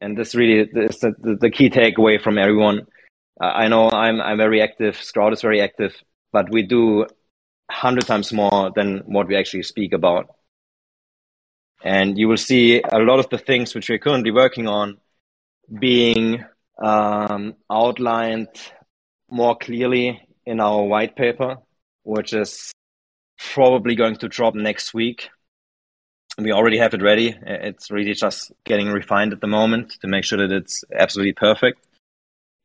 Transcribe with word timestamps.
And 0.00 0.16
this 0.16 0.34
really 0.34 0.60
is 0.60 0.98
the, 0.98 1.14
the, 1.18 1.36
the 1.36 1.50
key 1.50 1.70
takeaway 1.70 2.20
from 2.20 2.38
everyone. 2.38 2.86
Uh, 3.40 3.46
I 3.46 3.68
know 3.68 3.90
I'm, 3.90 4.20
I'm 4.20 4.38
very 4.38 4.62
active, 4.62 4.96
Sprout 4.96 5.32
is 5.32 5.42
very 5.42 5.60
active, 5.60 5.94
but 6.32 6.50
we 6.50 6.62
do 6.62 6.98
100 7.68 8.06
times 8.06 8.32
more 8.32 8.70
than 8.74 8.98
what 9.06 9.28
we 9.28 9.36
actually 9.36 9.62
speak 9.62 9.92
about. 9.92 10.28
And 11.84 12.18
you 12.18 12.28
will 12.28 12.36
see 12.36 12.80
a 12.80 12.98
lot 12.98 13.18
of 13.18 13.28
the 13.28 13.38
things 13.38 13.74
which 13.74 13.88
we're 13.88 13.98
currently 13.98 14.30
working 14.30 14.66
on 14.66 14.98
being 15.78 16.44
um, 16.82 17.54
outlined 17.70 18.48
more 19.30 19.56
clearly 19.56 20.22
in 20.44 20.60
our 20.60 20.82
white 20.84 21.16
paper, 21.16 21.56
which 22.04 22.32
is 22.32 22.72
probably 23.38 23.94
going 23.94 24.16
to 24.16 24.28
drop 24.28 24.54
next 24.54 24.94
week. 24.94 25.28
We 26.38 26.52
already 26.52 26.78
have 26.78 26.92
it 26.92 27.02
ready. 27.02 27.34
It's 27.42 27.90
really 27.90 28.12
just 28.12 28.52
getting 28.64 28.88
refined 28.88 29.32
at 29.32 29.40
the 29.40 29.46
moment 29.46 29.96
to 30.00 30.06
make 30.06 30.24
sure 30.24 30.38
that 30.38 30.54
it's 30.54 30.84
absolutely 30.94 31.32
perfect. 31.32 31.86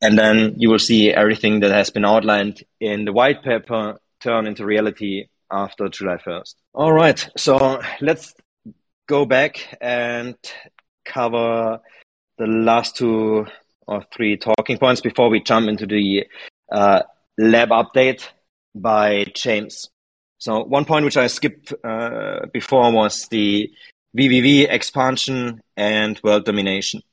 And 0.02 0.18
then 0.18 0.56
you 0.58 0.70
will 0.70 0.80
see 0.80 1.14
everything 1.14 1.62
that 1.62 1.72
has 1.72 1.90
been 1.90 2.06
outlined 2.06 2.64
in 2.80 3.06
the 3.06 3.14
white 3.14 3.44
paper 3.44 4.00
turn 4.20 4.48
into 4.48 4.66
reality 4.66 5.28
after 5.52 5.88
July 5.90 6.18
1st. 6.18 6.56
All 6.74 6.92
right. 6.92 7.30
So 7.38 7.82
let's 8.02 8.34
go 9.08 9.26
back 9.26 9.78
and 9.80 10.36
cover 11.06 11.80
the 12.38 12.48
last 12.48 12.96
two 12.96 13.46
or 13.88 14.06
three 14.14 14.38
talking 14.38 14.78
points 14.78 15.02
before 15.02 15.30
we 15.30 15.42
jump 15.42 15.68
into 15.68 15.86
the 15.86 16.26
uh, 16.72 17.02
lab 17.38 17.70
update 17.70 18.28
by 18.74 19.26
James. 19.36 19.90
So 20.42 20.64
one 20.64 20.86
point 20.86 21.06
which 21.06 21.18
I 21.18 21.28
skipped 21.28 21.72
uh, 21.84 22.48
before 22.52 22.92
was 22.92 23.28
the 23.28 23.70
VVV 24.18 24.68
expansion 24.72 25.62
and 25.78 26.20
world 26.24 26.46
domination. 26.46 27.04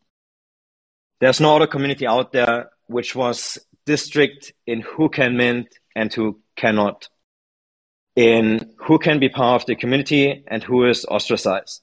There's 1.21 1.39
no 1.39 1.55
other 1.57 1.67
community 1.67 2.07
out 2.07 2.33
there 2.33 2.71
which 2.87 3.15
was 3.15 3.59
district 3.85 4.55
in 4.67 4.81
who 4.81 5.11
can 5.11 5.37
mint 5.37 5.69
and 5.95 6.11
who 6.11 6.41
cannot, 6.57 7.11
in 8.17 8.73
who 8.79 8.99
can 8.99 9.19
be 9.19 9.29
part 9.29 9.61
of 9.61 9.67
the 9.67 9.77
community 9.77 10.43
and 10.47 10.63
who 10.63 10.87
is 10.87 11.05
ostracized. 11.05 11.83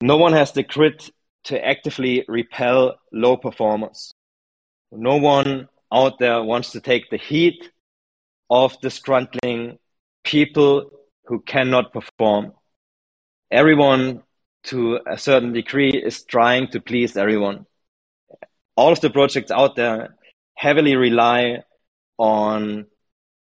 No 0.00 0.16
one 0.16 0.34
has 0.34 0.52
the 0.52 0.62
grit 0.62 1.10
to 1.46 1.66
actively 1.66 2.24
repel 2.28 3.00
low 3.12 3.36
performers. 3.36 4.14
No 4.92 5.16
one 5.16 5.68
out 5.92 6.20
there 6.20 6.40
wants 6.40 6.70
to 6.70 6.80
take 6.80 7.10
the 7.10 7.18
heat 7.18 7.68
of 8.48 8.80
disgruntling 8.80 9.78
people 10.24 10.90
who 11.26 11.40
cannot 11.40 11.92
perform. 11.92 12.52
Everyone, 13.50 14.22
to 14.64 15.00
a 15.06 15.18
certain 15.18 15.52
degree, 15.52 15.90
is 15.90 16.24
trying 16.24 16.68
to 16.68 16.80
please 16.80 17.16
everyone. 17.16 17.66
All 18.76 18.92
of 18.92 19.00
the 19.00 19.10
projects 19.10 19.50
out 19.50 19.76
there 19.76 20.16
heavily 20.54 20.96
rely 20.96 21.62
on 22.18 22.86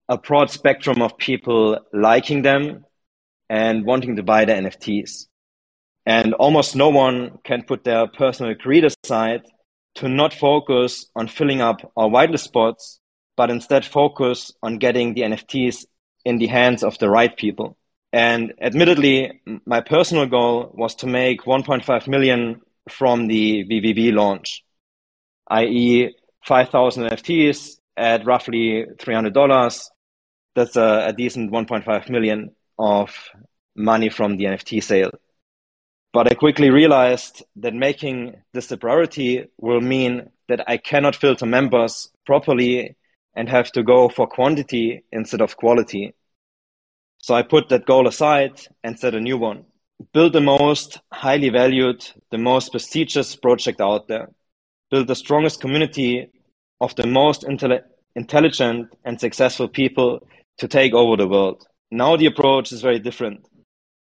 a 0.09 0.17
broad 0.17 0.49
spectrum 0.49 1.01
of 1.01 1.17
people 1.17 1.79
liking 1.93 2.41
them 2.41 2.85
and 3.49 3.85
wanting 3.85 4.15
to 4.15 4.23
buy 4.23 4.45
the 4.45 4.53
NFTs. 4.53 5.27
And 6.05 6.33
almost 6.33 6.75
no 6.75 6.89
one 6.89 7.37
can 7.43 7.63
put 7.63 7.83
their 7.83 8.07
personal 8.07 8.55
greed 8.55 8.85
aside 8.85 9.41
to 9.95 10.07
not 10.07 10.33
focus 10.33 11.07
on 11.15 11.27
filling 11.27 11.61
up 11.61 11.91
our 11.95 12.07
whitelist 12.07 12.45
spots, 12.45 12.99
but 13.37 13.49
instead 13.49 13.85
focus 13.85 14.51
on 14.63 14.77
getting 14.77 15.13
the 15.13 15.21
NFTs 15.21 15.85
in 16.25 16.37
the 16.37 16.47
hands 16.47 16.83
of 16.83 16.97
the 16.99 17.09
right 17.09 17.35
people. 17.35 17.77
And 18.13 18.53
admittedly, 18.59 19.41
my 19.65 19.81
personal 19.81 20.25
goal 20.25 20.71
was 20.73 20.95
to 20.95 21.07
make 21.07 21.43
1.5 21.43 22.07
million 22.07 22.61
from 22.89 23.27
the 23.27 23.63
VVV 23.63 24.13
launch, 24.13 24.63
i.e., 25.49 26.13
5,000 26.45 27.03
NFTs 27.05 27.77
at 27.95 28.25
roughly 28.25 28.85
$300. 28.97 29.89
That's 30.55 30.75
a, 30.75 31.05
a 31.07 31.13
decent 31.13 31.51
1.5 31.51 32.09
million 32.09 32.51
of 32.77 33.15
money 33.75 34.09
from 34.09 34.37
the 34.37 34.45
NFT 34.45 34.83
sale. 34.83 35.11
But 36.13 36.29
I 36.29 36.33
quickly 36.33 36.69
realized 36.69 37.43
that 37.57 37.73
making 37.73 38.35
this 38.53 38.69
a 38.71 38.77
priority 38.77 39.45
will 39.57 39.79
mean 39.79 40.29
that 40.49 40.69
I 40.69 40.75
cannot 40.77 41.15
filter 41.15 41.45
members 41.45 42.09
properly 42.25 42.97
and 43.33 43.47
have 43.47 43.71
to 43.71 43.83
go 43.83 44.09
for 44.09 44.27
quantity 44.27 45.05
instead 45.11 45.39
of 45.39 45.55
quality. 45.55 46.13
So 47.21 47.35
I 47.35 47.43
put 47.43 47.69
that 47.69 47.85
goal 47.85 48.07
aside 48.07 48.59
and 48.83 48.99
set 48.99 49.13
a 49.13 49.21
new 49.21 49.37
one. 49.37 49.65
Build 50.11 50.33
the 50.33 50.41
most 50.41 50.99
highly 51.13 51.49
valued, 51.49 52.03
the 52.31 52.39
most 52.39 52.71
prestigious 52.71 53.35
project 53.35 53.79
out 53.79 54.07
there. 54.07 54.29
Build 54.89 55.07
the 55.07 55.15
strongest 55.15 55.61
community 55.61 56.31
of 56.81 56.95
the 56.95 57.05
most 57.05 57.43
intelli- 57.43 57.83
intelligent 58.15 58.89
and 59.05 59.19
successful 59.19 59.67
people 59.67 60.27
to 60.57 60.67
take 60.67 60.93
over 60.93 61.15
the 61.15 61.27
world. 61.27 61.63
Now 61.91 62.17
the 62.17 62.25
approach 62.25 62.71
is 62.71 62.81
very 62.81 62.97
different. 62.97 63.47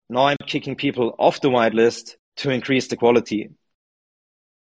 Now 0.08 0.26
I'm 0.26 0.36
kicking 0.46 0.76
people 0.76 1.16
off 1.18 1.40
the 1.40 1.48
whitelist 1.48 2.14
to 2.36 2.50
increase 2.50 2.86
the 2.86 2.96
quality. 2.96 3.50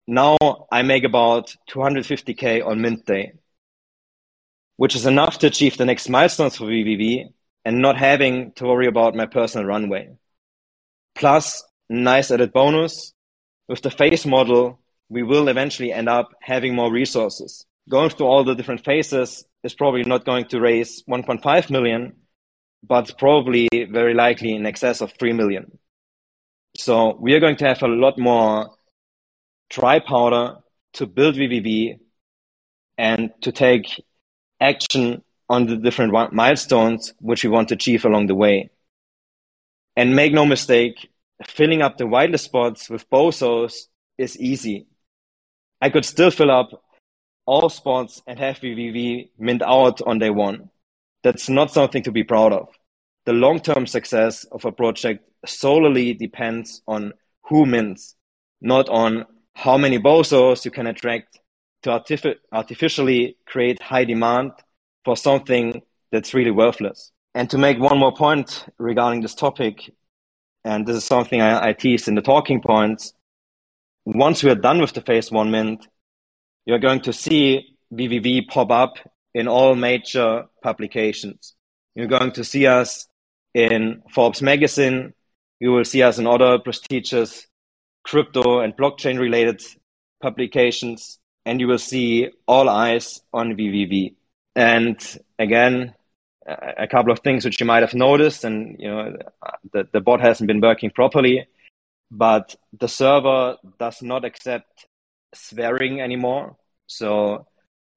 Now 0.07 0.37
I 0.71 0.83
make 0.83 1.03
about 1.03 1.55
250k 1.71 2.63
on 2.63 2.79
mint 2.79 3.07
day, 3.07 3.33
which 4.77 4.95
is 4.95 5.07
enough 5.07 5.39
to 5.39 5.47
achieve 5.47 5.77
the 5.77 5.85
next 5.85 6.09
milestones 6.09 6.57
for 6.57 6.65
VVV 6.65 7.33
and 7.65 7.81
not 7.81 7.97
having 7.97 8.51
to 8.53 8.65
worry 8.65 8.87
about 8.87 9.15
my 9.15 9.25
personal 9.25 9.65
runway. 9.65 10.15
Plus, 11.15 11.63
nice 11.89 12.31
added 12.31 12.53
bonus 12.53 13.13
with 13.67 13.81
the 13.81 13.89
phase 13.89 14.25
model, 14.25 14.79
we 15.09 15.23
will 15.23 15.47
eventually 15.47 15.91
end 15.91 16.07
up 16.07 16.29
having 16.41 16.75
more 16.75 16.91
resources. 16.91 17.65
Going 17.89 18.09
through 18.09 18.27
all 18.27 18.43
the 18.43 18.55
different 18.55 18.85
phases 18.85 19.45
is 19.63 19.73
probably 19.73 20.03
not 20.03 20.25
going 20.25 20.45
to 20.45 20.59
raise 20.59 21.03
1.5 21.09 21.69
million, 21.69 22.13
but 22.83 23.17
probably 23.17 23.67
very 23.71 24.13
likely 24.13 24.53
in 24.53 24.65
excess 24.65 25.01
of 25.01 25.13
3 25.19 25.33
million. 25.33 25.77
So 26.77 27.17
we 27.19 27.33
are 27.33 27.39
going 27.39 27.55
to 27.57 27.67
have 27.67 27.81
a 27.83 27.87
lot 27.87 28.19
more 28.19 28.69
dry 29.69 29.99
powder 29.99 30.57
to 30.93 31.07
build 31.07 31.35
VVV 31.35 31.99
and 32.97 33.31
to 33.41 33.51
take 33.51 34.03
action 34.59 35.23
on 35.49 35.67
the 35.67 35.77
different 35.77 36.13
milestones 36.33 37.13
which 37.19 37.43
we 37.43 37.49
want 37.49 37.69
to 37.69 37.75
achieve 37.75 38.05
along 38.05 38.27
the 38.27 38.35
way. 38.35 38.69
And 39.95 40.15
make 40.15 40.33
no 40.33 40.45
mistake, 40.45 41.09
filling 41.45 41.81
up 41.81 41.97
the 41.97 42.05
whitelist 42.05 42.41
spots 42.41 42.89
with 42.89 43.09
bozos 43.09 43.73
is 44.17 44.37
easy. 44.39 44.87
I 45.81 45.89
could 45.89 46.05
still 46.05 46.31
fill 46.31 46.51
up 46.51 46.69
all 47.45 47.69
spots 47.69 48.21
and 48.25 48.39
have 48.39 48.59
VVV 48.59 49.29
mint 49.37 49.61
out 49.61 50.01
on 50.01 50.19
day 50.19 50.31
one 50.31 50.69
that's 51.25 51.49
not 51.49 51.71
something 51.71 52.03
to 52.03 52.11
be 52.11 52.23
proud 52.23 52.53
of. 52.53 52.69
The 53.25 53.33
long 53.33 53.59
term 53.59 53.87
success 53.87 54.43
of 54.51 54.63
a 54.63 54.71
project 54.71 55.27
solely 55.43 56.13
depends 56.13 56.83
on 56.87 57.13
who 57.49 57.65
mints, 57.65 58.15
not 58.61 58.87
on 58.89 59.25
how 59.55 59.75
many 59.75 59.97
bozos 59.97 60.65
you 60.65 60.69
can 60.69 60.85
attract 60.85 61.39
to 61.81 61.89
artific- 61.89 62.37
artificially 62.51 63.37
create 63.47 63.81
high 63.81 64.05
demand 64.05 64.51
for 65.05 65.15
something 65.15 65.81
that's 66.11 66.33
really 66.33 66.51
worthless. 66.51 67.11
And 67.33 67.49
to 67.51 67.57
make 67.57 67.79
one 67.79 67.99
more 67.99 68.13
point 68.13 68.65
regarding 68.77 69.21
this 69.21 69.35
topic, 69.35 69.91
and 70.63 70.85
this 70.85 70.97
is 70.97 71.03
something 71.05 71.41
I, 71.41 71.69
I 71.69 71.73
teased 71.73 72.07
in 72.07 72.15
the 72.15 72.21
talking 72.21 72.61
points, 72.61 73.13
once 74.05 74.43
we 74.43 74.49
are 74.49 74.55
done 74.55 74.81
with 74.81 74.93
the 74.93 75.01
phase 75.01 75.31
one 75.31 75.51
mint, 75.51 75.87
you're 76.65 76.79
going 76.79 77.01
to 77.01 77.13
see 77.13 77.77
VVV 77.93 78.47
pop 78.47 78.71
up 78.71 78.93
in 79.33 79.47
all 79.47 79.75
major 79.75 80.45
publications. 80.63 81.55
You're 81.93 82.07
going 82.07 82.31
to 82.33 82.43
see 82.43 82.65
us 82.67 83.07
in 83.53 84.01
Forbes 84.13 84.41
magazine. 84.41 85.13
You 85.59 85.71
will 85.71 85.85
see 85.85 86.03
us 86.03 86.17
in 86.17 86.27
other 86.27 86.59
prestigious 86.59 87.47
crypto 88.03 88.59
and 88.59 88.75
blockchain 88.75 89.19
related 89.19 89.61
publications, 90.21 91.19
and 91.45 91.59
you 91.59 91.67
will 91.67 91.79
see 91.79 92.29
all 92.47 92.69
eyes 92.69 93.21
on 93.33 93.55
VVV. 93.55 94.15
And 94.55 94.97
again, 95.37 95.93
a 96.47 96.87
couple 96.87 97.11
of 97.11 97.19
things 97.19 97.43
which 97.43 97.59
you 97.59 97.65
might 97.65 97.81
have 97.83 97.93
noticed, 97.93 98.43
and 98.43 98.77
you 98.79 98.87
know, 98.87 99.17
the, 99.73 99.87
the 99.91 99.99
bot 99.99 100.21
hasn't 100.21 100.47
been 100.47 100.61
working 100.61 100.91
properly, 100.91 101.47
but 102.11 102.55
the 102.79 102.87
server 102.87 103.57
does 103.79 104.01
not 104.01 104.23
accept 104.23 104.85
swearing 105.33 106.01
anymore. 106.01 106.55
So 106.87 107.47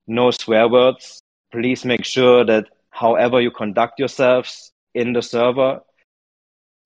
no 0.07 0.31
swear 0.31 0.69
words 0.69 1.23
please 1.53 1.85
make 1.85 2.05
sure 2.05 2.45
that 2.45 2.67
however 2.91 3.41
you 3.41 3.51
conduct 3.51 3.99
yourselves 3.99 4.73
in 4.95 5.13
the 5.13 5.23
server 5.23 5.81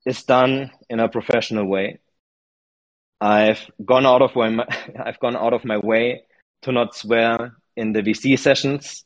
is 0.04 0.22
done 0.24 0.70
in 0.88 1.00
a 1.00 1.08
professional 1.08 1.66
way. 1.66 1.98
I've 3.20 3.70
gone 3.84 4.06
out 4.06 4.22
of 4.22 4.34
my 4.34 4.66
I've 5.04 5.20
gone 5.20 5.36
out 5.36 5.52
of 5.52 5.64
my 5.64 5.78
way 5.78 6.22
to 6.62 6.72
not 6.72 6.94
swear 6.94 7.56
in 7.76 7.92
the 7.92 8.02
VC 8.02 8.38
sessions, 8.38 9.04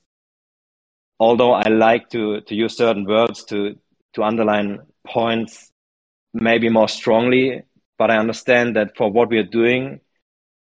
although 1.19 1.53
I 1.53 1.69
like 1.69 2.11
to 2.11 2.41
to 2.43 2.55
use 2.55 2.77
certain 2.77 3.05
words 3.05 3.45
to 3.47 3.77
to 4.15 4.23
underline 4.23 4.81
points 5.07 5.71
maybe 6.33 6.69
more 6.69 6.89
strongly. 6.89 7.63
But 7.99 8.11
I 8.11 8.19
understand 8.19 8.77
that 8.77 8.97
for 8.97 9.11
what 9.11 9.31
we 9.31 9.39
are 9.39 9.51
doing, 9.61 10.01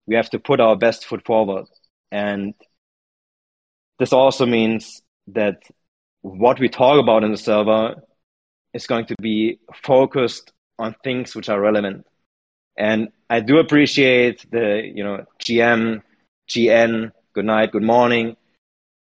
we 0.06 0.14
have 0.16 0.30
to 0.30 0.38
put 0.38 0.60
our 0.60 0.76
best 0.76 1.04
foot 1.04 1.24
forward. 1.26 1.66
And 2.10 2.54
this 3.98 4.12
also 4.12 4.46
means 4.46 5.02
that 5.28 5.62
what 6.22 6.58
we 6.58 6.68
talk 6.68 6.98
about 6.98 7.24
in 7.24 7.30
the 7.30 7.36
server 7.36 7.96
is 8.72 8.86
going 8.86 9.06
to 9.06 9.16
be 9.20 9.58
focused 9.82 10.52
on 10.78 10.94
things 11.04 11.34
which 11.34 11.48
are 11.48 11.60
relevant. 11.60 12.06
And 12.76 13.08
I 13.28 13.40
do 13.40 13.58
appreciate 13.58 14.50
the, 14.50 14.82
you 14.82 15.04
know, 15.04 15.24
GM, 15.44 16.02
GN, 16.48 17.12
good 17.34 17.44
night, 17.44 17.72
good 17.72 17.82
morning. 17.82 18.36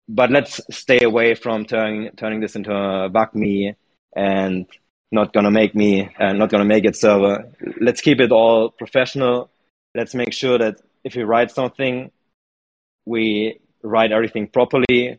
But 0.09 0.31
let's 0.31 0.61
stay 0.71 1.03
away 1.03 1.35
from 1.35 1.65
turning 1.65 2.11
turning 2.17 2.41
this 2.41 2.55
into 2.55 2.73
a 2.73 3.09
bug 3.09 3.35
me 3.35 3.75
and 4.15 4.67
not 5.11 5.33
gonna 5.33 5.51
make 5.51 5.75
me 5.75 6.09
uh, 6.19 6.33
not 6.33 6.51
gonna 6.51 6.65
make 6.65 6.85
it 6.85 6.97
server. 6.97 7.51
Let's 7.81 8.01
keep 8.01 8.21
it 8.21 8.31
all 8.31 8.71
professional. 8.71 9.51
Let's 9.95 10.15
make 10.15 10.33
sure 10.33 10.59
that 10.59 10.81
if 11.05 11.17
we 11.17 11.23
write 11.23 11.51
something, 11.51 12.11
we 13.05 13.61
write 13.83 14.13
everything 14.13 14.49
properly. 14.49 15.19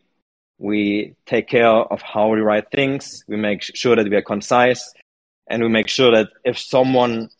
We 0.58 1.14
take 1.26 1.48
care 1.48 1.66
of 1.66 2.02
how 2.02 2.28
we 2.28 2.40
write 2.40 2.70
things. 2.70 3.24
We 3.28 3.36
make 3.36 3.62
sure 3.62 3.96
that 3.96 4.08
we 4.08 4.16
are 4.16 4.22
concise, 4.22 4.92
and 5.48 5.62
we 5.62 5.68
make 5.68 5.88
sure 5.88 6.10
that 6.12 6.28
if 6.44 6.58
someone 6.58 7.30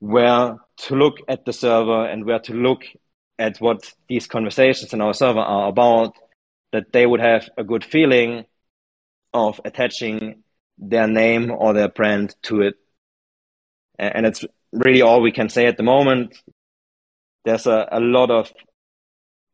were 0.00 0.56
to 0.84 0.94
look 0.94 1.18
at 1.28 1.44
the 1.44 1.52
server 1.52 2.06
and 2.06 2.24
were 2.24 2.38
to 2.38 2.54
look 2.54 2.82
at 3.38 3.60
what 3.60 3.92
these 4.08 4.26
conversations 4.26 4.92
in 4.92 5.00
our 5.00 5.14
server 5.14 5.40
are 5.40 5.68
about, 5.68 6.14
that 6.72 6.92
they 6.92 7.06
would 7.06 7.20
have 7.20 7.48
a 7.56 7.64
good 7.64 7.84
feeling 7.84 8.44
of 9.32 9.60
attaching 9.64 10.42
their 10.78 11.06
name 11.06 11.50
or 11.50 11.72
their 11.72 11.88
brand 11.88 12.34
to 12.42 12.62
it. 12.62 12.74
And 13.98 14.26
it's 14.26 14.44
really 14.72 15.02
all 15.02 15.20
we 15.20 15.32
can 15.32 15.48
say 15.48 15.66
at 15.66 15.76
the 15.76 15.82
moment. 15.82 16.40
There's 17.44 17.66
a, 17.66 17.88
a 17.90 18.00
lot 18.00 18.30
of 18.30 18.52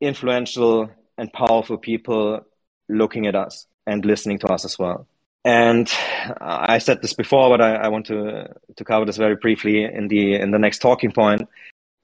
influential 0.01 0.91
and 1.17 1.33
powerful 1.33 1.79
people 1.79 2.41
looking 2.89 3.27
at 3.27 3.35
us 3.35 3.67
and 3.87 4.05
listening 4.05 4.39
to 4.41 4.49
us 4.49 4.65
as 4.65 4.79
well. 4.79 5.07
And 5.45 5.93
I 6.41 6.79
said 6.79 7.03
this 7.03 7.13
before, 7.13 7.51
but 7.51 7.61
I, 7.61 7.75
I 7.75 7.89
want 7.89 8.07
to 8.07 8.49
to 8.77 8.85
cover 8.85 9.05
this 9.05 9.19
very 9.19 9.37
briefly 9.37 9.85
in 9.85 10.09
the 10.09 10.37
in 10.37 10.51
the 10.53 10.59
next 10.59 10.79
talking 10.79 11.13
point. 11.13 11.49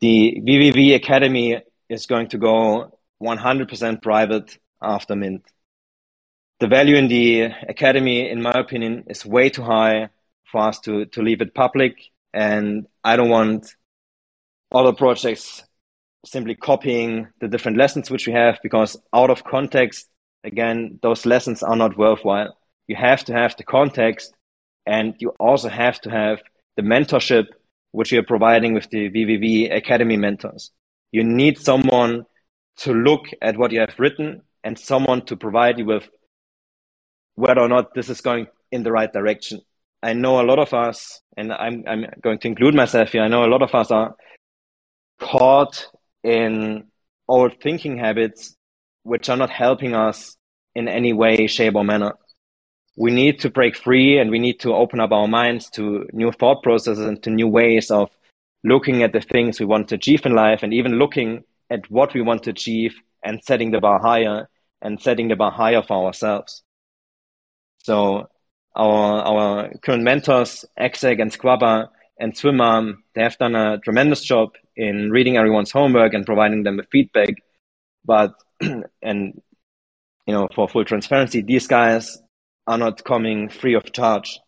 The 0.01 0.43
VVV 0.47 0.95
Academy 0.95 1.63
is 1.89 2.07
going 2.07 2.29
to 2.29 2.39
go 2.39 2.99
100% 3.23 4.03
private 4.03 4.59
after 4.83 5.17
Mint. 5.17 5.45
The 6.61 6.69
value 6.69 6.97
in 6.97 7.09
the 7.09 7.49
academy, 7.69 8.29
in 8.29 8.43
my 8.43 8.53
opinion, 8.53 9.05
is 9.09 9.25
way 9.25 9.49
too 9.49 9.63
high 9.63 10.11
for 10.51 10.61
us 10.63 10.79
to, 10.81 11.07
to 11.07 11.23
leave 11.23 11.41
it 11.41 11.55
public. 11.55 11.97
And 12.35 12.87
I 13.03 13.17
don't 13.17 13.31
want 13.31 13.75
other 14.73 14.93
projects 14.93 15.65
simply 16.25 16.55
copying 16.55 17.29
the 17.41 17.49
different 17.49 17.79
lessons 17.79 18.11
which 18.11 18.27
we 18.27 18.35
have 18.35 18.59
because 18.63 18.97
out 19.15 19.31
of 19.31 19.45
context, 19.45 20.09
again, 20.45 20.99
those 21.03 21.25
lessons 21.25 21.63
are 21.63 21.77
not 21.77 21.97
worthwhile. 21.97 22.57
You 22.89 22.97
have 22.97 23.25
to 23.25 23.33
have 23.33 23.57
the 23.57 23.65
context 23.65 24.35
and 24.87 25.15
you 25.19 25.31
also 25.41 25.69
have 25.69 26.01
to 26.03 26.11
have 26.11 26.43
the 26.77 26.83
mentorship 26.83 27.47
which 27.93 28.13
you're 28.13 28.23
providing 28.23 28.75
with 28.75 28.89
the 28.91 29.11
VVV 29.11 29.75
Academy 29.75 30.17
mentors. 30.17 30.71
You 31.11 31.25
need 31.25 31.59
someone 31.59 32.27
to 32.79 32.93
look 32.93 33.27
at 33.43 33.57
what 33.57 33.73
you 33.73 33.81
have 33.81 33.99
written 33.99 34.43
and 34.65 34.79
someone 34.79 35.25
to 35.27 35.37
provide 35.37 35.79
you 35.79 35.85
with 35.85 36.09
whether 37.35 37.61
or 37.61 37.69
not 37.69 37.95
this 37.95 38.09
is 38.09 38.21
going 38.21 38.47
in 38.71 38.83
the 38.83 38.93
right 38.93 39.13
direction. 39.13 39.61
I 40.03 40.13
know 40.13 40.41
a 40.41 40.47
lot 40.47 40.59
of 40.59 40.73
us, 40.73 41.21
and 41.37 41.53
I'm, 41.53 41.85
I'm 41.87 42.07
going 42.23 42.39
to 42.41 42.49
include 42.49 42.75
myself 42.75 43.13
here, 43.13 43.23
I 43.23 43.29
know 43.29 43.45
a 43.45 43.53
lot 43.55 43.63
of 43.63 43.75
us 43.75 43.91
are 43.91 44.15
caught 45.21 45.87
in 46.25 46.85
old 47.29 47.61
thinking 47.63 47.99
habits 47.99 48.57
which 49.03 49.29
are 49.29 49.37
not 49.37 49.51
helping 49.51 49.95
us 49.95 50.37
in 50.75 50.89
any 50.89 51.13
way, 51.13 51.47
shape, 51.47 51.75
or 51.75 51.85
manner. 51.85 52.15
We 52.97 53.11
need 53.11 53.41
to 53.41 53.51
break 53.51 53.77
free 53.77 54.19
and 54.19 54.31
we 54.31 54.39
need 54.39 54.61
to 54.61 54.75
open 54.75 55.01
up 55.01 55.13
our 55.13 55.29
minds 55.29 55.71
to 55.71 56.07
new 56.13 56.33
thought 56.33 56.63
processes 56.63 57.05
and 57.05 57.23
to 57.23 57.31
new 57.31 57.49
ways 57.49 57.91
of 57.91 58.11
looking 58.63 59.03
at 59.03 59.13
the 59.13 59.21
things 59.21 59.59
we 59.59 59.67
want 59.67 59.89
to 59.89 59.95
achieve 59.95 60.27
in 60.27 60.35
life 60.35 60.63
and 60.63 60.75
even 60.75 60.99
looking 60.99 61.45
at 61.71 61.91
what 61.91 62.13
we 62.13 62.21
want 62.21 62.43
to 62.43 62.51
achieve 62.51 62.95
and 63.23 63.43
setting 63.45 63.71
the 63.71 63.81
bar 63.81 64.01
higher 64.01 64.49
and 64.83 65.01
setting 65.01 65.29
the 65.29 65.37
bar 65.37 65.51
higher 65.51 65.83
for 65.83 66.07
ourselves. 66.07 66.63
So 67.79 68.29
our 68.77 69.23
our 69.23 69.73
current 69.83 70.05
mentors, 70.05 70.65
Exec 70.77 71.19
and 71.19 71.33
Squabba 71.33 71.89
and 72.19 72.37
Swimmer, 72.37 72.95
they 73.15 73.23
have 73.23 73.39
done 73.39 73.55
a 73.55 73.79
tremendous 73.79 74.23
job 74.23 74.55
in 74.77 75.11
reading 75.11 75.37
everyone's 75.37 75.71
homework 75.71 76.15
and 76.15 76.27
providing 76.27 76.63
them 76.63 76.77
with 76.77 76.87
feedback. 76.91 77.35
But 78.05 78.35
and 79.03 79.41
you 80.27 80.35
know, 80.35 80.49
for 80.55 80.69
full 80.69 80.85
transparency, 80.85 81.41
these 81.41 81.67
guys 81.67 82.19
are 82.67 82.79
not 82.79 83.05
coming 83.05 83.49
free 83.49 83.75
of 83.75 83.93
charge. 83.93 84.39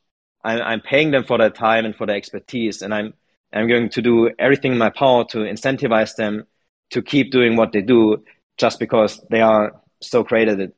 I'm, 0.45 0.61
I'm 0.61 0.81
paying 0.81 1.11
them 1.11 1.25
for 1.25 1.39
their 1.39 1.51
time 1.51 1.85
and 1.85 1.97
for 1.97 2.07
their 2.07 2.17
expertise, 2.17 2.83
and 2.83 2.95
I'm 2.95 3.15
I'm 3.53 3.69
going 3.69 3.91
to 3.91 4.03
do 4.03 4.31
everything 4.39 4.73
in 4.73 4.79
my 4.79 4.91
power 4.91 5.25
to 5.31 5.39
incentivize 5.39 6.15
them 6.17 6.45
to 6.91 7.03
keep 7.03 7.31
doing 7.31 7.57
what 7.57 7.73
they 7.73 7.83
do, 7.83 8.23
just 8.57 8.79
because 8.79 9.21
they 9.31 9.41
are 9.41 9.81
so 10.01 10.23
great 10.23 10.49
at 10.49 10.61
it. 10.61 10.75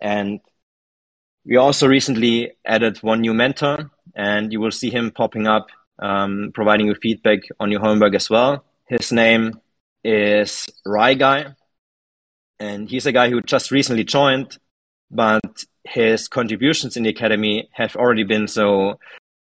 And 0.00 0.40
we 1.44 1.56
also 1.56 1.86
recently 1.86 2.52
added 2.64 3.02
one 3.02 3.20
new 3.20 3.34
mentor, 3.34 3.90
and 4.14 4.52
you 4.52 4.60
will 4.60 4.70
see 4.70 4.90
him 4.90 5.10
popping 5.10 5.46
up, 5.46 5.68
um, 5.98 6.50
providing 6.54 6.86
you 6.86 6.94
feedback 6.94 7.40
on 7.58 7.70
your 7.70 7.80
homework 7.80 8.14
as 8.14 8.28
well. 8.28 8.64
His 8.86 9.12
name 9.12 9.60
is 10.04 10.68
Rai 10.84 11.14
Guy, 11.14 11.54
and 12.60 12.88
he's 12.88 13.06
a 13.06 13.12
guy 13.12 13.30
who 13.30 13.40
just 13.40 13.70
recently 13.70 14.04
joined, 14.04 14.58
but 15.10 15.64
his 15.84 16.28
contributions 16.28 16.96
in 16.96 17.02
the 17.04 17.08
academy 17.10 17.68
have 17.72 17.96
already 17.96 18.24
been 18.24 18.46
so 18.46 18.98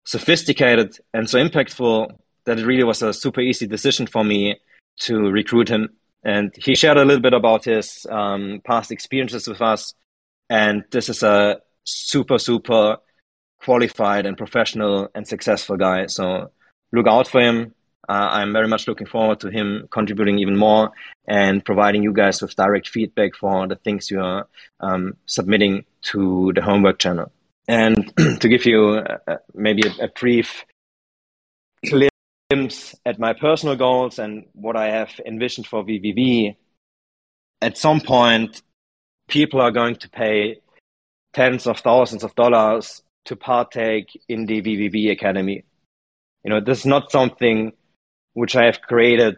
sophisticated 0.05 0.97
and 1.13 1.29
so 1.29 1.37
impactful 1.37 2.11
that 2.45 2.59
it 2.59 2.65
really 2.65 2.83
was 2.83 3.01
a 3.01 3.13
super 3.13 3.41
easy 3.41 3.67
decision 3.67 4.07
for 4.07 4.23
me 4.23 4.59
to 4.99 5.29
recruit 5.31 5.69
him 5.69 5.89
and 6.23 6.53
he 6.55 6.75
shared 6.75 6.97
a 6.97 7.05
little 7.05 7.21
bit 7.21 7.33
about 7.33 7.65
his 7.65 8.05
um, 8.09 8.61
past 8.65 8.91
experiences 8.91 9.47
with 9.47 9.61
us. 9.61 9.93
And 10.49 10.83
this 10.91 11.09
is 11.09 11.23
a 11.23 11.59
super, 11.83 12.37
super 12.37 12.97
qualified 13.61 14.25
and 14.25 14.37
professional 14.37 15.09
and 15.15 15.27
successful 15.27 15.77
guy. 15.77 16.07
So 16.07 16.51
look 16.91 17.07
out 17.07 17.27
for 17.27 17.41
him. 17.41 17.73
Uh, 18.07 18.27
I'm 18.31 18.51
very 18.51 18.67
much 18.67 18.87
looking 18.87 19.07
forward 19.07 19.39
to 19.41 19.49
him 19.49 19.87
contributing 19.89 20.39
even 20.39 20.57
more 20.57 20.91
and 21.25 21.63
providing 21.63 22.03
you 22.03 22.11
guys 22.11 22.41
with 22.41 22.55
direct 22.55 22.89
feedback 22.89 23.35
for 23.35 23.65
the 23.67 23.77
things 23.77 24.11
you 24.11 24.19
are 24.19 24.47
um, 24.81 25.15
submitting 25.25 25.85
to 26.11 26.51
the 26.53 26.61
homework 26.61 26.99
channel. 26.99 27.31
And 27.67 28.13
to 28.41 28.49
give 28.49 28.65
you 28.65 28.95
uh, 29.27 29.37
maybe 29.53 29.83
a, 29.87 30.05
a 30.05 30.07
brief 30.09 30.65
glimpse 32.53 32.95
at 33.05 33.19
my 33.19 33.33
personal 33.33 33.75
goals 33.75 34.19
and 34.19 34.45
what 34.53 34.75
I 34.75 34.87
have 34.89 35.11
envisioned 35.25 35.67
for 35.67 35.83
VVV, 35.83 36.55
at 37.61 37.77
some 37.77 37.99
point, 38.01 38.61
people 39.27 39.61
are 39.61 39.71
going 39.71 39.95
to 39.95 40.09
pay 40.09 40.61
tens 41.33 41.65
of 41.65 41.79
thousands 41.79 42.23
of 42.23 42.35
dollars 42.35 43.01
to 43.25 43.35
partake 43.35 44.19
in 44.29 44.45
the 44.45 44.61
VVV 44.61 45.11
Academy. 45.11 45.63
You 46.43 46.49
know, 46.49 46.59
this 46.59 46.79
is 46.79 46.85
not 46.85 47.11
something 47.11 47.71
which 48.33 48.55
I 48.55 48.65
have 48.65 48.81
created 48.81 49.37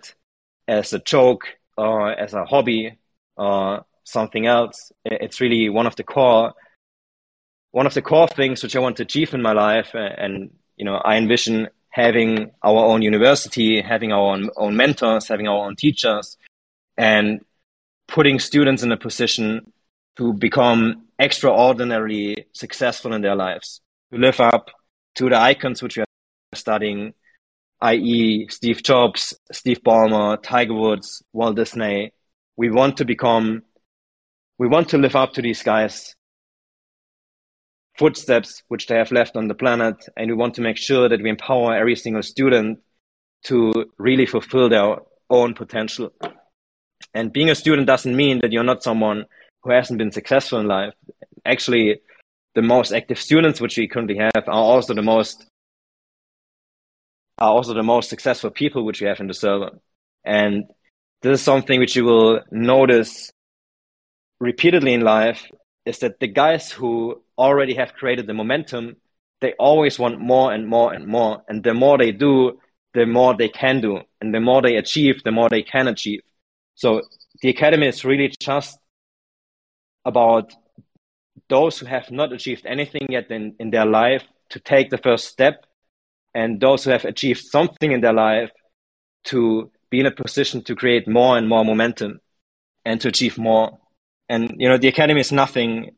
as 0.68 0.92
a 0.94 1.00
joke 1.00 1.44
or 1.78 2.12
as 2.12 2.34
a 2.34 2.46
hobby 2.46 2.98
or 3.38 3.86
something 4.04 4.46
else. 4.46 4.92
It's 5.06 5.40
really 5.40 5.70
one 5.70 5.88
of 5.88 5.96
the 5.96 6.04
core, 6.04 6.54
one 7.72 7.86
of 7.86 7.94
the 7.94 8.02
core 8.02 8.28
things 8.28 8.64
which 8.64 8.76
I 8.76 8.80
want 8.80 8.98
to 8.98 9.04
achieve 9.04 9.34
in 9.34 9.42
my 9.42 9.54
life. 9.54 9.92
And, 9.94 10.52
you 10.78 10.86
know, 10.86 10.96
I 10.96 11.18
envision 11.18 11.70
having 11.96 12.52
our 12.62 12.84
own 12.92 13.02
university, 13.02 13.82
having 13.82 14.12
our 14.12 14.34
own, 14.34 14.50
own 14.58 14.76
mentors, 14.76 15.30
having 15.30 15.48
our 15.48 15.66
own 15.66 15.78
teachers, 15.78 16.36
and 16.98 17.40
putting 18.06 18.38
students 18.38 18.84
in 18.84 18.92
a 18.92 18.98
position 18.98 19.72
to 20.18 20.34
become 20.34 21.06
extraordinarily 21.18 22.48
successful 22.52 23.14
in 23.14 23.22
their 23.22 23.34
lives, 23.34 23.80
to 24.12 24.20
live 24.20 24.42
up 24.42 24.72
to 25.16 25.30
the 25.30 25.38
icons 25.38 25.82
which 25.82 25.96
we 25.96 26.04
are 26.04 26.06
studying, 26.54 27.14
i.e., 27.80 28.46
Steve 28.50 28.84
Jobs, 28.84 29.34
Steve 29.54 29.82
Ballmer, 29.82 30.38
Tiger 30.44 30.74
Woods, 30.74 31.24
Walt 31.32 31.56
Disney. 31.56 32.12
We 32.58 32.72
want 32.72 32.98
to 32.98 33.06
become, 33.06 33.64
we 34.58 34.68
want 34.68 34.90
to 34.90 34.98
live 34.98 35.16
up 35.16 35.32
to 35.36 35.42
these 35.42 35.64
guys 35.64 36.14
footsteps 37.98 38.64
which 38.68 38.88
they 38.88 38.96
have 38.96 39.12
left 39.12 39.36
on 39.36 39.48
the 39.48 39.56
planet. 39.56 39.96
And 40.18 40.30
we 40.30 40.36
want 40.36 40.56
to 40.56 40.62
make 40.62 40.78
sure 40.78 41.10
that 41.10 41.22
we 41.22 41.30
empower 41.30 41.76
every 41.76 41.96
single 41.96 42.24
student 42.24 42.80
to 43.46 43.72
really 43.98 44.26
fulfill 44.26 44.70
their 44.70 44.98
own 45.30 45.54
potential. 45.54 46.12
And 47.14 47.32
being 47.32 47.50
a 47.50 47.56
student 47.56 47.88
doesn't 47.88 48.16
mean 48.16 48.40
that 48.42 48.52
you're 48.52 48.64
not 48.64 48.84
someone 48.84 49.26
who 49.64 49.72
hasn't 49.72 49.98
been 49.98 50.12
successful 50.12 50.60
in 50.60 50.68
life. 50.68 50.94
Actually, 51.46 52.02
the 52.54 52.62
most 52.62 52.92
active 52.92 53.20
students 53.20 53.62
which 53.62 53.78
we 53.78 53.88
currently 53.88 54.18
have 54.18 54.48
are 54.48 54.54
also 54.54 54.94
the 54.94 55.02
most 55.02 55.46
are 57.38 57.52
also 57.52 57.74
the 57.74 57.84
most 57.84 58.10
successful 58.10 58.50
people 58.50 58.86
which 58.86 59.02
we 59.02 59.08
have 59.08 59.20
in 59.20 59.28
the 59.28 59.34
server. 59.34 59.72
And 60.24 60.66
this 61.22 61.40
is 61.40 61.46
something 61.46 61.80
which 61.80 61.96
you 61.96 62.06
will 62.06 62.42
notice 62.50 63.32
repeatedly 64.40 64.94
in 64.94 65.02
life 65.02 65.46
is 65.86 66.00
that 66.00 66.20
the 66.20 66.28
guys 66.28 66.72
who 66.72 67.22
already 67.38 67.76
have 67.76 67.94
created 67.94 68.28
the 68.28 68.34
momentum, 68.34 68.96
they 69.42 69.54
always 69.54 70.00
want 70.00 70.20
more 70.20 70.54
and 70.54 70.68
more 70.68 70.94
and 70.94 71.06
more. 71.06 71.44
And 71.48 71.64
the 71.64 71.74
more 71.74 71.98
they 71.98 72.12
do, 72.12 72.60
the 72.94 73.06
more 73.06 73.36
they 73.36 73.50
can 73.50 73.82
do. 73.82 74.00
And 74.22 74.34
the 74.34 74.40
more 74.40 74.62
they 74.62 74.78
achieve, 74.78 75.24
the 75.24 75.32
more 75.32 75.50
they 75.50 75.64
can 75.64 75.88
achieve. 75.88 76.22
So 76.76 77.02
the 77.42 77.50
academy 77.50 77.88
is 77.88 78.04
really 78.04 78.34
just 78.40 78.80
about 80.04 80.54
those 81.50 81.78
who 81.78 81.86
have 81.86 82.10
not 82.12 82.34
achieved 82.34 82.66
anything 82.66 83.08
yet 83.10 83.30
in, 83.30 83.56
in 83.60 83.70
their 83.70 83.86
life 83.86 84.24
to 84.50 84.60
take 84.60 84.90
the 84.90 84.98
first 84.98 85.28
step 85.28 85.66
and 86.34 86.60
those 86.60 86.84
who 86.84 86.92
have 86.92 87.06
achieved 87.06 87.44
something 87.46 87.92
in 87.92 88.02
their 88.02 88.14
life 88.14 88.52
to 89.26 89.72
be 89.90 90.00
in 90.00 90.06
a 90.06 90.12
position 90.12 90.64
to 90.64 90.76
create 90.76 91.08
more 91.08 91.38
and 91.38 91.48
more 91.48 91.64
momentum 91.64 92.20
and 92.84 93.02
to 93.02 93.08
achieve 93.08 93.38
more. 93.38 93.80
And, 94.30 94.56
you 94.58 94.70
know, 94.70 94.78
the 94.78 94.88
academy 94.88 95.22
is 95.22 95.32
nothing 95.32 95.96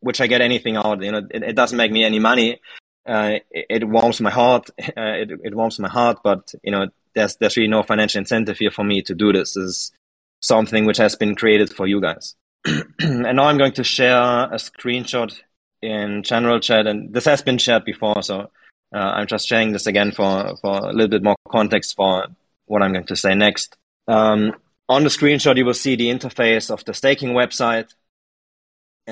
which 0.00 0.20
I 0.20 0.26
get 0.26 0.40
anything 0.40 0.76
out. 0.76 1.02
You 1.02 1.12
know, 1.12 1.22
it, 1.30 1.42
it 1.42 1.56
doesn't 1.56 1.76
make 1.76 1.92
me 1.92 2.04
any 2.04 2.18
money. 2.18 2.60
Uh, 3.06 3.38
it, 3.50 3.66
it, 3.70 3.88
warms 3.88 4.20
my 4.20 4.30
heart. 4.30 4.70
Uh, 4.96 5.14
it, 5.22 5.30
it 5.44 5.54
warms 5.54 5.78
my 5.78 5.88
heart, 5.88 6.18
but, 6.22 6.52
you 6.62 6.70
know, 6.70 6.88
there's, 7.14 7.36
there's 7.36 7.56
really 7.56 7.68
no 7.68 7.82
financial 7.82 8.18
incentive 8.18 8.58
here 8.58 8.70
for 8.70 8.84
me 8.84 9.02
to 9.02 9.14
do 9.14 9.32
this. 9.32 9.54
this 9.54 9.64
is 9.64 9.92
something 10.40 10.84
which 10.84 10.96
has 10.96 11.14
been 11.16 11.34
created 11.34 11.72
for 11.72 11.86
you 11.86 12.00
guys. 12.00 12.34
and 12.66 13.36
now 13.36 13.44
I'm 13.44 13.58
going 13.58 13.72
to 13.72 13.84
share 13.84 14.16
a 14.16 14.56
screenshot 14.56 15.38
in 15.82 16.22
general 16.22 16.60
chat, 16.60 16.86
and 16.86 17.12
this 17.12 17.24
has 17.24 17.42
been 17.42 17.58
shared 17.58 17.84
before, 17.84 18.22
so 18.22 18.50
uh, 18.94 18.98
I'm 18.98 19.26
just 19.26 19.48
sharing 19.48 19.72
this 19.72 19.86
again 19.86 20.12
for, 20.12 20.56
for 20.60 20.78
a 20.78 20.92
little 20.92 21.08
bit 21.08 21.22
more 21.22 21.36
context 21.50 21.96
for 21.96 22.26
what 22.66 22.82
I'm 22.82 22.92
going 22.92 23.06
to 23.06 23.16
say 23.16 23.34
next. 23.34 23.76
Um, 24.08 24.54
on 24.90 25.04
the 25.04 25.08
screenshot, 25.08 25.56
you 25.56 25.64
will 25.64 25.72
see 25.72 25.94
the 25.94 26.08
interface 26.10 26.68
of 26.68 26.84
the 26.84 26.92
staking 26.92 27.30
website. 27.30 27.94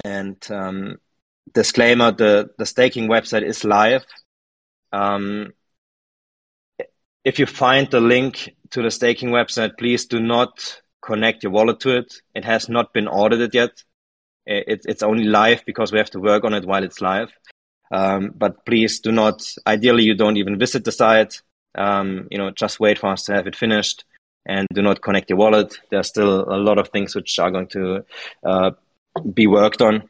And 0.05 0.37
um, 0.51 0.99
disclaimer: 1.55 2.11
the 2.11 2.51
the 2.59 2.67
staking 2.67 3.09
website 3.09 3.45
is 3.45 3.65
live. 3.65 4.05
Um, 4.93 5.53
if 7.25 7.39
you 7.39 7.47
find 7.47 7.89
the 7.91 8.01
link 8.01 8.57
to 8.71 8.83
the 8.83 8.91
staking 8.91 9.31
website, 9.31 9.79
please 9.79 10.07
do 10.07 10.19
not 10.19 10.83
connect 11.01 11.45
your 11.45 11.53
wallet 11.53 11.81
to 11.81 11.97
it. 11.97 12.23
It 12.35 12.45
has 12.45 12.69
not 12.69 12.93
been 12.93 13.07
audited 13.07 13.55
yet. 13.55 13.85
It, 14.47 14.83
it's 14.87 15.03
only 15.03 15.25
live 15.25 15.63
because 15.65 15.93
we 15.93 15.99
have 15.99 16.11
to 16.11 16.21
work 16.21 16.45
on 16.45 16.55
it 16.55 16.65
while 16.65 16.83
it's 16.83 17.01
live. 17.01 17.31
Um, 17.93 18.33
but 18.35 18.65
please 18.65 19.01
do 19.01 19.13
not, 19.13 19.47
ideally, 19.67 20.05
you 20.05 20.15
don't 20.15 20.39
even 20.39 20.59
visit 20.59 20.85
the 20.85 20.93
site. 20.93 21.43
Um, 21.75 22.29
you 22.31 22.39
know, 22.39 22.51
just 22.51 22.81
wait 22.81 22.99
for 22.99 23.09
us 23.09 23.25
to 23.25 23.35
have 23.35 23.47
it 23.47 23.57
finished 23.57 24.05
and 24.47 24.67
do 24.73 24.83
not 24.83 25.03
connect 25.03 25.31
your 25.31 25.39
wallet. 25.39 25.75
There's 25.91 26.09
still 26.09 26.43
a 26.53 26.57
lot 26.57 26.79
of 26.79 26.89
things 26.89 27.15
which 27.15 27.39
are 27.39 27.51
going 27.51 27.69
to 27.69 28.05
uh, 28.45 28.71
be 29.35 29.47
worked 29.47 29.83
on 29.83 30.09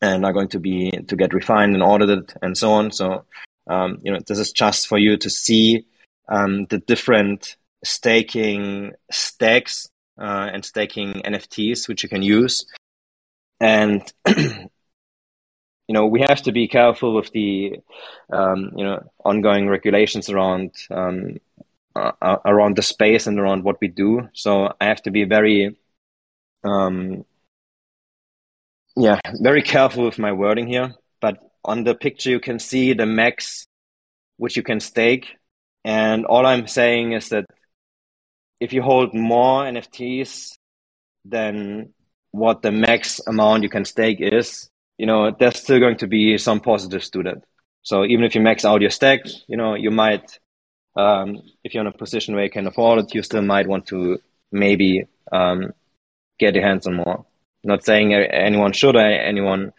and 0.00 0.24
are 0.24 0.32
going 0.32 0.48
to 0.48 0.60
be 0.60 0.90
to 0.90 1.16
get 1.16 1.34
refined 1.34 1.74
and 1.74 1.82
audited 1.82 2.32
and 2.42 2.56
so 2.56 2.72
on. 2.72 2.92
So, 2.92 3.24
um, 3.68 3.98
you 4.02 4.12
know, 4.12 4.20
this 4.26 4.38
is 4.38 4.52
just 4.52 4.86
for 4.86 4.98
you 4.98 5.16
to 5.16 5.30
see 5.30 5.86
um, 6.28 6.64
the 6.64 6.78
different 6.78 7.56
staking 7.84 8.92
stacks 9.10 9.88
uh, 10.18 10.48
and 10.52 10.64
staking 10.64 11.22
NFTs 11.24 11.88
which 11.88 12.02
you 12.02 12.08
can 12.08 12.22
use. 12.22 12.66
And 13.60 14.02
you 15.88 15.92
know 15.92 16.06
we 16.06 16.20
have 16.20 16.42
to 16.42 16.52
be 16.52 16.68
careful 16.68 17.14
with 17.14 17.30
the 17.32 17.80
um, 18.32 18.72
you 18.76 18.84
know 18.84 19.02
ongoing 19.24 19.68
regulations 19.68 20.30
around 20.30 20.72
um, 20.90 21.38
uh, 21.96 22.12
uh, 22.20 22.36
around 22.44 22.76
the 22.76 22.82
space 22.82 23.26
and 23.26 23.38
around 23.38 23.64
what 23.64 23.80
we 23.80 23.88
do. 23.88 24.28
So 24.32 24.72
I 24.80 24.86
have 24.86 25.02
to 25.02 25.10
be 25.10 25.24
very 25.24 25.76
um, 26.62 27.24
yeah 28.96 29.20
very 29.40 29.62
careful 29.62 30.04
with 30.04 30.18
my 30.18 30.32
wording 30.32 30.66
here. 30.66 30.94
But 31.20 31.38
on 31.64 31.84
the 31.84 31.94
picture 31.94 32.30
you 32.30 32.40
can 32.40 32.58
see 32.58 32.92
the 32.94 33.06
max 33.06 33.66
which 34.36 34.56
you 34.56 34.62
can 34.62 34.80
stake, 34.80 35.28
and 35.84 36.26
all 36.26 36.44
I'm 36.44 36.66
saying 36.66 37.12
is 37.12 37.28
that 37.28 37.46
if 38.60 38.72
you 38.72 38.82
hold 38.82 39.14
more 39.14 39.64
NFTs 39.64 40.56
than 41.24 41.92
what 42.30 42.62
the 42.62 42.72
max 42.72 43.20
amount 43.26 43.62
you 43.62 43.68
can 43.68 43.84
stake 43.84 44.18
is, 44.20 44.68
you 44.98 45.06
know, 45.06 45.30
there's 45.30 45.58
still 45.58 45.78
going 45.78 45.98
to 45.98 46.06
be 46.06 46.38
some 46.38 46.60
positives 46.60 47.10
to 47.10 47.22
that. 47.24 47.38
So 47.82 48.04
even 48.04 48.24
if 48.24 48.34
you 48.34 48.40
max 48.40 48.64
out 48.64 48.80
your 48.80 48.90
stack, 48.90 49.20
you 49.46 49.56
know, 49.56 49.74
you 49.74 49.90
might, 49.90 50.38
um, 50.96 51.42
if 51.62 51.74
you're 51.74 51.82
in 51.82 51.86
a 51.86 51.92
position 51.92 52.34
where 52.34 52.44
you 52.44 52.50
can 52.50 52.66
afford 52.66 53.00
it, 53.00 53.14
you 53.14 53.22
still 53.22 53.42
might 53.42 53.66
want 53.66 53.86
to 53.86 54.18
maybe 54.52 55.06
um, 55.32 55.72
get 56.38 56.54
your 56.54 56.64
hands 56.64 56.86
on 56.86 56.94
more. 56.94 57.24
Not 57.64 57.84
saying 57.84 58.12
anyone 58.12 58.72
should, 58.72 58.96
anyone, 58.96 59.72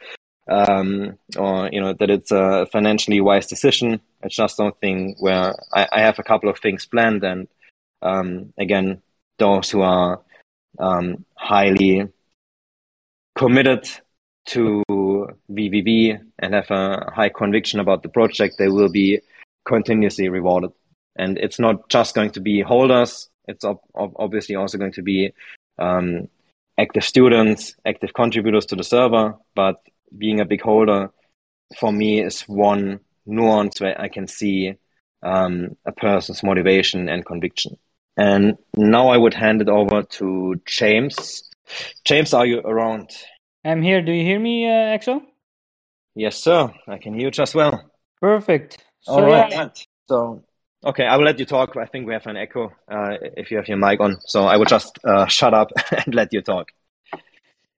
um, 0.50 1.17
or 1.38 1.69
you 1.72 1.79
know, 1.79 1.93
that 1.93 2.10
it's 2.10 2.31
a 2.31 2.67
financially 2.72 3.22
wise 3.22 3.48
decision. 3.48 4.01
It's 4.24 4.36
just 4.36 4.57
something 4.57 5.15
where 5.19 5.53
I, 5.74 5.88
I 5.91 6.00
have 6.01 6.19
a 6.19 6.24
couple 6.24 6.50
of 6.50 6.60
things 6.60 6.86
planned, 6.86 7.24
and 7.24 7.48
um, 8.01 8.53
again, 8.57 9.01
those 9.38 9.69
who 9.69 9.81
are 9.81 10.22
um, 10.79 11.25
highly 11.36 12.07
committed 13.36 13.88
to 14.48 14.84
VVV 15.51 16.19
and 16.39 16.53
have 16.53 16.72
a 16.72 17.12
high 17.13 17.29
conviction 17.29 17.79
about 17.79 18.03
the 18.03 18.10
project, 18.10 18.55
they 18.57 18.67
will 18.67 18.89
be 18.89 19.22
continuously 19.65 20.29
rewarded. 20.29 20.72
And 21.15 21.38
it's 21.38 21.60
not 21.60 21.89
just 21.89 22.15
going 22.15 22.31
to 22.31 22.41
be 22.41 22.62
holders. 22.62 23.29
It's 23.48 23.63
ob- 23.63 23.79
obviously 23.95 24.55
also 24.55 24.77
going 24.77 24.93
to 24.93 25.01
be 25.03 25.34
um, 25.79 26.27
active 26.77 27.03
students, 27.03 27.75
active 27.86 28.13
contributors 28.13 28.65
to 28.67 28.75
the 28.75 28.84
server. 28.84 29.36
But 29.55 29.81
being 30.17 30.39
a 30.39 30.45
big 30.45 30.62
holder 30.62 31.12
for 31.79 31.91
me 31.91 32.22
is 32.22 32.41
one 32.43 33.00
nuance 33.25 33.79
where 33.81 34.00
I 34.00 34.07
can 34.07 34.27
see 34.27 34.75
um, 35.24 35.75
a 35.86 35.91
person's 35.91 36.43
motivation 36.43 37.10
and 37.10 37.25
conviction. 37.25 37.77
And 38.17 38.57
now 38.75 39.10
I 39.10 39.17
would 39.17 39.34
hand 39.34 39.62
it 39.62 39.69
over 39.69 40.03
to 40.03 40.62
James. 40.65 41.50
James, 42.05 42.34
are 42.34 42.45
you 42.45 42.60
around? 42.60 43.10
I'm 43.65 43.81
here. 43.81 44.01
Do 44.01 44.12
you 44.12 44.24
hear 44.24 44.39
me, 44.39 44.67
uh, 44.67 44.98
Exo? 44.98 45.22
Yes, 46.13 46.38
sir. 46.38 46.72
I 46.88 46.98
can 46.98 47.13
hear 47.13 47.24
you 47.24 47.31
just 47.31 47.55
well. 47.55 47.91
Perfect. 48.22 48.84
So, 49.01 49.13
All 49.13 49.24
right. 49.24 49.51
Yeah. 49.51 49.69
So, 50.07 50.43
okay, 50.86 51.06
I 51.06 51.18
will 51.18 51.25
let 51.25 51.39
you 51.39 51.46
talk. 51.46 51.75
I 51.75 51.86
think 51.86 52.08
we 52.08 52.13
have 52.13 52.27
an 52.27 52.38
echo 52.38 52.72
uh, 52.89 53.18
if 53.36 53.51
you 53.51 53.58
have 53.58 53.68
your 53.68 53.77
mic 53.77 54.00
on. 54.00 54.18
So 54.25 54.46
I 54.46 54.58
will 54.58 54.65
just 54.65 55.00
uh, 55.04 55.25
shut 55.27 55.54
up 55.54 55.72
and 55.92 56.13
let 56.13 56.32
you 56.32 56.42
talk. 56.42 56.72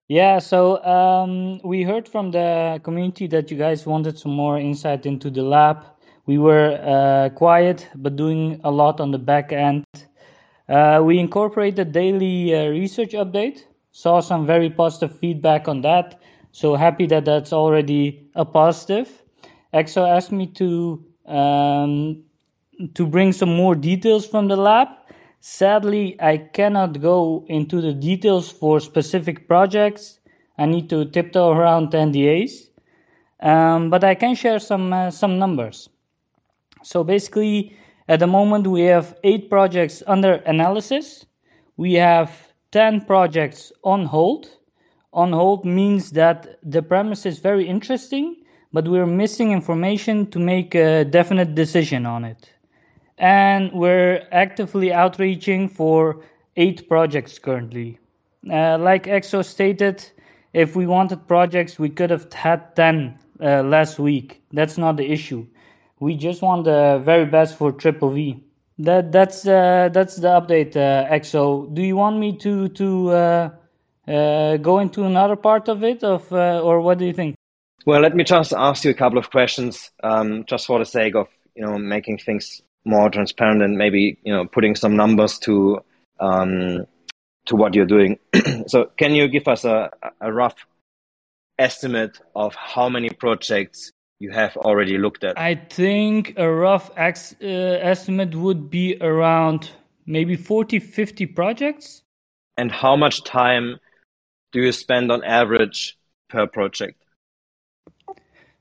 Yeah, 0.09 0.39
so 0.39 0.81
um, 0.85 1.59
we 1.65 1.83
heard 1.83 2.07
from 2.07 2.31
the 2.31 2.79
community 2.83 3.27
that 3.27 3.51
you 3.51 3.57
guys 3.57 3.85
wanted 3.85 4.17
some 4.17 4.31
more 4.31 4.57
insight 4.57 5.05
into 5.05 5.29
the 5.29 5.41
lab. 5.41 5.83
We 6.25 6.37
were 6.37 6.79
uh, 6.81 7.29
quiet, 7.35 7.89
but 7.95 8.15
doing 8.15 8.61
a 8.63 8.71
lot 8.71 9.01
on 9.01 9.11
the 9.11 9.17
back 9.17 9.51
end. 9.51 9.83
Uh, 10.69 11.01
we 11.03 11.19
incorporated 11.19 11.91
daily 11.91 12.55
uh, 12.55 12.69
research 12.69 13.11
update. 13.11 13.63
Saw 13.91 14.21
some 14.21 14.45
very 14.45 14.69
positive 14.69 15.17
feedback 15.17 15.67
on 15.67 15.81
that. 15.81 16.21
So 16.51 16.75
happy 16.75 17.05
that 17.07 17.25
that's 17.25 17.51
already 17.51 18.29
a 18.35 18.45
positive. 18.45 19.09
EXO 19.73 20.07
asked 20.07 20.31
me 20.31 20.47
to 20.47 21.05
um, 21.25 22.23
to 22.93 23.05
bring 23.05 23.31
some 23.31 23.55
more 23.55 23.75
details 23.75 24.25
from 24.25 24.47
the 24.47 24.55
lab. 24.55 24.87
Sadly, 25.39 26.19
I 26.21 26.37
cannot 26.37 26.99
go 26.99 27.45
into 27.47 27.81
the 27.81 27.93
details 27.93 28.51
for 28.51 28.79
specific 28.79 29.47
projects. 29.47 30.19
I 30.57 30.65
need 30.65 30.89
to 30.89 31.05
tiptoe 31.05 31.51
around 31.51 31.91
NDAs, 31.91 32.69
um, 33.41 33.89
but 33.89 34.03
I 34.03 34.15
can 34.15 34.35
share 34.35 34.59
some 34.59 34.91
uh, 34.91 35.11
some 35.11 35.37
numbers. 35.37 35.89
So 36.83 37.03
basically, 37.03 37.75
at 38.07 38.19
the 38.19 38.27
moment, 38.27 38.67
we 38.67 38.81
have 38.83 39.17
eight 39.23 39.49
projects 39.49 40.01
under 40.07 40.33
analysis. 40.45 41.25
We 41.77 41.93
have 41.93 42.31
ten 42.71 43.01
projects 43.01 43.71
on 43.83 44.05
hold 44.05 44.57
on 45.17 45.33
hold 45.33 45.65
means 45.65 46.11
that 46.11 46.59
the 46.63 46.81
premise 46.81 47.25
is 47.25 47.39
very 47.39 47.67
interesting, 47.67 48.35
but 48.71 48.87
we're 48.87 49.07
missing 49.07 49.51
information 49.51 50.29
to 50.29 50.39
make 50.39 50.75
a 50.75 51.03
definite 51.03 51.55
decision 51.55 52.05
on 52.05 52.23
it. 52.23 52.53
And 53.17 53.71
we're 53.73 54.27
actively 54.31 54.93
outreaching 54.93 55.69
for 55.69 56.21
eight 56.55 56.87
projects 56.87 57.39
currently. 57.39 57.99
Uh, 58.49 58.77
like 58.77 59.05
EXO 59.05 59.43
stated, 59.43 60.09
if 60.53 60.75
we 60.75 60.85
wanted 60.85 61.27
projects, 61.27 61.79
we 61.79 61.89
could 61.89 62.09
have 62.09 62.31
had 62.33 62.75
10 62.75 63.17
uh, 63.41 63.63
last 63.63 63.99
week. 63.99 64.41
That's 64.51 64.77
not 64.77 64.97
the 64.97 65.11
issue. 65.11 65.45
We 65.99 66.15
just 66.15 66.41
want 66.41 66.65
the 66.65 67.01
very 67.03 67.25
best 67.25 67.57
for 67.57 67.71
Triple 67.71 68.11
V. 68.11 68.43
That 68.79 69.11
that's 69.11 69.47
uh, 69.47 69.89
that's 69.91 70.17
the 70.17 70.27
update, 70.27 70.75
uh, 70.75 71.11
EXO. 71.11 71.73
Do 71.73 71.81
you 71.81 71.95
want 71.95 72.19
me 72.19 72.37
to 72.37 72.67
to 72.67 73.09
uh, 73.09 73.49
uh, 74.07 74.57
go 74.57 74.77
into 74.77 75.03
another 75.03 75.35
part 75.35 75.67
of 75.67 75.83
it, 75.83 76.03
of 76.03 76.31
or 76.31 76.81
what 76.81 76.99
do 76.99 77.05
you 77.05 77.13
think? 77.13 77.35
Well, 77.87 78.01
let 78.01 78.15
me 78.15 78.23
just 78.23 78.53
ask 78.53 78.83
you 78.83 78.91
a 78.91 78.93
couple 78.93 79.17
of 79.17 79.31
questions, 79.31 79.89
um, 80.03 80.45
just 80.45 80.67
for 80.67 80.77
the 80.77 80.85
sake 80.85 81.15
of 81.15 81.27
you 81.55 81.65
know 81.65 81.79
making 81.79 82.19
things 82.19 82.61
more 82.87 83.09
transparent 83.09 83.61
and 83.61 83.77
maybe 83.77 84.17
you 84.23 84.33
know 84.33 84.45
putting 84.45 84.75
some 84.75 84.95
numbers 84.95 85.37
to 85.39 85.79
um, 86.19 86.85
to 87.45 87.55
what 87.55 87.75
you're 87.75 87.85
doing. 87.85 88.17
so 88.67 88.85
can 88.97 89.13
you 89.13 89.27
give 89.27 89.47
us 89.47 89.65
a, 89.65 89.91
a 90.21 90.31
rough 90.31 90.55
estimate 91.59 92.19
of 92.35 92.55
how 92.55 92.89
many 92.89 93.09
projects 93.09 93.91
you 94.19 94.31
have 94.31 94.55
already 94.57 94.97
looked 94.97 95.23
at? 95.23 95.37
I 95.37 95.55
think 95.55 96.33
a 96.37 96.49
rough 96.49 96.91
ex, 96.97 97.35
uh, 97.41 97.45
estimate 97.45 98.35
would 98.35 98.69
be 98.69 98.97
around 99.01 99.69
maybe 100.05 100.35
40, 100.35 100.79
50 100.79 101.25
projects. 101.27 102.01
And 102.57 102.71
how 102.71 102.95
much 102.95 103.23
time 103.23 103.79
do 104.51 104.61
you 104.61 104.71
spend 104.71 105.11
on 105.11 105.23
average 105.23 105.97
per 106.29 106.47
project? 106.47 107.01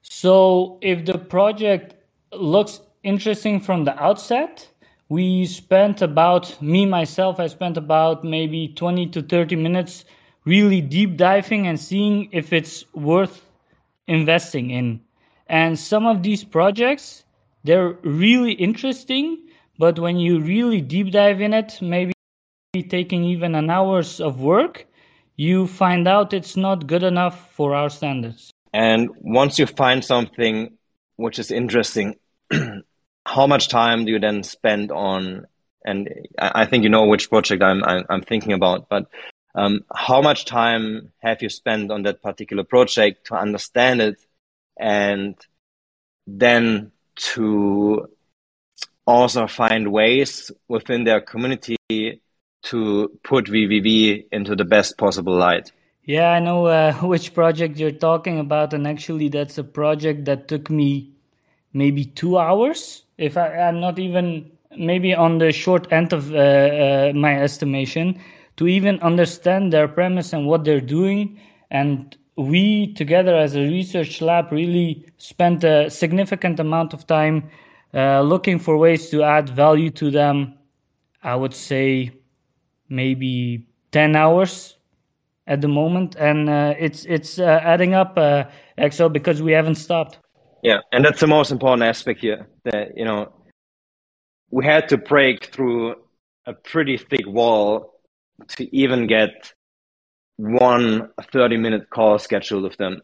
So 0.02 0.78
if 0.83 1.04
the 1.04 1.18
project 1.18 1.95
looks 2.33 2.80
interesting 3.06 3.60
from 3.60 3.84
the 3.84 3.96
outset, 4.02 4.68
we 5.08 5.46
spent 5.46 6.02
about 6.02 6.60
me 6.60 6.84
myself 6.84 7.38
i 7.38 7.46
spent 7.46 7.76
about 7.76 8.25
maybe 8.25 8.68
20 8.68 9.06
to 9.06 9.22
30 9.22 9.56
minutes 9.56 10.04
really 10.44 10.80
deep 10.80 11.16
diving 11.16 11.66
and 11.66 11.78
seeing 11.78 12.28
if 12.32 12.52
it's 12.52 12.84
worth 12.94 13.50
investing 14.06 14.70
in. 14.70 15.00
And 15.48 15.78
some 15.78 16.06
of 16.06 16.22
these 16.22 16.42
projects 16.44 17.25
they're 17.64 17.92
really 18.02 18.52
interesting 18.52 19.38
but 19.78 19.98
when 19.98 20.18
you 20.18 20.40
really 20.40 20.80
deep 20.80 21.12
dive 21.12 21.40
in 21.40 21.54
it 21.54 21.78
maybe 21.80 22.12
taking 22.88 23.25
even 23.25 23.54
an 23.54 23.70
hours 23.70 24.20
of 24.20 24.40
work 24.40 24.86
you 25.36 25.66
find 25.66 26.08
out 26.08 26.32
it's 26.32 26.56
not 26.56 26.86
good 26.86 27.02
enough 27.02 27.52
for 27.52 27.75
our 27.75 27.90
standards. 27.90 28.50
And 28.72 29.10
once 29.20 29.58
you 29.58 29.66
find 29.66 30.04
something 30.04 30.76
which 31.16 31.38
is 31.38 31.50
interesting 31.50 32.16
how 33.26 33.47
much 33.47 33.68
time 33.68 34.04
do 34.04 34.12
you 34.12 34.21
then 34.21 34.45
spend 34.45 34.92
on? 34.92 35.47
And 35.85 36.09
I, 36.38 36.66
think 36.66 36.85
you 36.85 36.90
know 36.90 37.06
which 37.06 37.28
project 37.28 37.62
I'm 37.62 37.85
I'm, 37.85 38.04
I'm 38.09 38.23
thinking 38.23 38.52
about, 38.52 38.88
but 38.88 39.06
um, 39.54 39.85
how 39.95 40.21
much 40.21 40.45
time 40.45 41.12
have 41.18 41.42
you 41.42 41.49
spent 41.49 41.90
on 41.90 42.02
that 42.04 42.23
particular 42.23 42.64
project 42.64 43.26
to 43.26 43.35
understand 43.35 44.00
it, 44.00 44.16
and 44.78 45.35
then 46.26 46.92
to 47.16 48.09
also 49.06 49.47
find 49.47 49.92
ways 49.92 50.50
within 50.68 51.04
their 51.04 51.21
community 51.21 51.76
to 52.62 53.18
put 53.23 53.47
VVV 53.47 54.26
into 54.33 54.56
the 54.56 54.64
best 54.64 54.99
possible 54.99 55.37
light. 55.37 55.71
Yeah, 56.04 56.30
I 56.30 56.40
know 56.40 56.66
uh, 56.66 56.92
which 57.02 57.35
project 57.35 57.78
you're 57.78 57.90
talking 57.90 58.38
about, 58.38 58.73
and 58.73 58.87
actually, 58.87 59.28
that's 59.28 59.59
a 59.59 59.64
project 59.64 60.26
that 60.26 60.49
took 60.49 60.71
me 60.71 61.15
maybe 61.76 62.06
two 62.06 62.38
hours 62.38 63.04
if 63.18 63.37
I, 63.37 63.49
am 63.68 63.80
not 63.80 63.99
even 63.99 64.50
maybe 64.76 65.14
on 65.14 65.38
the 65.38 65.52
short 65.52 65.92
end 65.92 66.12
of 66.12 66.33
uh, 66.35 66.38
uh, 66.38 67.12
my 67.14 67.40
estimation 67.40 68.18
to 68.56 68.66
even 68.66 68.99
understand 69.00 69.73
their 69.73 69.87
premise 69.87 70.33
and 70.33 70.47
what 70.47 70.64
they're 70.64 70.80
doing. 70.80 71.38
And 71.71 72.16
we 72.37 72.95
together 72.95 73.37
as 73.37 73.54
a 73.54 73.61
research 73.61 74.23
lab 74.23 74.52
really 74.52 75.06
spent 75.18 75.64
a 75.64 75.90
significant 75.90 76.61
amount 76.61 76.95
of 76.95 77.06
time 77.06 77.50
uh, 77.95 78.23
looking 78.23 78.59
for 78.59 78.78
ways 78.78 79.11
to 79.11 79.23
add 79.23 79.50
value 79.50 79.90
to 79.90 80.11
them. 80.11 80.54
I 81.23 81.35
would 81.35 81.54
say 81.54 82.12
maybe 82.88 83.66
10 83.92 84.16
hours 84.16 84.76
at 85.47 85.61
the 85.61 85.68
moment. 85.68 86.16
And 86.16 86.49
uh, 86.49 86.75
it's 86.78 87.04
it's 87.04 87.38
uh, 87.38 87.61
adding 87.62 87.92
up 87.95 88.16
uh, 88.16 88.45
exo 88.78 89.12
because 89.12 89.42
we 89.42 89.52
haven't 89.52 89.76
stopped 89.76 90.18
yeah, 90.66 90.80
and 90.90 91.04
that's 91.04 91.20
the 91.20 91.28
most 91.28 91.52
important 91.52 91.85
aspect 91.85 92.20
here. 92.23 92.49
That 92.64 92.96
you 92.96 93.04
know, 93.04 93.32
we 94.50 94.64
had 94.64 94.88
to 94.88 94.96
break 94.96 95.54
through 95.54 95.94
a 96.44 96.54
pretty 96.54 96.99
thick 96.99 97.25
wall 97.25 98.00
to 98.56 98.76
even 98.76 99.06
get 99.06 99.52
one 100.38 101.08
30 101.32 101.56
minute 101.56 101.88
call 101.90 102.18
scheduled 102.18 102.64
with 102.64 102.76
them. 102.78 103.00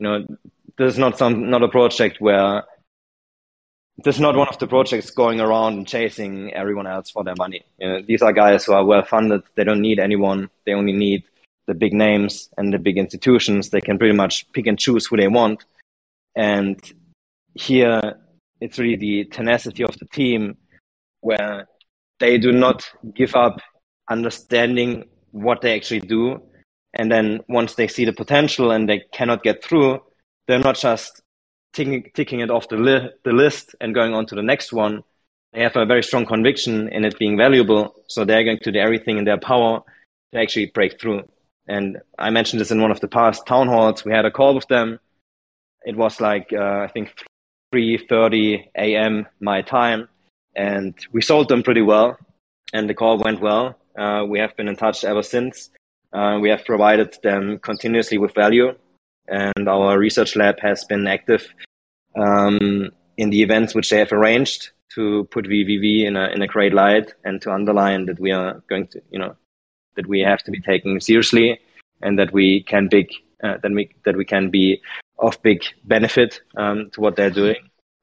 You 0.00 0.04
know, 0.04 0.26
this 0.76 0.94
is 0.94 0.98
not 0.98 1.16
some 1.16 1.48
not 1.48 1.62
a 1.62 1.68
project 1.68 2.20
where 2.20 2.64
this 3.98 4.16
is 4.16 4.20
not 4.20 4.34
one 4.34 4.48
of 4.48 4.58
the 4.58 4.66
projects 4.66 5.10
going 5.10 5.40
around 5.40 5.74
and 5.74 5.86
chasing 5.86 6.52
everyone 6.54 6.88
else 6.88 7.08
for 7.08 7.22
their 7.22 7.36
money. 7.38 7.62
You 7.78 7.88
know, 7.88 8.02
these 8.04 8.20
are 8.20 8.32
guys 8.32 8.64
who 8.64 8.72
are 8.72 8.84
well 8.84 9.04
funded. 9.04 9.42
They 9.54 9.62
don't 9.62 9.80
need 9.80 10.00
anyone. 10.00 10.50
They 10.66 10.72
only 10.72 10.92
need 10.92 11.22
the 11.68 11.74
big 11.74 11.92
names 11.92 12.48
and 12.58 12.74
the 12.74 12.80
big 12.80 12.98
institutions. 12.98 13.70
They 13.70 13.80
can 13.80 13.96
pretty 13.96 14.16
much 14.16 14.50
pick 14.54 14.66
and 14.66 14.76
choose 14.76 15.06
who 15.06 15.16
they 15.16 15.28
want. 15.28 15.64
And 16.36 16.80
here 17.54 18.00
it's 18.60 18.78
really 18.78 18.96
the 18.96 19.24
tenacity 19.24 19.84
of 19.84 19.96
the 19.98 20.06
team 20.06 20.56
where 21.20 21.66
they 22.18 22.38
do 22.38 22.52
not 22.52 22.84
give 23.14 23.34
up 23.34 23.60
understanding 24.10 25.04
what 25.32 25.60
they 25.60 25.74
actually 25.74 26.00
do. 26.00 26.40
And 26.94 27.10
then 27.10 27.40
once 27.48 27.74
they 27.74 27.88
see 27.88 28.04
the 28.04 28.12
potential 28.12 28.70
and 28.70 28.88
they 28.88 29.02
cannot 29.12 29.42
get 29.42 29.64
through, 29.64 30.00
they're 30.46 30.58
not 30.58 30.76
just 30.76 31.22
ticking, 31.72 32.10
ticking 32.14 32.40
it 32.40 32.50
off 32.50 32.68
the, 32.68 32.76
li- 32.76 33.10
the 33.24 33.32
list 33.32 33.74
and 33.80 33.94
going 33.94 34.14
on 34.14 34.26
to 34.26 34.34
the 34.34 34.42
next 34.42 34.72
one. 34.72 35.02
They 35.52 35.62
have 35.62 35.76
a 35.76 35.86
very 35.86 36.02
strong 36.02 36.26
conviction 36.26 36.88
in 36.88 37.04
it 37.04 37.18
being 37.18 37.36
valuable. 37.36 37.94
So 38.08 38.24
they're 38.24 38.44
going 38.44 38.58
to 38.60 38.72
do 38.72 38.78
everything 38.78 39.18
in 39.18 39.24
their 39.24 39.38
power 39.38 39.80
to 40.32 40.40
actually 40.40 40.66
break 40.66 41.00
through. 41.00 41.22
And 41.66 41.98
I 42.18 42.30
mentioned 42.30 42.60
this 42.60 42.70
in 42.70 42.80
one 42.80 42.90
of 42.90 43.00
the 43.00 43.08
past 43.08 43.46
town 43.46 43.68
halls. 43.68 44.04
We 44.04 44.12
had 44.12 44.26
a 44.26 44.30
call 44.30 44.54
with 44.54 44.68
them 44.68 45.00
it 45.84 45.96
was 45.96 46.20
like 46.20 46.52
uh, 46.52 46.80
I 46.84 46.88
think 46.88 47.14
3:30 47.74 48.68
a.m. 48.76 49.26
my 49.40 49.62
time, 49.62 50.08
and 50.56 50.94
we 51.12 51.22
sold 51.22 51.48
them 51.48 51.62
pretty 51.62 51.82
well, 51.82 52.16
and 52.72 52.88
the 52.88 52.94
call 52.94 53.18
went 53.18 53.40
well. 53.40 53.76
Uh, 53.96 54.24
we 54.28 54.38
have 54.38 54.56
been 54.56 54.68
in 54.68 54.76
touch 54.76 55.04
ever 55.04 55.22
since. 55.22 55.70
Uh, 56.12 56.38
we 56.40 56.48
have 56.48 56.64
provided 56.64 57.16
them 57.22 57.58
continuously 57.58 58.18
with 58.18 58.34
value, 58.34 58.74
and 59.28 59.68
our 59.68 59.98
research 59.98 60.36
lab 60.36 60.60
has 60.60 60.84
been 60.84 61.06
active 61.06 61.46
um, 62.16 62.90
in 63.16 63.30
the 63.30 63.42
events 63.42 63.74
which 63.74 63.90
they 63.90 63.98
have 63.98 64.12
arranged 64.12 64.70
to 64.94 65.24
put 65.30 65.46
VVV 65.46 66.04
in 66.04 66.16
a 66.16 66.28
in 66.28 66.42
a 66.42 66.46
great 66.46 66.72
light 66.72 67.12
and 67.24 67.42
to 67.42 67.52
underline 67.52 68.06
that 68.06 68.20
we 68.20 68.30
are 68.30 68.62
going 68.68 68.86
to, 68.88 69.02
you 69.10 69.18
know, 69.18 69.34
that 69.96 70.06
we 70.06 70.20
have 70.20 70.42
to 70.44 70.50
be 70.50 70.60
taken 70.60 71.00
seriously 71.00 71.58
and 72.02 72.18
that 72.18 72.32
we 72.32 72.62
can 72.62 72.88
big 72.88 73.10
uh, 73.42 73.56
that 73.62 73.72
we 73.72 73.90
that 74.04 74.16
we 74.16 74.24
can 74.24 74.50
be 74.50 74.80
of 75.18 75.42
big 75.42 75.62
benefit 75.84 76.40
um, 76.56 76.90
to 76.92 77.00
what 77.00 77.16
they're 77.16 77.30
doing. 77.30 77.56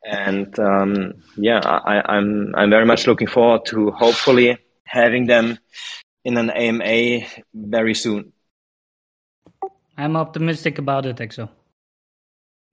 And 0.04 0.58
um, 0.60 1.14
yeah, 1.36 1.60
I, 1.60 2.02
I'm 2.14 2.56
I'm 2.56 2.70
very 2.70 2.86
much 2.86 3.06
looking 3.06 3.28
forward 3.28 3.66
to 3.68 3.92
hopefully 3.92 4.58
having 4.86 5.28
them 5.28 5.60
in 6.26 6.38
an 6.38 6.50
AMA 6.50 7.28
very 7.54 7.94
soon. 7.94 8.34
I'm 9.98 10.16
optimistic 10.16 10.80
about 10.80 11.06
it, 11.06 11.18
Exo. 11.18 11.50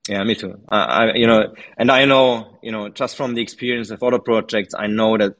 Yeah, 0.09 0.24
me 0.24 0.35
too. 0.35 0.59
I, 0.70 0.79
I, 0.79 1.14
you 1.14 1.27
know, 1.27 1.55
and 1.77 1.90
I 1.90 2.07
know, 2.07 2.59
you 2.62 2.72
know, 2.72 2.88
just 2.88 3.16
from 3.16 3.35
the 3.35 3.42
experience 3.42 3.90
of 3.90 4.03
other 4.03 4.18
projects, 4.18 4.74
I 4.77 4.87
know 4.87 5.18
that 5.18 5.35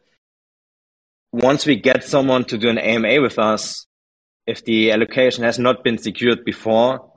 once 1.33 1.65
we 1.65 1.77
get 1.77 2.05
someone 2.05 2.45
to 2.45 2.59
do 2.59 2.69
an 2.69 2.77
AMA 2.77 3.23
with 3.23 3.39
us, 3.39 3.87
if 4.47 4.65
the 4.65 4.93
allocation 4.93 5.45
has 5.45 5.59
not 5.59 5.85
been 5.85 5.97
secured 5.97 6.45
before, 6.45 7.13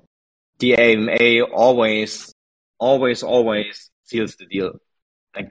the 0.61 0.75
AMA 0.77 1.41
always, 1.51 2.33
always, 2.79 3.23
always 3.23 3.89
seals 4.05 4.35
the 4.37 4.45
deal. 4.45 4.71
Like 5.35 5.49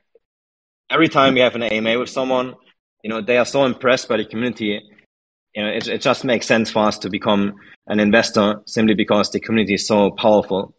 every 0.88 1.08
time 1.08 1.34
we 1.34 1.40
have 1.40 1.56
an 1.56 1.64
AMA 1.64 1.98
with 1.98 2.08
someone, 2.08 2.54
you 3.02 3.10
know, 3.10 3.20
they 3.20 3.36
are 3.36 3.44
so 3.44 3.64
impressed 3.64 4.08
by 4.08 4.16
the 4.16 4.24
community. 4.24 4.80
You 5.54 5.62
know, 5.62 5.68
it, 5.68 5.88
it 5.88 6.00
just 6.00 6.24
makes 6.24 6.46
sense 6.46 6.70
for 6.70 6.86
us 6.86 6.96
to 6.98 7.10
become 7.10 7.56
an 7.88 8.00
investor 8.00 8.62
simply 8.66 8.94
because 8.94 9.30
the 9.30 9.40
community 9.40 9.74
is 9.74 9.86
so 9.86 10.12
powerful. 10.12 10.74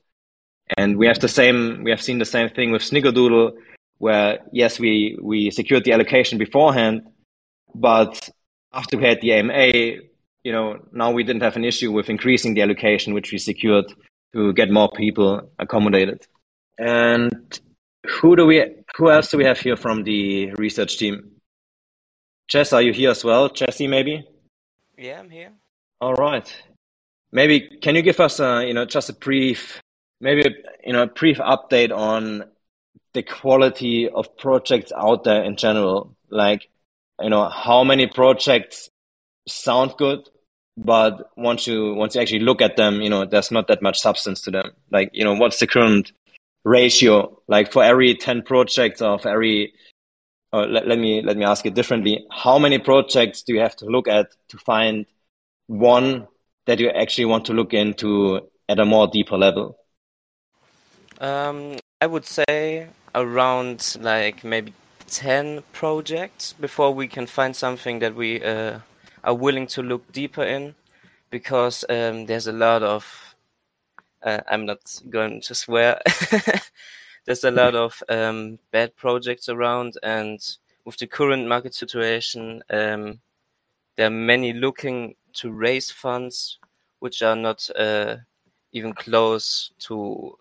And 0.77 0.97
we 0.97 1.07
have 1.07 1.19
the 1.19 1.27
same, 1.27 1.83
we 1.83 1.91
have 1.91 2.01
seen 2.01 2.17
the 2.17 2.25
same 2.25 2.49
thing 2.49 2.71
with 2.71 2.81
Snickerdoodle, 2.81 3.51
where 3.97 4.39
yes, 4.53 4.79
we, 4.79 5.17
we 5.21 5.51
secured 5.51 5.83
the 5.83 5.91
allocation 5.91 6.37
beforehand, 6.37 7.01
but 7.75 8.29
after 8.71 8.97
we 8.97 9.03
had 9.03 9.19
the 9.21 9.33
AMA, 9.33 10.01
you 10.43 10.51
know, 10.51 10.79
now 10.93 11.11
we 11.11 11.23
didn't 11.23 11.43
have 11.43 11.57
an 11.57 11.65
issue 11.65 11.91
with 11.91 12.09
increasing 12.09 12.53
the 12.53 12.61
allocation, 12.61 13.13
which 13.13 13.33
we 13.33 13.37
secured 13.37 13.93
to 14.33 14.53
get 14.53 14.69
more 14.69 14.89
people 14.91 15.51
accommodated. 15.59 16.25
And 16.77 17.59
who 18.05 18.35
do 18.35 18.45
we? 18.45 18.63
Who 18.97 19.09
else 19.09 19.29
do 19.29 19.37
we 19.37 19.45
have 19.45 19.59
here 19.59 19.75
from 19.75 20.03
the 20.03 20.53
research 20.53 20.97
team? 20.97 21.31
Jess, 22.47 22.73
are 22.73 22.81
you 22.81 22.93
here 22.93 23.11
as 23.11 23.23
well? 23.23 23.49
Jesse, 23.49 23.87
maybe. 23.87 24.27
Yeah, 24.97 25.19
I'm 25.19 25.29
here. 25.29 25.51
All 25.99 26.13
right. 26.15 26.51
Maybe 27.31 27.77
can 27.81 27.95
you 27.95 28.01
give 28.01 28.19
us 28.19 28.39
a 28.39 28.65
you 28.65 28.73
know 28.73 28.85
just 28.85 29.09
a 29.09 29.13
brief, 29.13 29.81
maybe 30.19 30.43
you 30.83 30.93
know 30.93 31.03
a 31.03 31.07
brief 31.07 31.37
update 31.37 31.95
on 31.95 32.45
the 33.13 33.23
quality 33.23 34.09
of 34.09 34.37
projects 34.37 34.91
out 34.95 35.23
there 35.23 35.43
in 35.43 35.55
general? 35.55 36.15
Like, 36.29 36.69
you 37.19 37.29
know, 37.29 37.49
how 37.49 37.83
many 37.83 38.07
projects 38.07 38.89
sound 39.47 39.95
good 39.97 40.27
but 40.77 41.29
once 41.35 41.67
you 41.67 41.93
once 41.93 42.15
you 42.15 42.21
actually 42.21 42.39
look 42.39 42.61
at 42.61 42.77
them, 42.77 43.01
you 43.01 43.09
know, 43.09 43.25
there's 43.25 43.51
not 43.51 43.67
that 43.67 43.81
much 43.81 43.99
substance 43.99 44.41
to 44.41 44.51
them. 44.51 44.71
Like, 44.89 45.09
you 45.13 45.23
know, 45.23 45.33
what's 45.33 45.59
the 45.59 45.67
current 45.67 46.11
ratio? 46.63 47.37
Like 47.47 47.71
for 47.71 47.83
every 47.83 48.15
ten 48.15 48.41
projects 48.41 49.01
of 49.01 49.25
every 49.25 49.73
let, 50.53 50.87
let 50.87 50.99
me 50.99 51.21
let 51.21 51.37
me 51.37 51.45
ask 51.45 51.65
it 51.65 51.73
differently. 51.73 52.25
How 52.31 52.59
many 52.59 52.77
projects 52.77 53.43
do 53.43 53.53
you 53.53 53.59
have 53.59 53.75
to 53.77 53.85
look 53.85 54.07
at 54.07 54.31
to 54.49 54.57
find 54.57 55.05
one 55.67 56.27
that 56.65 56.79
you 56.79 56.89
actually 56.89 57.25
want 57.25 57.45
to 57.45 57.53
look 57.53 57.73
into 57.73 58.41
at 58.67 58.79
a 58.79 58.85
more 58.85 59.07
deeper 59.07 59.37
level? 59.37 59.77
Um, 61.19 61.77
I 62.01 62.07
would 62.07 62.25
say 62.25 62.87
around 63.13 63.97
like 63.99 64.43
maybe 64.43 64.73
10 65.07 65.63
projects 65.73 66.53
before 66.53 66.93
we 66.93 67.07
can 67.07 67.27
find 67.27 67.55
something 67.55 67.99
that 67.99 68.15
we 68.15 68.41
uh, 68.43 68.79
are 69.23 69.33
willing 69.35 69.67
to 69.67 69.81
look 69.83 70.11
deeper 70.11 70.43
in 70.43 70.75
because 71.29 71.85
um, 71.89 72.25
there's 72.25 72.47
a 72.47 72.51
lot 72.51 72.83
of 72.83 73.35
uh, 74.23 74.39
i'm 74.49 74.65
not 74.65 75.01
going 75.09 75.41
to 75.41 75.55
swear. 75.55 75.99
There's 77.25 77.43
a 77.43 77.51
lot 77.51 77.75
of 77.75 78.01
um, 78.09 78.57
bad 78.71 78.95
projects 78.95 79.47
around 79.47 79.93
and 80.01 80.39
with 80.85 80.97
the 80.97 81.05
current 81.05 81.47
market 81.47 81.75
situation 81.75 82.63
um, 82.71 83.19
there 83.95 84.07
are 84.07 84.09
many 84.09 84.53
looking 84.53 85.15
to 85.33 85.51
raise 85.51 85.91
funds 85.91 86.57
which 86.97 87.21
are 87.21 87.35
not 87.35 87.69
uh, 87.75 88.17
even 88.71 88.93
close 88.93 89.71
to 89.79 90.35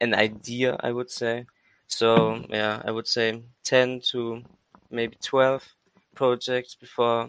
an 0.00 0.14
idea 0.14 0.76
i 0.80 0.90
would 0.90 1.10
say. 1.10 1.46
So 1.86 2.42
yeah, 2.48 2.80
I 2.86 2.90
would 2.90 3.06
say 3.06 3.42
ten 3.62 4.00
to 4.10 4.42
maybe 4.90 5.16
twelve 5.20 5.74
projects 6.14 6.74
before 6.74 7.28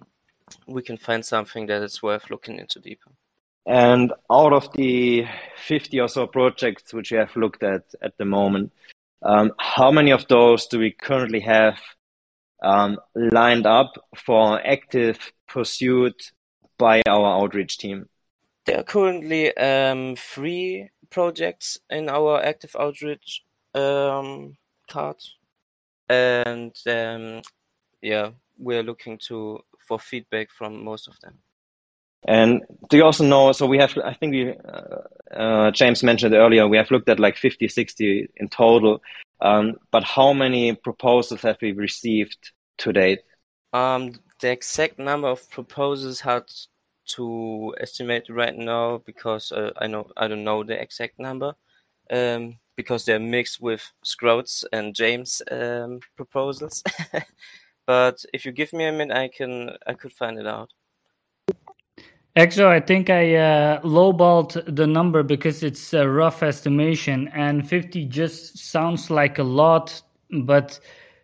we 0.68 0.82
can 0.82 0.98
find 0.98 1.26
something 1.26 1.68
that 1.68 1.82
is 1.82 2.02
worth 2.02 2.30
looking 2.30 2.60
into 2.60 2.80
deeper. 2.80 3.12
And 3.66 4.12
out 4.30 4.54
of 4.54 4.72
the 4.74 5.26
50 5.66 6.00
or 6.00 6.08
so 6.08 6.28
projects 6.28 6.94
which 6.94 7.12
we 7.12 7.18
have 7.18 7.36
looked 7.36 7.64
at 7.64 7.84
at 8.02 8.18
the 8.18 8.26
moment, 8.26 8.74
um, 9.22 9.54
how 9.58 9.92
many 9.92 10.12
of 10.12 10.28
those 10.28 10.68
do 10.68 10.80
we 10.80 10.92
currently 10.92 11.40
have 11.40 11.80
um, 12.62 13.00
lined 13.16 13.66
up 13.66 13.94
for 14.16 14.60
active 14.66 15.32
pursuit 15.48 16.32
by 16.78 17.02
our 17.08 17.42
outreach 17.42 17.78
team? 17.78 18.10
There 18.66 18.80
are 18.80 18.84
currently 18.84 19.56
um, 19.58 20.16
three 20.16 20.90
projects 21.10 21.78
in 21.90 22.10
our 22.10 22.42
active 22.42 22.76
outreach 22.78 23.44
um, 23.74 24.58
cards, 24.90 25.36
and 26.10 26.76
um, 26.88 27.42
yeah, 28.02 28.32
we're 28.58 28.84
looking 28.84 29.18
to 29.28 29.60
for 29.84 30.00
feedback 30.00 30.52
from 30.52 30.84
most 30.84 31.08
of 31.08 31.20
them. 31.20 31.40
And 32.26 32.62
do 32.90 32.98
you 32.98 33.04
also 33.04 33.26
know? 33.26 33.52
So 33.52 33.66
we 33.66 33.78
have, 33.80 33.98
I 34.04 34.14
think 34.14 34.32
we, 34.32 34.50
uh, 34.52 35.36
uh, 35.36 35.72
James 35.72 36.04
mentioned 36.04 36.34
earlier, 36.34 36.68
we 36.68 36.78
have 36.78 36.90
looked 36.90 37.10
at 37.10 37.20
like 37.20 37.36
50, 37.36 37.68
60 37.68 38.30
in 38.38 38.48
total. 38.48 39.02
Um, 39.42 39.76
but 39.92 40.04
how 40.04 40.32
many 40.32 40.74
proposals 40.74 41.42
have 41.42 41.58
we 41.62 41.74
received 41.74 42.52
to 42.78 42.94
date? 42.94 43.20
Um, 43.74 44.14
the 44.40 44.52
exact 44.52 45.00
number 45.00 45.28
of 45.28 45.50
proposals 45.50 46.22
hard 46.22 46.50
to 47.06 47.76
estimate 47.82 48.30
right 48.30 48.56
now 48.56 49.00
because 49.06 49.52
uh, 49.52 49.72
I 49.78 49.88
know 49.88 50.10
I 50.16 50.30
don't 50.30 50.46
know 50.46 50.64
the 50.64 50.80
exact 50.82 51.20
number. 51.20 51.56
Um, 52.10 52.60
because 52.76 53.06
they're 53.06 53.20
mixed 53.20 53.62
with 53.62 53.92
Sprout's 54.04 54.66
and 54.72 54.96
James 54.96 55.42
um, 55.52 56.00
proposals. 56.16 56.84
but 57.86 58.24
if 58.34 58.46
you 58.46 58.52
give 58.52 58.74
me 58.74 58.86
a 58.86 58.92
minute, 58.92 59.16
I 59.16 59.28
can 59.28 59.72
I 59.88 59.94
could 59.94 60.12
find 60.12 60.40
it 60.40 60.48
out. 60.48 60.72
Exo, 62.36 62.66
I 62.66 62.80
think 62.80 63.12
I 63.12 63.36
uh, 63.36 63.82
lowballed 63.82 64.76
the 64.76 64.88
number 64.88 65.22
because 65.22 65.62
it's 65.62 65.94
a 65.94 66.10
rough 66.10 66.42
estimation, 66.42 67.28
and 67.28 67.68
50 67.68 68.06
just 68.06 68.58
sounds 68.58 69.12
like 69.12 69.38
a 69.38 69.44
lot. 69.44 70.02
But 70.32 70.80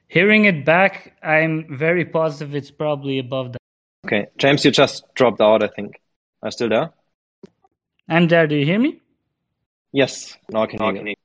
hearing 0.08 0.46
it 0.46 0.66
back, 0.66 1.18
I'm 1.24 1.66
very 1.76 2.06
positive 2.06 2.54
it's 2.54 2.70
probably 2.70 3.18
above 3.18 3.54
that. 3.54 3.60
Okay, 4.06 4.28
James, 4.38 4.64
you 4.64 4.72
just 4.72 5.04
dropped 5.16 5.42
out. 5.42 5.64
I 5.64 5.68
think. 5.68 6.00
Are 6.44 6.52
still 6.52 6.70
there? 6.70 6.92
I'm 8.08 8.28
there. 8.28 8.48
Do 8.48 8.56
you 8.56 8.66
hear 8.66 8.80
me? 8.80 9.02
Yes, 9.92 10.38
now 10.50 10.64
I 10.64 10.68
can 10.68 10.80
hear 10.80 11.08
you. 11.08 11.16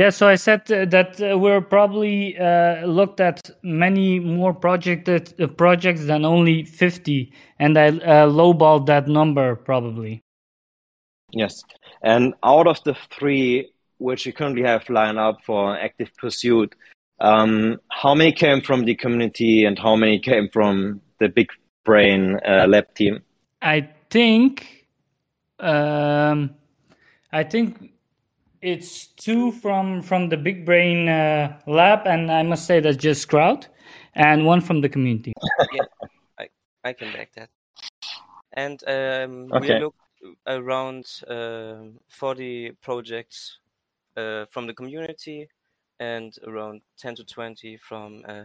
Yeah, 0.00 0.08
so 0.08 0.28
I 0.28 0.36
said 0.36 0.62
uh, 0.72 0.86
that 0.86 1.20
uh, 1.20 1.36
we're 1.36 1.60
probably 1.60 2.38
uh, 2.38 2.86
looked 2.86 3.20
at 3.20 3.50
many 3.62 4.18
more 4.18 4.54
projected 4.54 5.34
uh, 5.38 5.46
projects 5.46 6.06
than 6.06 6.24
only 6.24 6.64
50, 6.64 7.30
and 7.58 7.76
I 7.76 7.88
uh, 7.88 8.26
lowballed 8.26 8.86
that 8.86 9.08
number 9.08 9.56
probably. 9.56 10.22
Yes, 11.32 11.62
and 12.02 12.32
out 12.42 12.66
of 12.66 12.82
the 12.84 12.96
three 13.10 13.72
which 13.98 14.24
you 14.24 14.32
currently 14.32 14.62
have 14.62 14.88
lined 14.88 15.18
up 15.18 15.40
for 15.44 15.76
active 15.76 16.08
pursuit, 16.16 16.74
um, 17.20 17.78
how 17.90 18.14
many 18.14 18.32
came 18.32 18.62
from 18.62 18.86
the 18.86 18.94
community 18.94 19.66
and 19.66 19.78
how 19.78 19.96
many 19.96 20.18
came 20.18 20.48
from 20.50 21.02
the 21.18 21.28
Big 21.28 21.50
Brain 21.84 22.40
uh, 22.48 22.64
lab 22.66 22.86
team? 22.94 23.20
I 23.60 23.86
think, 24.08 24.86
um, 25.58 26.54
I 27.32 27.42
think 27.42 27.89
it's 28.62 29.06
two 29.06 29.52
from 29.52 30.02
from 30.02 30.28
the 30.28 30.36
Big 30.36 30.64
Brain 30.64 31.08
uh, 31.08 31.58
lab, 31.66 32.06
and 32.06 32.30
I 32.30 32.42
must 32.42 32.66
say 32.66 32.80
that's 32.80 32.96
just 32.96 33.22
Sprout, 33.22 33.68
and 34.14 34.46
one 34.46 34.60
from 34.60 34.80
the 34.80 34.88
community. 34.88 35.32
yeah, 35.72 35.82
I, 36.38 36.48
I 36.84 36.92
can 36.92 37.12
back 37.12 37.32
that. 37.34 37.50
And 38.52 38.82
um, 38.86 39.52
okay. 39.52 39.74
we 39.74 39.80
look 39.80 39.94
around 40.46 41.06
uh, 41.28 41.96
40 42.08 42.72
projects 42.82 43.58
uh, 44.16 44.44
from 44.50 44.66
the 44.66 44.74
community 44.74 45.48
and 45.98 46.36
around 46.46 46.82
10 46.98 47.14
to 47.16 47.24
20 47.24 47.76
from 47.76 48.22
uh, 48.26 48.44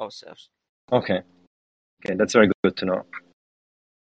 ourselves. 0.00 0.48
Okay. 0.92 1.20
Okay, 2.04 2.14
that's 2.16 2.32
very 2.32 2.50
good 2.64 2.76
to 2.78 2.86
know. 2.86 3.04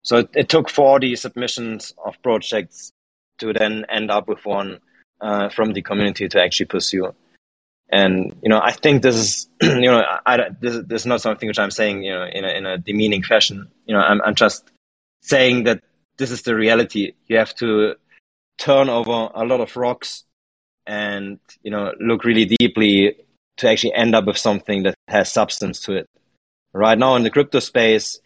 So 0.03 0.19
it, 0.19 0.31
it 0.35 0.49
took 0.49 0.69
40 0.69 1.17
submissions 1.17 1.95
of 2.05 2.21
projects 2.23 2.93
to 3.39 3.53
then 3.53 3.87
end 3.89 4.11
up 4.11 4.29
with 4.29 4.45
one 4.45 4.81
uh, 5.21 5.49
from 5.49 5.73
the 5.73 5.83
community 5.83 6.29
to 6.29 6.43
actually 6.43 6.67
pursue. 6.67 7.15
And 7.91 8.35
you 8.43 8.49
know, 8.49 8.61
I 8.61 8.73
think 8.73 9.03
this 9.03 9.17
is 9.17 9.49
you 9.63 9.91
know, 9.91 10.05
I, 10.27 10.49
this, 10.61 10.83
this 10.87 11.03
is 11.03 11.07
not 11.07 11.21
something 11.21 11.47
which 11.47 11.59
I'm 11.59 11.71
saying 11.71 12.03
you 12.03 12.13
know 12.13 12.25
in 12.25 12.45
a, 12.45 12.49
in 12.49 12.67
a 12.67 12.79
demeaning 12.79 13.23
fashion. 13.23 13.69
You 13.87 13.95
know, 13.95 14.01
I'm 14.01 14.21
I'm 14.23 14.35
just 14.35 14.71
saying 15.23 15.65
that 15.65 15.83
this 16.17 16.31
is 16.31 16.43
the 16.43 16.55
reality. 16.55 17.13
You 17.27 17.37
have 17.39 17.55
to 17.57 17.97
turn 18.59 18.89
over 18.89 19.29
a 19.35 19.45
lot 19.45 19.61
of 19.61 19.77
rocks 19.77 20.25
and 20.87 21.39
you 21.63 21.71
know 21.71 21.93
look 22.01 22.25
really 22.25 22.45
deeply 22.45 23.17
to 23.57 23.69
actually 23.69 23.95
end 23.95 24.15
up 24.15 24.27
with 24.27 24.37
something 24.37 24.83
that 24.83 24.95
has 25.09 25.33
substance 25.33 25.81
to 25.81 25.95
it. 25.95 26.09
Right 26.73 26.99
now 26.99 27.15
in 27.17 27.23
the 27.23 27.31
crypto 27.31 27.61
space, 27.61 28.19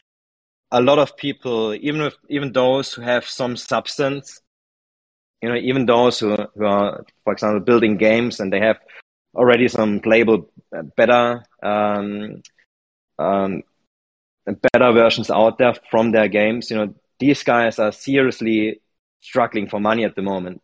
a 0.70 0.80
lot 0.80 0.98
of 0.98 1.16
people, 1.16 1.74
even 1.74 2.00
if 2.02 2.14
even 2.28 2.52
those 2.52 2.92
who 2.92 3.02
have 3.02 3.26
some 3.26 3.56
substance, 3.56 4.40
you 5.42 5.48
know, 5.48 5.56
even 5.56 5.86
those 5.86 6.18
who, 6.18 6.36
who 6.54 6.64
are, 6.64 7.04
for 7.24 7.32
example, 7.32 7.60
building 7.60 7.96
games 7.96 8.40
and 8.40 8.52
they 8.52 8.60
have 8.60 8.78
already 9.34 9.68
some 9.68 10.00
playable 10.00 10.50
uh, 10.76 10.82
better 10.96 11.44
um, 11.62 12.42
um, 13.18 13.62
better 14.46 14.92
versions 14.92 15.30
out 15.30 15.58
there 15.58 15.74
from 15.90 16.12
their 16.12 16.28
games. 16.28 16.70
You 16.70 16.76
know, 16.76 16.94
these 17.18 17.42
guys 17.42 17.78
are 17.78 17.92
seriously 17.92 18.80
struggling 19.20 19.68
for 19.68 19.80
money 19.80 20.04
at 20.04 20.16
the 20.16 20.22
moment. 20.22 20.62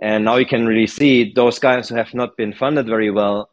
And 0.00 0.24
now 0.24 0.36
you 0.36 0.46
can 0.46 0.66
really 0.66 0.86
see 0.86 1.32
those 1.32 1.58
guys 1.58 1.88
who 1.88 1.96
have 1.96 2.14
not 2.14 2.36
been 2.36 2.52
funded 2.52 2.86
very 2.86 3.10
well 3.10 3.50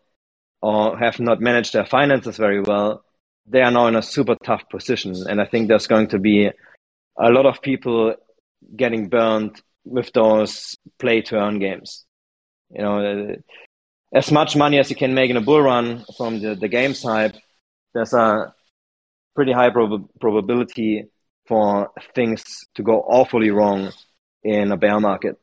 or 0.61 0.97
have 0.97 1.19
not 1.19 1.41
managed 1.41 1.73
their 1.73 1.85
finances 1.85 2.37
very 2.37 2.61
well, 2.61 3.03
they 3.47 3.61
are 3.61 3.71
now 3.71 3.87
in 3.87 3.95
a 3.95 4.01
super 4.01 4.35
tough 4.43 4.67
position. 4.69 5.15
And 5.29 5.41
I 5.41 5.45
think 5.45 5.67
there's 5.67 5.87
going 5.87 6.07
to 6.09 6.19
be 6.19 6.49
a 7.17 7.29
lot 7.29 7.45
of 7.45 7.61
people 7.61 8.15
getting 8.75 9.09
burned 9.09 9.61
with 9.85 10.11
those 10.13 10.77
play 10.99 11.21
to 11.21 11.37
earn 11.37 11.59
games. 11.59 12.05
You 12.71 12.81
know, 12.81 12.99
uh, 12.99 13.35
as 14.13 14.31
much 14.31 14.55
money 14.55 14.79
as 14.79 14.89
you 14.89 14.95
can 14.95 15.13
make 15.13 15.29
in 15.29 15.37
a 15.37 15.41
bull 15.41 15.61
run 15.61 16.03
from 16.17 16.41
the, 16.41 16.55
the 16.55 16.67
game 16.67 16.93
side, 16.93 17.37
there's 17.93 18.13
a 18.13 18.53
pretty 19.35 19.51
high 19.51 19.69
prob- 19.69 20.09
probability 20.19 21.05
for 21.47 21.91
things 22.15 22.43
to 22.75 22.83
go 22.83 23.01
awfully 23.01 23.51
wrong 23.51 23.91
in 24.43 24.71
a 24.71 24.77
bear 24.77 24.99
market 24.99 25.37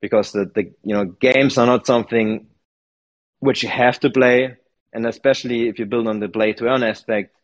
because 0.00 0.32
the, 0.32 0.50
the 0.54 0.64
you 0.82 0.94
know 0.94 1.04
games 1.04 1.56
are 1.58 1.66
not 1.66 1.86
something 1.86 2.46
which 3.40 3.62
you 3.62 3.68
have 3.68 3.98
to 4.00 4.10
play 4.10 4.56
and 4.92 5.06
especially 5.06 5.68
if 5.68 5.78
you 5.78 5.86
build 5.86 6.08
on 6.08 6.20
the 6.20 6.28
play 6.28 6.52
to 6.52 6.66
earn 6.66 6.82
aspect 6.82 7.34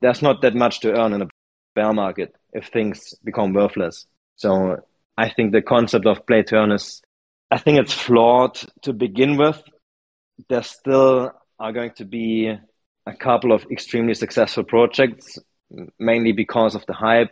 there's 0.00 0.22
not 0.22 0.42
that 0.42 0.54
much 0.54 0.80
to 0.80 0.92
earn 0.92 1.12
in 1.12 1.22
a 1.22 1.28
bear 1.74 1.92
market 1.92 2.34
if 2.52 2.68
things 2.68 3.14
become 3.24 3.52
worthless 3.52 4.06
so 4.36 4.76
I 5.16 5.28
think 5.28 5.52
the 5.52 5.62
concept 5.62 6.06
of 6.06 6.26
play 6.26 6.42
to 6.44 6.56
earn 6.56 6.72
is, 6.72 7.02
I 7.50 7.58
think 7.58 7.78
it's 7.78 7.92
flawed 7.92 8.58
to 8.82 8.92
begin 8.92 9.36
with. 9.36 9.62
There 10.48 10.62
still 10.62 11.32
are 11.58 11.72
going 11.72 11.92
to 11.92 12.04
be 12.04 12.52
a 13.06 13.12
couple 13.14 13.52
of 13.52 13.64
extremely 13.70 14.14
successful 14.14 14.64
projects, 14.64 15.38
mainly 15.98 16.32
because 16.32 16.74
of 16.74 16.84
the 16.86 16.94
hype, 16.94 17.30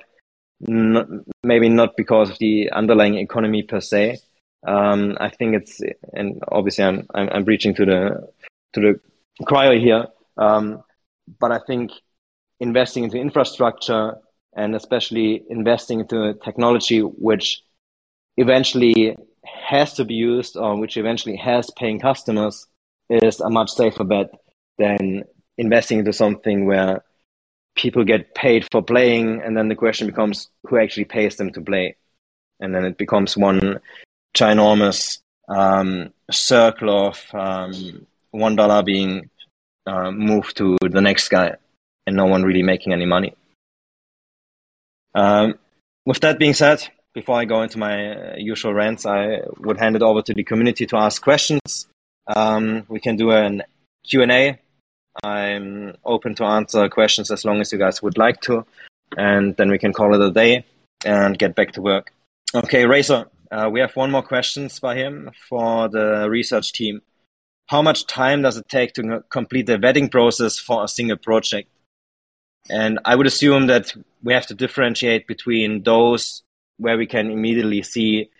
not, 0.60 1.06
maybe 1.42 1.68
not 1.68 1.96
because 1.96 2.30
of 2.30 2.38
the 2.38 2.70
underlying 2.70 3.16
economy 3.16 3.62
per 3.62 3.80
se. 3.80 4.18
Um, 4.64 5.16
I 5.18 5.28
think 5.30 5.56
it's, 5.56 5.80
and 6.12 6.40
obviously 6.52 6.84
I'm, 6.84 7.06
I'm, 7.14 7.28
I'm 7.30 7.44
reaching 7.44 7.74
to 7.74 7.84
the, 7.84 8.28
to 8.74 8.80
the 8.80 9.44
choir 9.44 9.76
here. 9.78 10.06
Um, 10.36 10.84
but 11.40 11.50
I 11.50 11.58
think 11.66 11.90
investing 12.60 13.02
into 13.04 13.18
infrastructure 13.18 14.14
and 14.54 14.76
especially 14.76 15.42
investing 15.48 16.00
into 16.00 16.34
technology 16.44 17.00
which 17.00 17.62
eventually 18.36 19.16
has 19.44 19.94
to 19.94 20.04
be 20.04 20.14
used 20.14 20.56
or 20.56 20.78
which 20.78 20.96
eventually 20.96 21.36
has 21.36 21.70
paying 21.76 21.98
customers 21.98 22.66
is 23.08 23.40
a 23.40 23.50
much 23.50 23.70
safer 23.70 24.04
bet 24.04 24.30
than 24.78 25.24
investing 25.58 25.98
into 25.98 26.12
something 26.12 26.66
where 26.66 27.04
people 27.74 28.04
get 28.04 28.34
paid 28.34 28.66
for 28.70 28.82
playing 28.82 29.40
and 29.42 29.56
then 29.56 29.68
the 29.68 29.74
question 29.74 30.06
becomes 30.06 30.48
who 30.66 30.78
actually 30.78 31.04
pays 31.04 31.36
them 31.36 31.50
to 31.52 31.60
play. 31.60 31.96
And 32.60 32.74
then 32.74 32.84
it 32.84 32.96
becomes 32.96 33.36
one 33.36 33.80
ginormous 34.36 35.18
um, 35.48 36.12
circle 36.30 37.08
of 37.08 37.20
um, 37.34 38.06
one 38.30 38.56
dollar 38.56 38.82
being 38.82 39.30
uh, 39.86 40.10
moved 40.10 40.56
to 40.58 40.76
the 40.80 41.00
next 41.00 41.28
guy 41.28 41.56
and 42.06 42.16
no 42.16 42.26
one 42.26 42.42
really 42.42 42.62
making 42.62 42.92
any 42.92 43.06
money. 43.06 43.34
Um, 45.14 45.58
with 46.06 46.20
that 46.20 46.38
being 46.38 46.54
said 46.54 46.88
before 47.14 47.38
i 47.38 47.44
go 47.44 47.62
into 47.62 47.78
my 47.78 48.12
uh, 48.12 48.36
usual 48.36 48.74
rants 48.74 49.06
i 49.06 49.40
would 49.58 49.78
hand 49.78 49.96
it 49.96 50.02
over 50.02 50.22
to 50.22 50.34
the 50.34 50.44
community 50.44 50.86
to 50.86 50.96
ask 50.96 51.22
questions 51.22 51.86
um, 52.28 52.84
we 52.88 53.00
can 53.00 53.16
do 53.16 53.30
an 53.30 53.62
q&a 54.04 54.58
I'm 55.22 55.94
open 56.04 56.34
to 56.36 56.44
answer 56.44 56.88
questions 56.88 57.30
as 57.30 57.44
long 57.44 57.60
as 57.60 57.72
you 57.72 57.78
guys 57.78 58.02
would 58.02 58.16
like 58.16 58.40
to, 58.42 58.64
and 59.16 59.56
then 59.56 59.70
we 59.70 59.78
can 59.78 59.92
call 59.92 60.14
it 60.14 60.26
a 60.26 60.30
day 60.30 60.64
and 61.04 61.38
get 61.38 61.54
back 61.54 61.72
to 61.72 61.82
work. 61.82 62.12
Okay, 62.54 62.86
Razor, 62.86 63.26
uh, 63.50 63.68
we 63.70 63.80
have 63.80 63.94
one 63.94 64.10
more 64.10 64.22
questions 64.22 64.78
by 64.80 64.96
him 64.96 65.30
for 65.48 65.88
the 65.88 66.28
research 66.30 66.72
team. 66.72 67.02
How 67.68 67.82
much 67.82 68.06
time 68.06 68.42
does 68.42 68.56
it 68.56 68.68
take 68.68 68.94
to 68.94 69.22
complete 69.28 69.66
the 69.66 69.78
vetting 69.78 70.10
process 70.10 70.58
for 70.58 70.84
a 70.84 70.88
single 70.88 71.16
project? 71.16 71.68
And 72.70 72.98
I 73.04 73.14
would 73.14 73.26
assume 73.26 73.66
that 73.66 73.94
we 74.22 74.32
have 74.32 74.46
to 74.46 74.54
differentiate 74.54 75.26
between 75.26 75.82
those 75.82 76.42
where 76.78 76.96
we 76.96 77.06
can 77.06 77.30
immediately 77.30 77.82
see 77.82 78.30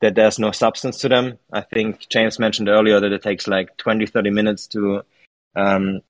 that 0.00 0.14
there's 0.14 0.38
no 0.38 0.50
substance 0.50 0.98
to 0.98 1.08
them. 1.08 1.38
I 1.52 1.60
think 1.60 2.08
James 2.08 2.38
mentioned 2.38 2.68
earlier 2.68 3.00
that 3.00 3.12
it 3.12 3.22
takes 3.22 3.46
like 3.46 3.76
20, 3.76 4.06
30 4.06 4.30
minutes 4.30 4.66
to 4.68 5.02
um, 5.54 6.00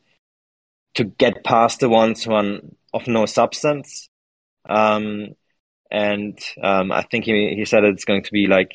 to 0.95 1.05
get 1.05 1.45
past 1.45 1.81
the 1.81 1.89
ones 1.89 2.27
are 2.27 2.61
of 2.93 3.07
no 3.07 3.27
substance. 3.27 4.09
Um, 4.69 5.35
and 5.91 6.39
um, 6.63 6.93
I 6.93 7.03
think 7.03 7.25
he 7.25 7.55
he 7.57 7.65
said 7.65 7.85
it's 7.85 8.05
going 8.05 8.23
to 8.23 8.33
be 8.33 8.47
like 8.47 8.73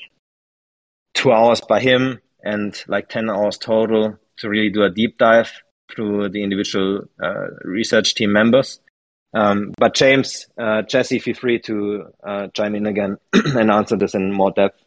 two 1.14 1.32
hours 1.32 1.62
by 1.62 1.80
him 1.80 2.20
and 2.44 2.76
like 2.88 3.10
ten 3.10 3.30
hours 3.30 3.58
total 3.58 4.18
to 4.38 4.50
really 4.50 4.70
do 4.70 4.84
a 4.84 4.90
deep 4.90 5.18
dive 5.18 5.52
through 5.94 6.30
the 6.30 6.44
individual 6.44 7.04
uh, 7.24 7.48
research 7.64 8.16
team 8.16 8.34
members. 8.34 8.80
Um, 9.36 9.74
but 9.78 9.94
James, 9.94 10.48
uh, 10.58 10.82
Jesse, 10.84 11.20
feel 11.20 11.36
free 11.36 11.60
to 11.60 12.06
uh, 12.24 12.48
chime 12.54 12.74
in 12.74 12.86
again 12.86 13.18
and 13.34 13.70
answer 13.70 13.98
this 13.98 14.16
in 14.16 14.32
more 14.32 14.52
depth. 14.52 14.82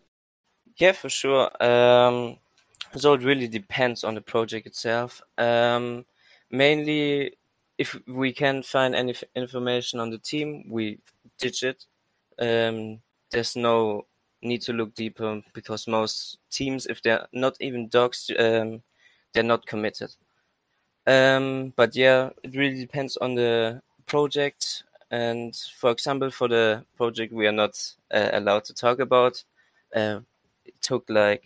Yeah, 0.78 0.92
for 0.92 1.10
sure. 1.10 1.50
Um, 1.62 2.38
so 2.96 3.12
it 3.12 3.22
really 3.22 3.46
depends 3.46 4.04
on 4.04 4.14
the 4.14 4.22
project 4.22 4.66
itself. 4.66 5.20
Um, 5.36 6.06
mainly 6.50 7.36
if 7.76 7.94
we 8.06 8.32
can 8.32 8.62
find 8.62 8.94
any 8.94 9.14
information 9.36 10.00
on 10.00 10.10
the 10.10 10.18
team, 10.18 10.64
we 10.70 10.98
ditch 11.38 11.62
it. 11.62 11.84
Um, 12.38 13.00
there's 13.30 13.54
no 13.54 14.06
need 14.40 14.62
to 14.62 14.72
look 14.72 14.94
deeper 14.94 15.42
because 15.52 15.86
most 15.86 16.38
teams, 16.50 16.86
if 16.86 17.02
they're 17.02 17.26
not 17.32 17.56
even 17.60 17.88
dogs, 17.88 18.30
um, 18.38 18.82
they're 19.32 19.42
not 19.42 19.66
committed. 19.66 20.14
Um, 21.06 21.72
but 21.76 21.94
yeah, 21.94 22.30
it 22.42 22.56
really 22.56 22.80
depends 22.80 23.16
on 23.18 23.34
the 23.34 23.82
project. 24.08 24.84
And 25.10 25.54
for 25.76 25.90
example, 25.90 26.30
for 26.30 26.48
the 26.48 26.84
project 26.96 27.32
we 27.32 27.46
are 27.46 27.52
not 27.52 27.80
uh, 28.10 28.30
allowed 28.32 28.64
to 28.64 28.74
talk 28.74 28.98
about, 28.98 29.42
uh, 29.94 30.20
it 30.64 30.74
took 30.80 31.08
like 31.08 31.44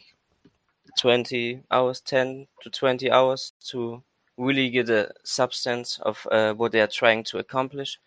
20 0.98 1.62
hours, 1.70 2.01
10 2.01 2.46
to 2.62 2.70
20 2.70 3.11
hours 3.11 3.53
to 3.68 4.03
really 4.37 4.70
get 4.70 4.88
a 4.88 5.12
substance 5.25 5.98
of 6.03 6.27
uh, 6.31 6.55
what 6.55 6.72
they 6.72 6.81
are 6.81 6.87
trying 6.88 7.22
to 7.25 7.38
accomplish. 7.38 7.98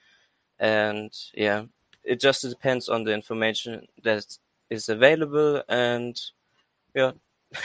And 0.60 1.12
yeah, 1.34 1.65
it 2.04 2.20
just 2.20 2.48
depends 2.48 2.89
on 2.89 3.04
the 3.04 3.13
information 3.13 3.88
that 4.04 4.26
is 4.70 4.89
available. 4.89 5.63
And 5.70 6.20
yeah. 6.94 7.12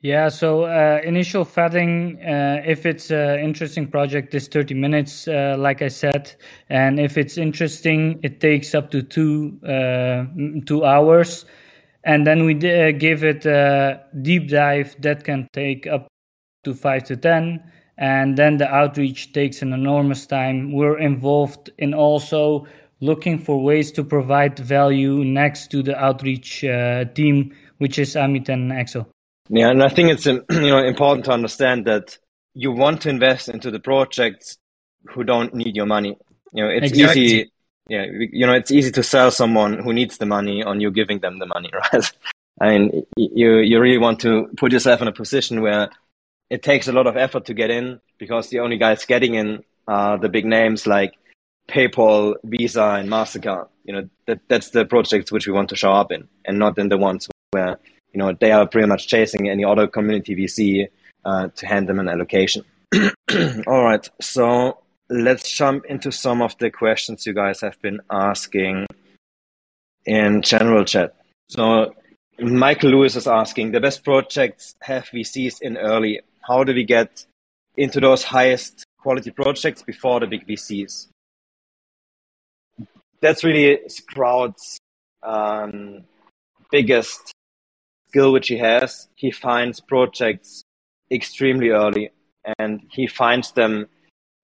yeah. 0.00 0.28
So 0.28 0.64
uh, 0.64 1.00
initial 1.04 1.44
vetting, 1.44 2.16
uh, 2.18 2.62
if 2.64 2.86
it's 2.86 3.10
an 3.10 3.40
interesting 3.40 3.86
project, 3.86 4.34
is 4.34 4.48
30 4.48 4.74
minutes, 4.74 5.28
uh, 5.28 5.56
like 5.58 5.82
I 5.82 5.88
said. 5.88 6.34
And 6.68 6.98
if 6.98 7.18
it's 7.18 7.36
interesting, 7.36 8.20
it 8.22 8.40
takes 8.40 8.74
up 8.74 8.90
to 8.92 9.02
two 9.02 9.58
uh, 9.64 10.24
two 10.66 10.84
hours. 10.84 11.44
And 12.02 12.26
then 12.26 12.44
we 12.44 12.54
uh, 12.54 12.92
give 12.92 13.24
it 13.24 13.44
a 13.44 14.02
deep 14.22 14.48
dive 14.48 14.96
that 15.00 15.24
can 15.24 15.48
take 15.52 15.86
up 15.86 16.08
to 16.64 16.74
5 16.74 17.04
to 17.04 17.16
10 17.16 17.62
and 17.96 18.36
then 18.36 18.56
the 18.56 18.68
outreach 18.68 19.32
takes 19.32 19.62
an 19.62 19.72
enormous 19.72 20.26
time 20.26 20.72
we're 20.72 20.98
involved 20.98 21.70
in 21.78 21.94
also 21.94 22.66
looking 23.00 23.38
for 23.38 23.62
ways 23.62 23.92
to 23.92 24.04
provide 24.04 24.58
value 24.58 25.24
next 25.24 25.70
to 25.70 25.82
the 25.82 25.96
outreach 25.98 26.64
uh, 26.64 27.04
team 27.14 27.54
which 27.78 27.98
is 27.98 28.14
amit 28.14 28.48
and 28.48 28.72
axel 28.72 29.08
yeah 29.50 29.68
and 29.68 29.82
i 29.82 29.88
think 29.88 30.10
it's 30.10 30.26
you 30.26 30.42
know 30.48 30.82
important 30.82 31.24
to 31.24 31.32
understand 31.32 31.86
that 31.86 32.18
you 32.54 32.72
want 32.72 33.02
to 33.02 33.08
invest 33.08 33.48
into 33.48 33.70
the 33.70 33.80
projects 33.80 34.58
who 35.10 35.24
don't 35.24 35.54
need 35.54 35.76
your 35.76 35.86
money 35.86 36.16
you 36.52 36.64
know 36.64 36.70
it's 36.70 36.88
exactly. 36.92 37.22
easy 37.22 37.52
yeah 37.88 38.04
you 38.10 38.46
know 38.46 38.54
it's 38.54 38.70
easy 38.70 38.90
to 38.90 39.02
sell 39.02 39.30
someone 39.30 39.78
who 39.78 39.92
needs 39.92 40.18
the 40.18 40.26
money 40.26 40.62
on 40.62 40.80
you 40.80 40.90
giving 40.90 41.18
them 41.20 41.38
the 41.38 41.46
money 41.46 41.70
right 41.92 42.12
i 42.60 42.70
mean 42.70 43.04
you 43.16 43.58
you 43.58 43.80
really 43.80 43.98
want 43.98 44.20
to 44.20 44.48
put 44.56 44.72
yourself 44.72 45.02
in 45.02 45.08
a 45.08 45.12
position 45.12 45.60
where 45.60 45.90
it 46.48 46.62
takes 46.62 46.88
a 46.88 46.92
lot 46.92 47.06
of 47.06 47.16
effort 47.16 47.44
to 47.44 47.54
get 47.54 47.70
in 47.70 48.00
because 48.18 48.48
the 48.50 48.60
only 48.60 48.76
guys 48.76 49.04
getting 49.04 49.34
in 49.34 49.62
are 49.86 50.18
the 50.18 50.28
big 50.28 50.44
names 50.44 50.86
like 50.86 51.14
PayPal, 51.68 52.34
Visa, 52.44 52.82
and 52.98 53.08
Mastercard. 53.08 53.68
You 53.84 53.94
know 53.94 54.08
that 54.26 54.40
that's 54.48 54.70
the 54.70 54.84
projects 54.84 55.32
which 55.32 55.46
we 55.46 55.52
want 55.52 55.68
to 55.70 55.76
show 55.76 55.92
up 55.92 56.12
in, 56.12 56.28
and 56.44 56.58
not 56.58 56.78
in 56.78 56.88
the 56.88 56.98
ones 56.98 57.28
where 57.52 57.78
you 58.12 58.18
know 58.18 58.32
they 58.32 58.52
are 58.52 58.66
pretty 58.66 58.88
much 58.88 59.06
chasing 59.08 59.48
any 59.48 59.64
other 59.64 59.86
community 59.86 60.34
VC 60.34 60.88
uh, 61.24 61.48
to 61.48 61.66
hand 61.66 61.88
them 61.88 61.98
an 61.98 62.08
allocation. 62.08 62.64
All 63.66 63.84
right, 63.84 64.08
so 64.20 64.78
let's 65.08 65.50
jump 65.50 65.84
into 65.86 66.10
some 66.10 66.42
of 66.42 66.56
the 66.58 66.70
questions 66.70 67.26
you 67.26 67.32
guys 67.32 67.60
have 67.60 67.80
been 67.82 68.00
asking 68.10 68.86
in 70.06 70.42
general 70.42 70.84
chat. 70.84 71.14
So 71.48 71.94
Michael 72.38 72.90
Lewis 72.90 73.16
is 73.16 73.26
asking 73.26 73.72
the 73.72 73.80
best 73.80 74.02
projects 74.02 74.74
have 74.80 75.04
VCs 75.06 75.60
in 75.60 75.76
early 75.76 76.20
how 76.42 76.64
do 76.64 76.74
we 76.74 76.84
get 76.84 77.26
into 77.76 78.00
those 78.00 78.22
highest 78.22 78.84
quality 78.98 79.30
projects 79.30 79.82
before 79.82 80.20
the 80.20 80.26
big 80.26 80.46
VCs? 80.46 81.08
That's 83.20 83.44
really 83.44 83.80
Sprout's 83.88 84.78
um, 85.22 86.04
biggest 86.70 87.32
skill 88.10 88.32
which 88.32 88.48
he 88.48 88.58
has. 88.58 89.08
He 89.14 89.30
finds 89.30 89.80
projects 89.80 90.64
extremely 91.10 91.68
early 91.70 92.10
and 92.58 92.80
he 92.90 93.06
finds 93.06 93.52
them 93.52 93.86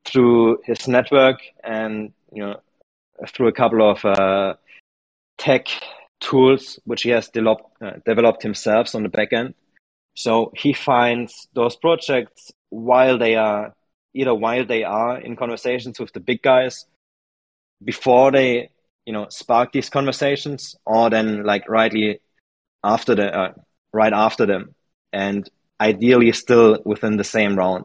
through 0.05 0.59
his 0.65 0.87
network 0.87 1.39
and 1.65 2.13
you 2.33 2.43
know 2.43 2.57
through 3.29 3.49
a 3.49 3.53
couple 3.61 3.83
of 3.91 4.05
uh, 4.05 4.55
tech 5.39 5.67
tools 6.21 6.79
which 6.85 7.03
he 7.03 7.11
has 7.11 7.29
developed, 7.29 7.65
uh, 7.83 7.93
developed 8.05 8.43
himself 8.43 8.95
on 8.95 9.03
the 9.03 9.09
back 9.09 9.33
end 9.33 9.55
so 10.15 10.53
he 10.57 10.73
finds 10.73 11.49
those 11.55 11.77
projects 11.77 12.53
while 12.71 13.19
they 13.19 13.35
are 13.35 13.75
either 14.15 14.35
while 14.35 14.65
they 14.65 14.85
are 14.85 15.19
in 15.19 15.37
conversations 15.37 15.99
with 15.99 16.13
the 16.13 16.21
big 16.21 16.41
guys 16.43 16.87
before 17.85 18.31
they 18.31 18.71
you 19.07 19.13
know 19.13 19.27
spark 19.29 19.73
these 19.73 19.91
conversations 19.91 20.77
or 20.85 21.11
then 21.11 21.43
like 21.45 21.69
rightly 21.69 22.21
after 22.95 23.15
the 23.15 23.29
uh, 23.35 23.53
right 23.93 24.13
after 24.13 24.47
them 24.47 24.75
and 25.13 25.51
ideally 25.81 26.33
still 26.33 26.79
within 26.85 27.17
the 27.17 27.25
same 27.25 27.57
round 27.57 27.85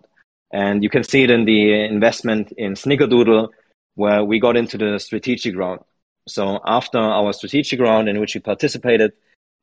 and 0.53 0.83
you 0.83 0.89
can 0.89 1.03
see 1.03 1.23
it 1.23 1.31
in 1.31 1.45
the 1.45 1.85
investment 1.85 2.51
in 2.57 2.73
snickerdoodle 2.73 3.49
where 3.95 4.23
we 4.23 4.39
got 4.39 4.55
into 4.55 4.77
the 4.77 4.99
strategic 4.99 5.55
round 5.55 5.79
so 6.27 6.59
after 6.65 6.99
our 6.99 7.33
strategic 7.33 7.79
round 7.79 8.07
in 8.07 8.19
which 8.19 8.35
we 8.35 8.41
participated 8.41 9.11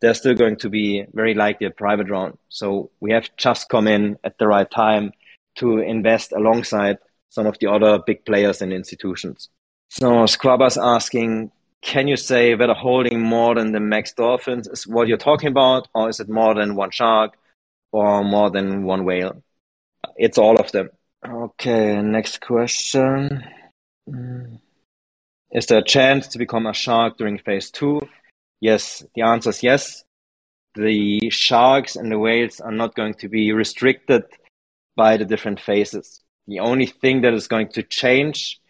there's 0.00 0.18
still 0.18 0.34
going 0.34 0.56
to 0.56 0.70
be 0.70 1.04
very 1.12 1.34
likely 1.34 1.66
a 1.66 1.70
private 1.70 2.08
round. 2.08 2.38
So 2.48 2.90
we 3.00 3.12
have 3.12 3.28
just 3.36 3.68
come 3.68 3.88
in 3.88 4.16
at 4.24 4.38
the 4.38 4.46
right 4.46 4.70
time 4.70 5.12
to 5.56 5.78
invest 5.78 6.32
alongside 6.32 6.98
some 7.30 7.46
of 7.46 7.58
the 7.60 7.70
other 7.70 7.98
big 8.06 8.24
players 8.24 8.62
and 8.62 8.72
institutions. 8.72 9.48
So 9.88 10.26
Squabba's 10.26 10.78
asking, 10.78 11.50
can 11.82 12.08
you 12.08 12.16
say 12.16 12.54
whether 12.54 12.74
holding 12.74 13.20
more 13.20 13.54
than 13.54 13.72
the 13.72 13.80
max 13.80 14.12
dolphins 14.12 14.66
is 14.68 14.86
what 14.86 15.08
you're 15.08 15.16
talking 15.16 15.48
about, 15.48 15.88
or 15.94 16.08
is 16.08 16.20
it 16.20 16.28
more 16.28 16.54
than 16.54 16.74
one 16.74 16.90
shark 16.90 17.36
or 17.92 18.24
more 18.24 18.50
than 18.50 18.84
one 18.84 19.04
whale? 19.04 19.42
It's 20.16 20.38
all 20.38 20.58
of 20.58 20.72
them. 20.72 20.90
Okay, 21.26 22.00
next 22.02 22.40
question. 22.40 23.44
Mm. 24.08 24.58
is 25.52 25.66
there 25.66 25.80
a 25.80 25.84
chance 25.84 26.28
to 26.28 26.38
become 26.38 26.66
a 26.66 26.72
shark 26.72 27.18
during 27.18 27.38
phase 27.38 27.70
two? 27.70 28.00
Yes, 28.60 29.04
the 29.14 29.22
answer 29.22 29.50
is 29.50 29.62
yes. 29.62 30.04
The 30.74 31.30
sharks 31.30 31.96
and 31.96 32.10
the 32.10 32.18
whales 32.18 32.60
are 32.60 32.72
not 32.72 32.94
going 32.94 33.14
to 33.14 33.28
be 33.28 33.52
restricted 33.52 34.24
by 34.96 35.16
the 35.16 35.24
different 35.24 35.60
phases. 35.60 36.22
The 36.46 36.60
only 36.60 36.86
thing 36.86 37.22
that 37.22 37.34
is 37.34 37.48
going 37.48 37.68
to 37.72 37.82
change 37.82 38.60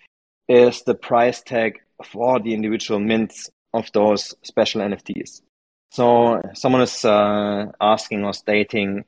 is 0.48 0.82
the 0.82 0.94
price 0.94 1.42
tag 1.42 1.80
for 2.04 2.40
the 2.40 2.54
individual 2.54 3.00
mints 3.00 3.50
of 3.74 3.90
those 3.92 4.34
special 4.42 4.80
NFTs. 4.80 5.42
So 5.90 6.40
someone 6.54 6.82
is 6.82 7.04
uh, 7.04 7.66
asking 7.80 8.24
or 8.24 8.32
stating, 8.32 9.04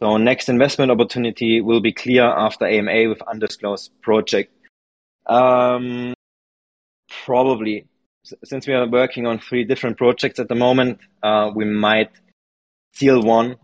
so 0.00 0.16
next 0.16 0.48
investment 0.48 0.90
opportunity 0.90 1.60
will 1.60 1.80
be 1.80 1.92
clear 1.92 2.24
after 2.24 2.66
AMA 2.66 3.08
with 3.08 3.22
undisclosed 3.22 3.92
project. 4.02 4.52
Um, 5.26 6.14
probably, 7.24 7.86
since 8.44 8.66
we 8.66 8.74
are 8.74 8.88
working 8.88 9.26
on 9.26 9.38
three 9.38 9.64
different 9.64 9.96
projects 9.96 10.38
at 10.38 10.48
the 10.48 10.54
moment, 10.54 10.98
uh, 11.22 11.50
we 11.54 11.64
might 11.64 12.10
seal 12.92 13.22
one 13.22 13.56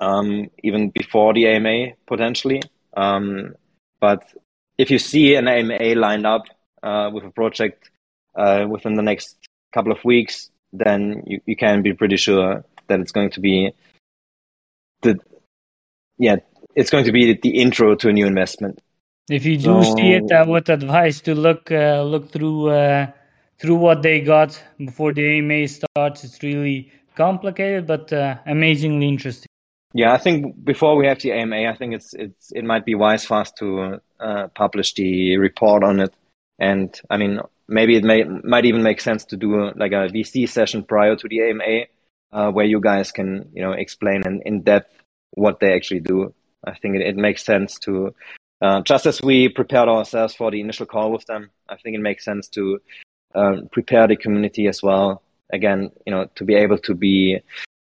um, 0.00 0.50
even 0.62 0.90
before 0.90 1.32
the 1.32 1.46
AMA 1.46 1.94
potentially. 2.06 2.62
Um, 2.96 3.54
but 4.00 4.24
if 4.78 4.90
you 4.90 4.98
see 4.98 5.34
an 5.36 5.48
AMA 5.48 5.94
lined 5.94 6.26
up 6.26 6.44
uh, 6.82 7.10
with 7.12 7.24
a 7.24 7.30
project 7.30 7.90
uh, 8.34 8.66
within 8.68 8.94
the 8.94 9.02
next 9.02 9.36
couple 9.72 9.92
of 9.92 10.04
weeks, 10.04 10.50
then 10.72 11.22
you, 11.26 11.40
you 11.46 11.56
can 11.56 11.82
be 11.82 11.92
pretty 11.92 12.16
sure 12.16 12.64
that 12.88 13.00
it's 13.00 13.12
going 13.12 13.30
to 13.30 13.40
be 13.40 13.72
the 15.02 15.18
yeah 16.18 16.36
it's 16.74 16.90
going 16.90 17.04
to 17.04 17.12
be 17.12 17.34
the 17.34 17.60
intro 17.60 17.94
to 17.94 18.08
a 18.08 18.12
new 18.12 18.26
investment. 18.26 18.80
If 19.30 19.44
you 19.44 19.56
do 19.56 19.82
so, 19.82 19.96
see 19.96 20.12
it, 20.12 20.32
I 20.32 20.42
would 20.42 20.68
advise 20.68 21.20
to 21.22 21.34
look 21.34 21.70
uh, 21.70 22.02
look 22.02 22.30
through 22.30 22.70
uh, 22.70 23.06
through 23.58 23.76
what 23.76 24.02
they 24.02 24.20
got 24.20 24.60
before 24.78 25.12
the 25.12 25.38
AMA 25.38 25.68
starts. 25.68 26.24
It's 26.24 26.42
really 26.42 26.92
complicated, 27.14 27.86
but 27.86 28.12
uh, 28.12 28.38
amazingly 28.46 29.08
interesting. 29.08 29.46
Yeah, 29.94 30.12
I 30.12 30.18
think 30.18 30.64
before 30.64 30.96
we 30.96 31.06
have 31.06 31.20
the 31.20 31.32
AMA, 31.32 31.68
I 31.68 31.76
think 31.76 31.94
it's 31.94 32.14
it's 32.14 32.50
it 32.52 32.64
might 32.64 32.84
be 32.84 32.94
wise 32.94 33.24
for 33.24 33.38
us 33.38 33.52
to 33.52 34.00
uh, 34.18 34.48
publish 34.48 34.94
the 34.94 35.36
report 35.36 35.84
on 35.84 36.00
it. 36.00 36.14
And 36.58 36.98
I 37.10 37.16
mean, 37.16 37.40
maybe 37.68 37.96
it 37.96 38.04
may 38.04 38.24
might 38.24 38.64
even 38.64 38.82
make 38.82 39.00
sense 39.00 39.24
to 39.26 39.36
do 39.36 39.72
like 39.76 39.92
a 39.92 40.08
VC 40.08 40.48
session 40.48 40.82
prior 40.84 41.16
to 41.16 41.28
the 41.28 41.40
AMA, 41.40 41.86
uh, 42.32 42.50
where 42.50 42.66
you 42.66 42.80
guys 42.80 43.12
can 43.12 43.48
you 43.52 43.62
know 43.62 43.72
explain 43.72 44.22
in, 44.26 44.42
in 44.44 44.62
depth 44.62 44.94
what 45.32 45.60
they 45.60 45.74
actually 45.74 46.00
do. 46.00 46.34
I 46.64 46.74
think 46.74 46.96
it, 46.96 47.02
it 47.02 47.16
makes 47.16 47.44
sense 47.44 47.78
to 47.80 48.14
uh, 48.60 48.80
just 48.82 49.06
as 49.06 49.20
we 49.20 49.48
prepared 49.48 49.88
ourselves 49.88 50.34
for 50.34 50.50
the 50.50 50.60
initial 50.60 50.86
call 50.86 51.10
with 51.10 51.26
them. 51.26 51.50
I 51.68 51.76
think 51.76 51.96
it 51.96 52.00
makes 52.00 52.24
sense 52.24 52.48
to 52.48 52.80
uh, 53.34 53.56
prepare 53.72 54.06
the 54.06 54.16
community 54.16 54.68
as 54.68 54.82
well. 54.82 55.22
Again, 55.52 55.90
you 56.06 56.12
know, 56.12 56.28
to 56.36 56.44
be 56.44 56.54
able 56.54 56.78
to 56.78 56.94
be 56.94 57.40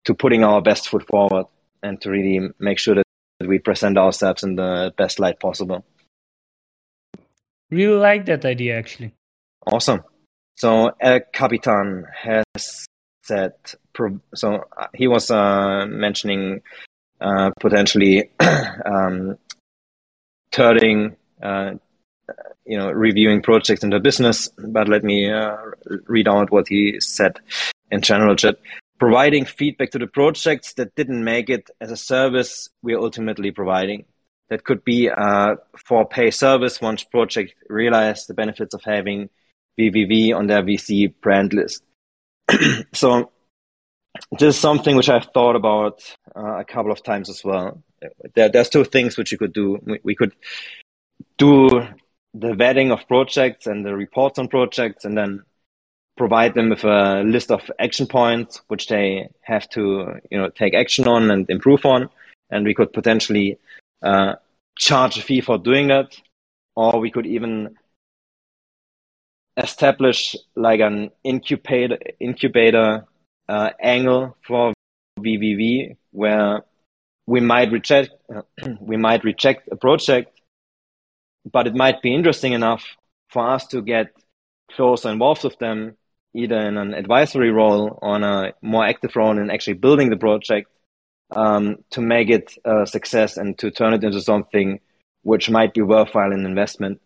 to 0.05 0.15
putting 0.15 0.45
our 0.45 0.61
best 0.61 0.89
foot 0.89 1.07
forward 1.07 1.47
and 1.83 2.01
to 2.01 2.11
really 2.11 2.41
make 2.59 2.79
sure 2.79 2.97
that 2.97 3.05
we 3.47 3.59
present 3.59 3.97
ourselves 3.97 4.43
in 4.43 4.57
the 4.57 4.93
best 4.97 5.21
light 5.21 5.39
possible. 5.41 5.85
Really 7.71 7.97
like 7.97 8.27
that 8.27 8.45
idea, 8.45 8.79
actually. 8.79 9.15
Awesome. 9.67 10.03
So 10.57 10.93
El 11.01 11.21
Capitan 11.33 12.05
has 12.15 12.87
said, 13.23 13.55
so 14.35 14.65
uh, 14.77 14.87
he 14.95 15.09
was 15.09 15.31
uh, 15.31 15.87
mentioning 15.89 16.63
uh, 17.21 17.51
potentially 17.59 18.31
um, 18.85 19.39
turning, 20.51 21.17
uh, 21.43 21.73
you 22.65 22.79
know, 22.79 22.91
reviewing 22.91 23.43
projects 23.43 23.83
into 23.83 23.99
business. 24.01 24.49
But 24.57 24.89
let 24.89 25.03
me 25.03 25.31
uh, 25.31 25.57
read 26.07 26.29
out 26.29 26.51
what 26.51 26.69
he 26.69 27.01
said 27.01 27.41
in 27.91 28.03
general. 28.03 28.37
Chat 28.37 28.59
providing 28.99 29.45
feedback 29.45 29.91
to 29.91 29.99
the 29.99 30.07
projects 30.07 30.75
that 30.75 30.95
didn't 30.95 31.25
make 31.25 31.51
it 31.51 31.71
as 31.81 31.91
a 31.91 31.97
service 31.97 32.69
we're 32.83 32.99
ultimately 32.99 33.51
providing. 33.51 34.05
That 34.55 34.63
could 34.63 34.85
be 34.85 35.11
uh, 35.11 35.57
for 35.77 36.07
pay 36.07 36.31
service 36.31 36.81
once 36.81 37.03
project 37.03 37.57
realize 37.69 38.27
the 38.27 38.35
benefits 38.35 38.73
of 38.73 38.85
having 38.85 39.29
VVV 39.81 40.33
on 40.33 40.47
their 40.47 40.63
VC 40.63 41.13
brand 41.21 41.53
list. 41.53 41.83
so 42.93 43.33
this 44.39 44.55
is 44.55 44.57
something 44.57 44.95
which 44.95 45.09
I've 45.09 45.25
thought 45.35 45.57
about 45.57 46.05
uh, 46.37 46.59
a 46.59 46.65
couple 46.65 46.93
of 46.93 47.03
times 47.03 47.29
as 47.29 47.43
well. 47.43 47.83
There, 48.37 48.49
there's 48.49 48.69
two 48.69 48.85
things 48.85 49.17
which 49.17 49.33
you 49.33 49.39
could 49.39 49.53
do. 49.53 49.81
We, 49.83 49.99
we 50.05 50.15
could 50.15 50.37
do 51.37 51.69
the 52.33 52.53
vetting 52.53 52.93
of 52.93 53.09
projects 53.09 53.67
and 53.67 53.85
the 53.85 53.97
reports 53.97 54.39
on 54.39 54.47
projects 54.47 55.05
and 55.05 55.19
then 55.19 55.43
provide 56.17 56.55
them 56.55 56.69
with 56.69 56.85
a 56.85 57.25
list 57.25 57.51
of 57.51 57.69
action 57.81 58.07
points 58.07 58.63
which 58.69 58.87
they 58.87 59.31
have 59.41 59.69
to 59.71 60.21
you 60.31 60.39
know 60.39 60.49
take 60.49 60.75
action 60.75 61.09
on 61.09 61.33
and 61.33 61.51
improve 61.51 61.85
on 61.85 62.09
and 62.51 62.65
we 62.65 62.73
could 62.73 62.93
potentially 62.93 63.59
uh, 64.05 64.35
charge 64.77 65.19
a 65.19 65.23
fee 65.23 65.41
for 65.41 65.59
doing 65.59 65.89
that 65.89 66.17
or 66.77 67.01
we 67.01 67.11
could 67.11 67.27
even 67.27 67.77
establish 69.57 70.35
like 70.57 70.81
an 70.81 71.11
incubator 71.23 71.99
incubator 72.21 73.05
uh, 73.49 73.71
angle 73.81 74.37
for 74.47 74.73
VVV 75.19 75.97
where 76.11 76.63
we 77.27 77.41
might 77.41 77.71
reject 77.71 78.11
we 78.81 78.97
might 78.97 79.23
reject 79.25 79.69
a 79.71 79.77
project 79.77 80.41
but 81.51 81.67
it 81.67 81.75
might 81.75 82.03
be 82.03 82.15
interesting 82.15 82.53
enough 82.53 82.85
for 83.31 83.49
us 83.49 83.67
to 83.69 83.83
get 83.83 84.09
closer 84.73 85.11
involved 85.11 85.45
with 85.45 85.59
them 85.59 85.97
either 86.35 86.59
in 86.59 86.77
an 86.77 86.95
advisory 86.95 87.51
role 87.51 87.99
or 88.03 88.17
in 88.17 88.25
a 88.25 88.53
more 88.61 88.85
active 88.85 89.15
role 89.15 89.39
in 89.39 89.51
actually 89.51 89.75
building 89.75 90.11
the 90.11 90.17
project 90.17 90.69
um, 91.35 91.79
to 91.91 92.01
make 92.01 92.31
it 92.31 92.55
a 92.65 92.87
success 92.87 93.37
and 93.37 93.59
to 93.59 93.71
turn 93.71 93.95
it 93.95 94.05
into 94.05 94.21
something 94.21 94.81
which 95.23 95.51
might 95.51 95.75
be 95.75 95.83
worthwhile 95.83 96.33
in 96.33 96.47
investment. 96.47 97.01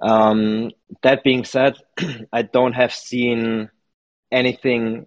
Um, 0.00 0.72
that 1.02 1.22
being 1.22 1.44
said, 1.44 1.76
I 2.32 2.42
don't 2.42 2.72
have 2.72 2.92
seen 2.92 3.70
anything 4.32 5.06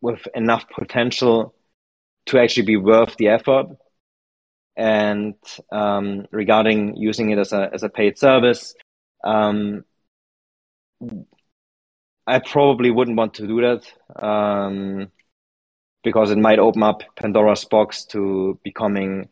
with 0.00 0.26
enough 0.34 0.64
potential 0.68 1.54
to 2.26 2.38
actually 2.38 2.66
be 2.66 2.76
worth 2.76 3.16
the 3.16 3.28
effort. 3.28 3.66
And 4.76 5.34
um, 5.70 6.26
regarding 6.32 6.96
using 6.96 7.30
it 7.30 7.38
as 7.38 7.52
a 7.52 7.70
as 7.72 7.84
a 7.84 7.88
paid 7.88 8.18
service, 8.18 8.74
um, 9.22 9.84
I 12.26 12.40
probably 12.40 12.90
wouldn't 12.90 13.16
want 13.16 13.34
to 13.34 13.46
do 13.46 13.60
that 13.60 14.24
um, 14.24 15.12
because 16.04 16.30
it 16.30 16.38
might 16.38 16.58
open 16.58 16.82
up 16.82 17.02
Pandora's 17.16 17.64
box 17.64 18.04
to 18.06 18.58
becoming 18.62 19.28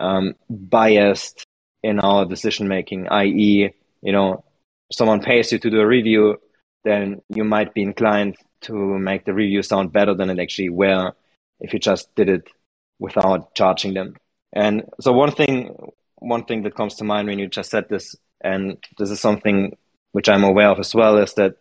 um, 0.00 0.34
biased 0.50 1.46
in 1.82 2.00
our 2.00 2.26
decision 2.26 2.68
making. 2.68 3.08
I.e., 3.08 3.70
you 4.02 4.12
know, 4.12 4.44
someone 4.92 5.22
pays 5.22 5.52
you 5.52 5.58
to 5.58 5.70
do 5.70 5.80
a 5.80 5.86
review, 5.86 6.38
then 6.84 7.22
you 7.28 7.44
might 7.44 7.72
be 7.72 7.82
inclined 7.82 8.36
to 8.62 8.74
make 8.74 9.24
the 9.24 9.32
review 9.34 9.62
sound 9.62 9.92
better 9.92 10.14
than 10.14 10.30
it 10.30 10.38
actually 10.38 10.68
were 10.68 11.12
if 11.60 11.72
you 11.72 11.78
just 11.78 12.14
did 12.14 12.28
it 12.28 12.48
without 12.98 13.54
charging 13.54 13.94
them. 13.94 14.14
And 14.52 14.84
so 15.00 15.12
one 15.12 15.32
thing, 15.32 15.74
one 16.16 16.44
thing 16.44 16.62
that 16.64 16.74
comes 16.74 16.96
to 16.96 17.04
mind 17.04 17.28
when 17.28 17.38
you 17.38 17.46
just 17.46 17.70
said 17.70 17.88
this, 17.88 18.14
and 18.42 18.76
this 18.98 19.10
is 19.10 19.20
something 19.20 19.76
which 20.12 20.28
I'm 20.28 20.44
aware 20.44 20.68
of 20.68 20.78
as 20.78 20.94
well, 20.94 21.18
is 21.18 21.34
that 21.34 21.56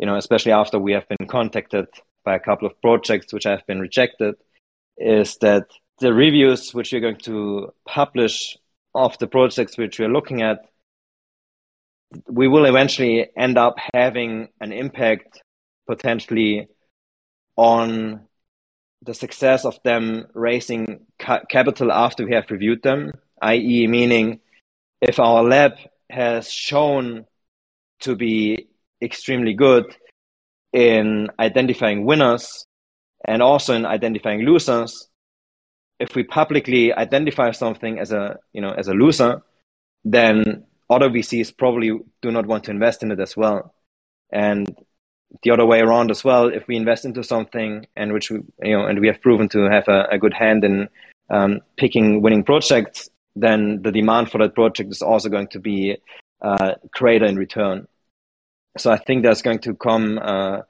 you 0.00 0.06
know, 0.06 0.16
especially 0.16 0.52
after 0.52 0.78
we 0.78 0.92
have 0.92 1.06
been 1.08 1.28
contacted 1.28 1.86
by 2.24 2.34
a 2.34 2.40
couple 2.40 2.66
of 2.66 2.80
projects 2.80 3.32
which 3.32 3.44
have 3.44 3.66
been 3.66 3.80
rejected, 3.80 4.34
is 4.96 5.36
that 5.38 5.66
the 6.00 6.12
reviews 6.12 6.72
which 6.74 6.92
we're 6.92 7.00
going 7.00 7.16
to 7.16 7.72
publish 7.86 8.56
of 8.94 9.16
the 9.18 9.26
projects 9.26 9.78
which 9.78 9.98
we're 9.98 10.08
looking 10.08 10.42
at, 10.42 10.58
we 12.28 12.48
will 12.48 12.64
eventually 12.64 13.28
end 13.36 13.56
up 13.56 13.76
having 13.94 14.48
an 14.60 14.72
impact 14.72 15.42
potentially 15.86 16.68
on 17.56 18.20
the 19.02 19.14
success 19.14 19.64
of 19.64 19.78
them 19.84 20.26
raising 20.34 21.06
ca- 21.18 21.44
capital 21.48 21.92
after 21.92 22.24
we 22.24 22.34
have 22.34 22.50
reviewed 22.50 22.82
them, 22.82 23.12
i.e., 23.42 23.86
meaning 23.86 24.40
if 25.00 25.18
our 25.18 25.42
lab 25.42 25.72
has 26.10 26.50
shown 26.50 27.24
to 28.00 28.16
be 28.16 28.68
extremely 29.00 29.54
good 29.54 29.96
in 30.72 31.28
identifying 31.38 32.04
winners 32.04 32.66
and 33.26 33.42
also 33.42 33.74
in 33.74 33.86
identifying 33.86 34.42
losers. 34.42 35.08
If 35.98 36.14
we 36.14 36.22
publicly 36.22 36.92
identify 36.92 37.50
something 37.50 37.98
as 37.98 38.12
a 38.12 38.38
you 38.52 38.60
know 38.60 38.72
as 38.72 38.88
a 38.88 38.94
loser, 38.94 39.42
then 40.04 40.64
other 40.88 41.10
VCs 41.10 41.56
probably 41.56 41.98
do 42.22 42.30
not 42.30 42.46
want 42.46 42.64
to 42.64 42.70
invest 42.70 43.02
in 43.02 43.10
it 43.10 43.20
as 43.20 43.36
well. 43.36 43.74
And 44.32 44.74
the 45.42 45.50
other 45.50 45.66
way 45.66 45.80
around 45.80 46.10
as 46.10 46.24
well, 46.24 46.48
if 46.48 46.66
we 46.66 46.76
invest 46.76 47.04
into 47.04 47.22
something 47.22 47.86
and 47.96 48.12
which 48.12 48.30
we 48.30 48.40
you 48.62 48.76
know 48.76 48.86
and 48.86 49.00
we 49.00 49.06
have 49.08 49.20
proven 49.20 49.48
to 49.50 49.70
have 49.70 49.88
a, 49.88 50.06
a 50.10 50.18
good 50.18 50.34
hand 50.34 50.64
in 50.64 50.88
um, 51.28 51.60
picking 51.76 52.22
winning 52.22 52.42
projects, 52.42 53.10
then 53.36 53.82
the 53.82 53.92
demand 53.92 54.30
for 54.30 54.38
that 54.38 54.54
project 54.54 54.90
is 54.90 55.02
also 55.02 55.28
going 55.28 55.48
to 55.48 55.60
be 55.60 55.96
uh, 56.42 56.74
greater 56.92 57.26
in 57.26 57.36
return. 57.36 57.86
So 58.78 58.90
I 58.90 58.98
think 58.98 59.22
there's 59.22 59.42
going 59.42 59.58
to 59.60 59.74
come 59.74 60.18
uh, 60.22 60.60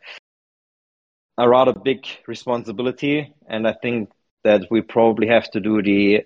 a 1.39 1.49
rather 1.49 1.73
big 1.73 2.07
responsibility, 2.27 3.35
and 3.47 3.67
I 3.67 3.73
think 3.73 4.11
that 4.45 4.67
we 4.71 4.81
probably 4.81 5.29
have 5.29 5.51
to 5.51 5.61
do 5.61 5.83
the 5.83 6.25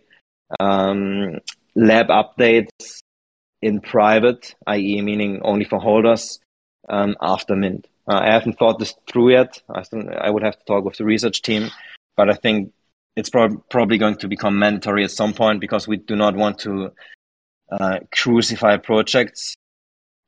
um, 0.60 1.38
lab 1.74 2.08
updates 2.08 3.02
in 3.60 3.80
private, 3.80 4.54
i.e., 4.66 5.02
meaning 5.02 5.40
only 5.42 5.64
for 5.64 5.80
holders 5.80 6.38
um, 6.88 7.16
after 7.20 7.56
mint. 7.56 7.88
Uh, 8.06 8.20
I 8.22 8.32
haven't 8.32 8.58
thought 8.58 8.78
this 8.78 8.94
through 9.10 9.32
yet. 9.32 9.60
I, 9.68 9.82
still, 9.82 10.04
I 10.20 10.30
would 10.30 10.42
have 10.42 10.58
to 10.58 10.64
talk 10.64 10.84
with 10.84 10.98
the 10.98 11.04
research 11.04 11.42
team, 11.42 11.70
but 12.16 12.30
I 12.30 12.34
think 12.34 12.72
it's 13.16 13.30
pro- 13.30 13.56
probably 13.70 13.98
going 13.98 14.16
to 14.16 14.28
become 14.28 14.58
mandatory 14.58 15.04
at 15.04 15.10
some 15.10 15.32
point 15.32 15.60
because 15.60 15.88
we 15.88 15.96
do 15.96 16.14
not 16.14 16.36
want 16.36 16.58
to 16.60 16.92
uh, 17.72 18.00
crucify 18.12 18.76
projects 18.76 19.56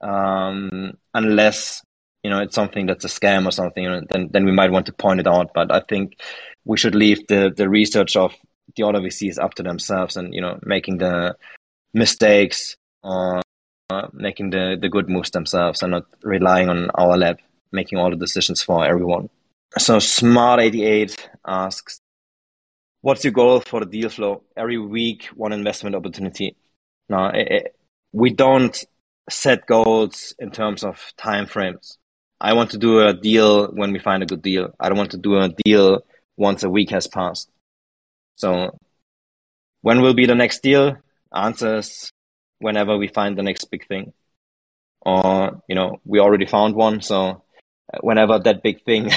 um, 0.01 0.93
unless 1.15 1.83
you 2.23 2.31
know 2.31 2.41
it's 2.41 2.55
something 2.55 2.87
that's 2.87 3.05
a 3.05 3.09
scam 3.09 3.47
or 3.47 3.51
something. 3.51 3.83
You 3.83 3.91
know, 3.91 4.03
then 4.09 4.29
then 4.33 4.45
we 4.45 4.53
might 4.53 4.73
want 4.73 4.87
to 4.87 4.93
point 4.93 5.21
it 5.21 5.27
out. 5.27 5.51
But 5.55 5.73
I 5.73 5.81
think 5.81 6.19
we 6.65 6.77
should 6.77 6.95
leave 6.95 7.27
the 7.29 7.53
the 7.55 7.69
research 7.69 8.17
of 8.17 8.35
the 8.77 8.85
other 8.85 9.01
VCs 9.01 9.39
up 9.43 9.55
to 9.55 9.63
themselves, 9.63 10.17
and 10.17 10.35
you 10.35 10.41
know, 10.41 10.59
making 10.63 10.99
the 10.99 11.37
mistakes 11.95 12.77
or 13.03 13.43
uh, 13.91 14.09
making 14.13 14.51
the 14.51 14.77
the 14.81 14.89
good 14.89 15.09
moves 15.09 15.31
themselves, 15.31 15.83
and 15.83 15.93
not 15.93 16.07
relying 16.23 16.69
on 16.69 16.91
our 16.91 17.17
lab 17.17 17.39
making 17.73 17.99
all 17.99 18.11
the 18.11 18.17
decisions 18.17 18.63
for 18.63 18.85
everyone. 18.85 19.29
So 19.79 19.99
Smart88 19.99 21.29
asks, 21.47 22.01
what's 23.03 23.25
your 23.25 23.33
goal 23.33 23.61
for 23.61 23.81
the 23.81 23.87
deal 23.87 24.09
flow? 24.09 24.43
Every 24.57 24.79
week, 24.79 25.27
one 25.35 25.53
investment 25.53 25.95
opportunity. 25.95 26.57
Now, 27.09 27.31
it, 27.31 27.49
it, 27.49 27.77
we 28.13 28.31
don't 28.31 28.77
set 29.29 29.67
goals 29.67 30.35
in 30.39 30.51
terms 30.51 30.85
of 30.85 31.13
time 31.17 31.47
frames. 31.47 31.99
I 32.41 32.53
want 32.53 32.71
to 32.73 32.79
do 32.79 33.01
a 33.01 33.15
deal 33.15 33.69
when 33.69 33.93
we 33.93 33.99
find 33.99 34.23
a 34.23 34.27
good 34.27 34.43
deal. 34.43 34.75
I 34.79 34.89
don't 34.89 34.99
want 34.99 35.13
to 35.13 35.19
do 35.19 35.37
a 35.37 35.49
deal 35.65 36.03
once 36.37 36.63
a 36.63 36.71
week 36.71 36.91
has 36.91 37.07
passed. 37.07 37.51
So 38.37 38.79
when 39.81 40.03
will 40.03 40.15
be 40.15 40.27
the 40.27 40.35
next 40.35 40.63
deal? 40.63 40.97
Answers 41.35 42.11
whenever 42.59 42.97
we 42.97 43.09
find 43.09 43.37
the 43.37 43.43
next 43.43 43.65
big 43.71 43.87
thing. 43.89 44.13
Or, 45.01 45.63
you 45.69 45.75
know, 45.75 46.01
we 46.05 46.21
already 46.21 46.47
found 46.47 46.75
one. 46.75 47.01
So 47.01 47.43
uh, 47.93 47.99
whenever 48.01 48.39
that 48.39 48.63
big 48.63 48.85
thing 48.85 49.11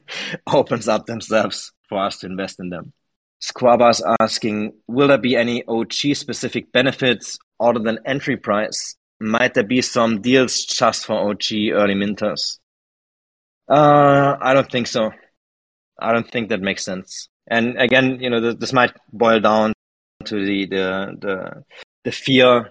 opens 0.52 0.88
up 0.88 1.06
themselves 1.06 1.72
for 1.88 1.98
us 1.98 2.18
to 2.18 2.26
invest 2.26 2.60
in 2.60 2.70
them. 2.70 2.92
Squabas 3.40 4.02
asking, 4.20 4.72
will 4.86 5.08
there 5.08 5.18
be 5.18 5.36
any 5.36 5.64
OG 5.66 5.92
specific 6.14 6.72
benefits 6.72 7.38
other 7.60 7.78
than 7.78 7.98
entry 8.04 8.36
price? 8.36 8.96
Might 9.20 9.54
there 9.54 9.64
be 9.64 9.82
some 9.82 10.20
deals 10.20 10.64
just 10.64 11.06
for 11.06 11.30
OG 11.30 11.52
early 11.72 11.94
minters? 11.94 12.58
Uh, 13.68 14.36
I 14.40 14.54
don't 14.54 14.70
think 14.70 14.86
so. 14.86 15.12
I 15.98 16.12
don't 16.12 16.30
think 16.30 16.50
that 16.50 16.60
makes 16.60 16.84
sense. 16.84 17.28
And 17.48 17.80
again, 17.80 18.20
you 18.20 18.28
know, 18.28 18.52
this, 18.52 18.72
might 18.72 18.92
boil 19.12 19.40
down 19.40 19.72
to 20.24 20.44
the, 20.44 20.66
the, 20.66 21.16
the, 21.20 21.64
the 22.04 22.12
fear 22.12 22.70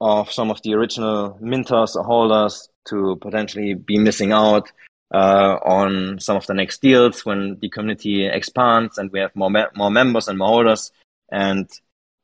of 0.00 0.30
some 0.30 0.50
of 0.50 0.60
the 0.62 0.74
original 0.74 1.38
minters 1.40 1.96
or 1.96 2.04
holders 2.04 2.68
to 2.88 3.16
potentially 3.20 3.74
be 3.74 3.98
missing 3.98 4.32
out 4.32 4.70
uh, 5.14 5.58
on 5.64 6.18
some 6.18 6.36
of 6.36 6.46
the 6.46 6.54
next 6.54 6.82
deals 6.82 7.24
when 7.24 7.58
the 7.60 7.68
community 7.68 8.26
expands 8.26 8.98
and 8.98 9.10
we 9.12 9.20
have 9.20 9.34
more 9.34 9.50
me- 9.50 9.64
more 9.74 9.90
members 9.90 10.28
and 10.28 10.38
more 10.38 10.48
holders. 10.48 10.90
And 11.30 11.70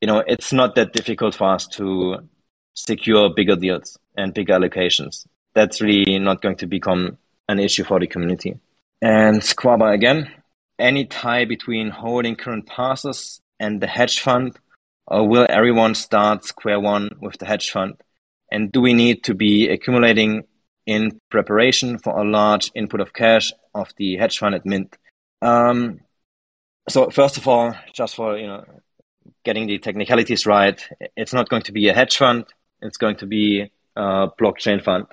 you 0.01 0.09
know, 0.09 0.23
it's 0.27 0.53
not 0.53 0.75
that 0.75 0.93
difficult 0.93 1.35
for 1.35 1.55
us 1.55 1.67
to 1.69 2.29
secure 2.75 3.33
bigger 3.35 3.57
deals 3.57 3.99
and 4.17 4.35
bigger 4.35 4.55
allocations. 4.55 5.27
That's 5.55 5.81
really 5.81 6.19
not 6.19 6.41
going 6.41 6.57
to 6.57 6.67
become 6.67 7.19
an 7.49 7.59
issue 7.59 7.85
for 7.85 8.01
the 8.01 8.07
community. 8.07 8.59
And 9.01 9.41
Squaba 9.41 9.93
again, 9.93 10.31
any 10.79 11.05
tie 11.05 11.45
between 11.45 11.91
holding 11.91 12.37
current 12.37 12.67
passes 12.67 13.41
and 13.61 13.81
the 13.81 13.87
hedge 13.87 14.21
fund, 14.21 14.59
or 15.07 15.29
will 15.29 15.47
everyone 15.49 15.95
start 15.95 16.45
square 16.45 16.81
one 16.81 17.11
with 17.21 17.39
the 17.39 17.47
hedge 17.47 17.71
fund? 17.71 17.95
And 18.51 18.71
do 18.71 18.81
we 18.81 18.95
need 18.95 19.25
to 19.25 19.35
be 19.35 19.69
accumulating 19.69 20.45
in 20.87 21.21
preparation 21.31 21.99
for 21.99 22.19
a 22.19 22.29
large 22.29 22.71
input 22.75 23.01
of 23.01 23.13
cash 23.13 23.53
of 23.75 23.93
the 23.97 24.17
hedge 24.17 24.39
fund 24.39 24.55
at 24.55 24.67
Mint. 24.67 24.97
Um, 25.41 26.01
so 26.89 27.11
first 27.11 27.37
of 27.37 27.47
all, 27.47 27.75
just 27.93 28.17
for 28.17 28.37
you 28.37 28.47
know 28.47 28.65
getting 29.45 29.67
the 29.67 29.79
technicalities 29.79 30.47
right, 30.47 30.81
it's 31.17 31.33
not 31.33 31.49
going 31.49 31.63
to 31.63 31.73
be 31.73 31.89
a 31.89 31.95
hedge 31.95 32.17
fund. 32.17 32.47
It's 32.83 32.99
going 32.99 33.17
to 33.17 33.27
be 33.27 33.71
a 33.97 34.29
blockchain 34.41 34.83
fund, 34.83 35.07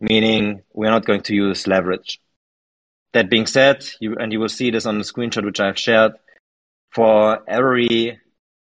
meaning 0.00 0.62
we're 0.72 0.90
not 0.90 1.06
going 1.06 1.22
to 1.22 1.34
use 1.34 1.66
leverage. 1.66 2.20
That 3.12 3.30
being 3.30 3.46
said, 3.46 3.86
you 4.00 4.16
and 4.16 4.32
you 4.32 4.40
will 4.40 4.48
see 4.48 4.70
this 4.70 4.84
on 4.84 4.98
the 4.98 5.04
screenshot 5.04 5.44
which 5.44 5.60
I've 5.60 5.78
shared. 5.78 6.12
For 6.92 7.42
every 7.48 8.18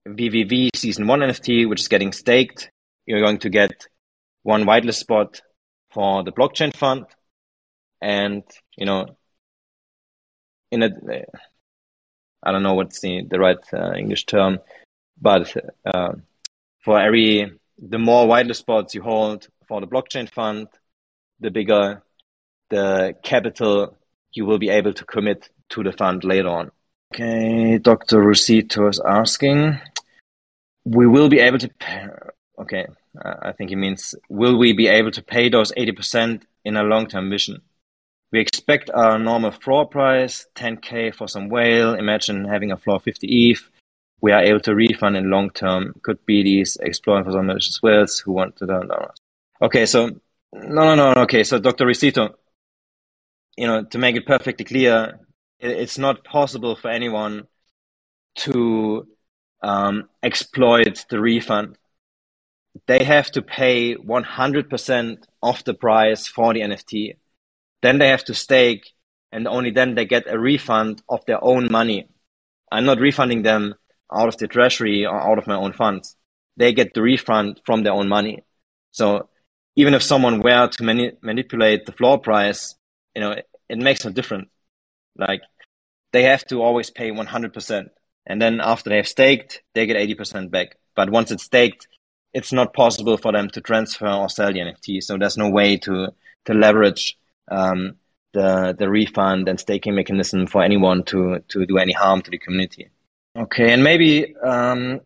VVV 0.07 0.71
season 0.75 1.07
one 1.07 1.21
NFT 1.21 1.69
which 1.69 1.81
is 1.81 1.89
getting 1.89 2.13
staked, 2.13 2.71
you're 3.07 3.21
going 3.21 3.39
to 3.39 3.51
get 3.51 3.87
one 4.43 4.65
whitelist 4.65 4.97
spot 4.97 5.41
for 5.93 6.25
the 6.25 6.33
blockchain 6.33 6.75
fund 6.75 7.07
and 8.01 8.43
you 8.77 8.85
know 8.87 9.07
in 10.71 10.83
a 10.83 10.91
i 12.43 12.51
don't 12.51 12.63
know 12.63 12.75
what's 12.75 13.01
the, 13.01 13.23
the 13.29 13.39
right 13.39 13.63
uh, 13.73 13.93
english 13.93 14.27
term 14.27 14.59
but 15.21 15.55
uh, 15.87 16.13
for 16.85 17.01
every 17.01 17.53
the 17.83 17.99
more 17.99 18.27
whitelist 18.27 18.57
spots 18.57 18.95
you 18.95 19.03
hold 19.03 19.49
for 19.69 19.81
the 19.81 19.87
blockchain 19.87 20.31
fund 20.31 20.69
the 21.41 21.51
bigger 21.51 22.03
the 22.71 23.15
capital 23.23 23.97
you 24.33 24.47
will 24.47 24.59
be 24.59 24.71
able 24.71 24.95
to 24.95 25.05
commit 25.05 25.51
to 25.69 25.83
the 25.83 25.93
fund 25.93 26.25
later 26.25 26.49
on 26.49 26.71
okay 27.13 27.79
dr 27.79 28.19
rosito 28.19 28.89
is 28.89 29.01
asking 29.07 29.79
we 30.85 31.07
will 31.07 31.29
be 31.29 31.39
able 31.39 31.59
to 31.59 31.69
pay, 31.69 32.07
okay 32.59 32.87
I 33.21 33.53
think 33.53 33.71
he 33.71 33.77
means, 33.77 34.15
will 34.29 34.57
we 34.57 34.73
be 34.73 34.89
able 34.89 35.11
to 35.11 35.23
pay 35.23 35.49
those 35.49 35.73
80% 35.73 36.43
in 36.65 36.77
a 36.77 36.83
long-term 36.83 37.29
vision? 37.29 37.61
We 38.31 38.41
expect 38.41 38.89
our 38.91 39.19
normal 39.19 39.51
floor 39.51 39.87
price, 39.87 40.47
10K 40.55 41.15
for 41.15 41.29
some 41.29 41.51
whale. 41.51 41.95
Imagine 41.95 42.47
having 42.47 42.73
a 42.73 42.79
floor 42.79 43.01
50 43.01 43.27
ETH. 43.51 43.69
We 44.23 44.33
are 44.33 44.43
able 44.43 44.61
to 44.61 44.75
refund 44.75 45.17
in 45.17 45.31
long 45.31 45.51
term. 45.51 45.95
Could 46.03 46.25
be 46.25 46.43
these 46.43 46.79
exploring 46.81 47.25
for 47.25 47.33
some 47.33 47.47
malicious 47.47 47.83
whales 47.83 48.19
who 48.19 48.33
want 48.33 48.57
to 48.57 48.65
learn. 48.65 48.89
Okay, 49.61 49.85
so 49.85 50.09
no, 50.55 50.95
no, 50.95 51.13
no. 51.13 51.23
Okay, 51.23 51.45
so 51.45 51.59
Dr. 51.59 51.85
Risito, 51.85 52.31
you 53.59 53.67
know, 53.67 53.85
to 53.85 53.99
make 53.99 54.17
it 54.17 54.27
perfectly 54.27 54.65
clear, 54.65 55.21
it's 55.61 55.99
not 55.99 56.25
possible 56.25 56.77
for 56.77 56.89
anyone 56.89 57.47
to 58.37 59.07
um, 59.63 60.09
exploit 60.23 61.05
the 61.11 61.21
refund 61.21 61.77
they 62.87 63.05
have 63.05 63.31
to 63.33 63.43
pay 63.43 63.95
100% 63.97 65.25
of 65.43 65.65
the 65.65 65.75
price 65.75 66.27
for 66.27 66.55
the 66.55 66.61
NFT. 66.61 67.17
Then 67.83 67.99
they 67.99 68.09
have 68.09 68.25
to 68.25 68.35
stake, 68.35 68.93
and 69.31 69.47
only 69.47 69.71
then 69.71 69.95
they 69.95 70.07
get 70.07 70.33
a 70.33 70.39
refund 70.39 71.03
of 71.09 71.25
their 71.27 71.43
own 71.43 71.71
money. 71.71 72.09
I'm 72.71 72.85
not 72.85 72.99
refunding 72.99 73.43
them 73.43 73.75
out 74.15 74.29
of 74.29 74.37
the 74.37 74.49
treasury 74.49 75.07
or 75.07 75.21
out 75.21 75.39
of 75.39 75.47
my 75.47 75.55
own 75.57 75.73
funds. 75.73 76.17
They 76.57 76.73
get 76.73 76.95
the 76.95 77.03
refund 77.03 77.61
from 77.65 77.83
their 77.83 77.93
own 77.93 78.09
money. 78.09 78.45
So 78.91 79.29
even 79.77 79.95
if 79.95 80.03
someone 80.03 80.41
were 80.41 80.69
to 80.69 80.83
mani- 80.85 81.17
manipulate 81.23 81.87
the 81.87 81.93
floor 81.93 82.19
price, 82.19 82.75
you 83.15 83.23
know, 83.23 83.33
it, 83.33 83.49
it 83.69 83.79
makes 83.79 84.05
no 84.05 84.11
difference. 84.11 84.49
Like 85.17 85.43
they 86.13 86.25
have 86.25 86.45
to 86.47 86.63
always 86.63 86.91
pay 86.91 87.11
100%. 87.11 87.89
And 88.27 88.41
then 88.41 88.61
after 88.61 88.91
they 88.91 88.97
have 88.97 89.09
staked, 89.09 89.63
they 89.75 89.87
get 89.87 89.97
80% 89.97 90.51
back. 90.51 90.77
But 90.95 91.11
once 91.11 91.31
it's 91.31 91.45
staked, 91.45 91.89
it's 92.35 92.53
not 92.53 92.75
possible 92.75 93.17
for 93.17 93.33
them 93.33 93.49
to 93.51 93.61
transfer 93.61 94.09
or 94.09 94.29
sell 94.29 94.53
the 94.53 94.61
NFT. 94.61 95.03
So 95.03 95.17
there's 95.19 95.37
no 95.37 95.51
way 95.51 95.77
to 95.79 96.09
to 96.47 96.55
leverage 96.55 97.19
um, 97.51 97.97
the 98.33 98.75
the 98.79 98.89
refund 98.89 99.49
and 99.49 99.61
staking 99.61 99.95
mechanism 99.95 100.47
for 100.47 100.63
anyone 100.63 101.05
to 101.05 101.41
to 101.49 101.67
do 101.67 101.79
any 101.79 101.93
harm 101.93 102.23
to 102.23 102.31
the 102.31 102.39
community. 102.39 102.89
Okay, 103.35 103.73
and 103.73 103.83
maybe 103.83 104.37
um, 104.37 105.01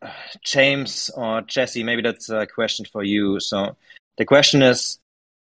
James 0.45 1.11
or 1.15 1.43
Jesse, 1.43 1.85
maybe 1.85 2.03
that's 2.03 2.29
a 2.29 2.47
question 2.47 2.85
for 2.85 3.05
you. 3.05 3.39
So 3.39 3.77
the 4.19 4.25
question 4.25 4.63
is, 4.63 4.99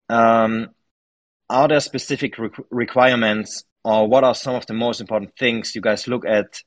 um, 0.09 0.69
are 1.49 1.69
there 1.69 1.79
specific 1.79 2.37
re- 2.37 2.49
requirements, 2.71 3.63
or 3.85 4.07
what 4.07 4.25
are 4.25 4.35
some 4.35 4.55
of 4.55 4.65
the 4.65 4.73
most 4.73 4.99
important 4.99 5.31
things 5.37 5.75
you 5.75 5.81
guys 5.81 6.09
look 6.09 6.25
at 6.25 6.61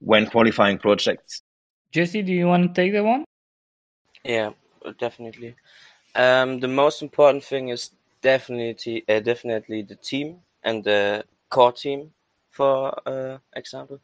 when 0.00 0.26
qualifying 0.26 0.78
projects? 0.78 1.42
Jesse, 1.90 2.22
do 2.22 2.32
you 2.32 2.46
want 2.46 2.74
to 2.74 2.80
take 2.82 2.92
that 2.92 3.04
one? 3.04 3.24
Yeah, 4.24 4.52
definitely. 4.98 5.56
Um, 6.14 6.60
the 6.60 6.68
most 6.68 7.02
important 7.02 7.44
thing 7.44 7.68
is 7.68 7.90
definitely 8.22 9.04
uh, 9.06 9.20
definitely 9.20 9.82
the 9.82 9.96
team 9.96 10.38
and 10.62 10.82
the 10.82 11.24
core 11.50 11.72
team, 11.72 12.12
for 12.50 12.94
uh, 13.06 13.38
example. 13.54 14.00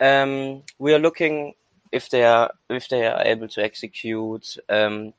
Um, 0.00 0.62
we 0.78 0.94
are 0.94 0.98
looking 0.98 1.54
if 1.90 2.10
they 2.10 2.24
are 2.24 2.50
if 2.68 2.88
they 2.88 3.06
are 3.06 3.22
able 3.22 3.48
to 3.48 3.62
execute. 3.62 4.56
Um, 4.68 5.12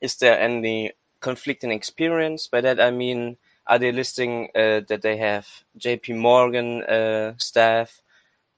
is 0.00 0.16
there 0.16 0.38
any 0.38 0.92
conflicting 1.20 1.70
experience. 1.70 2.48
By 2.48 2.60
that 2.62 2.80
I 2.80 2.90
mean, 2.90 3.36
are 3.66 3.78
they 3.78 3.92
listing 3.92 4.48
uh, 4.54 4.80
that 4.88 5.02
they 5.02 5.16
have 5.18 5.46
J.P. 5.76 6.14
Morgan 6.14 6.82
uh, 6.84 7.34
staff, 7.36 8.00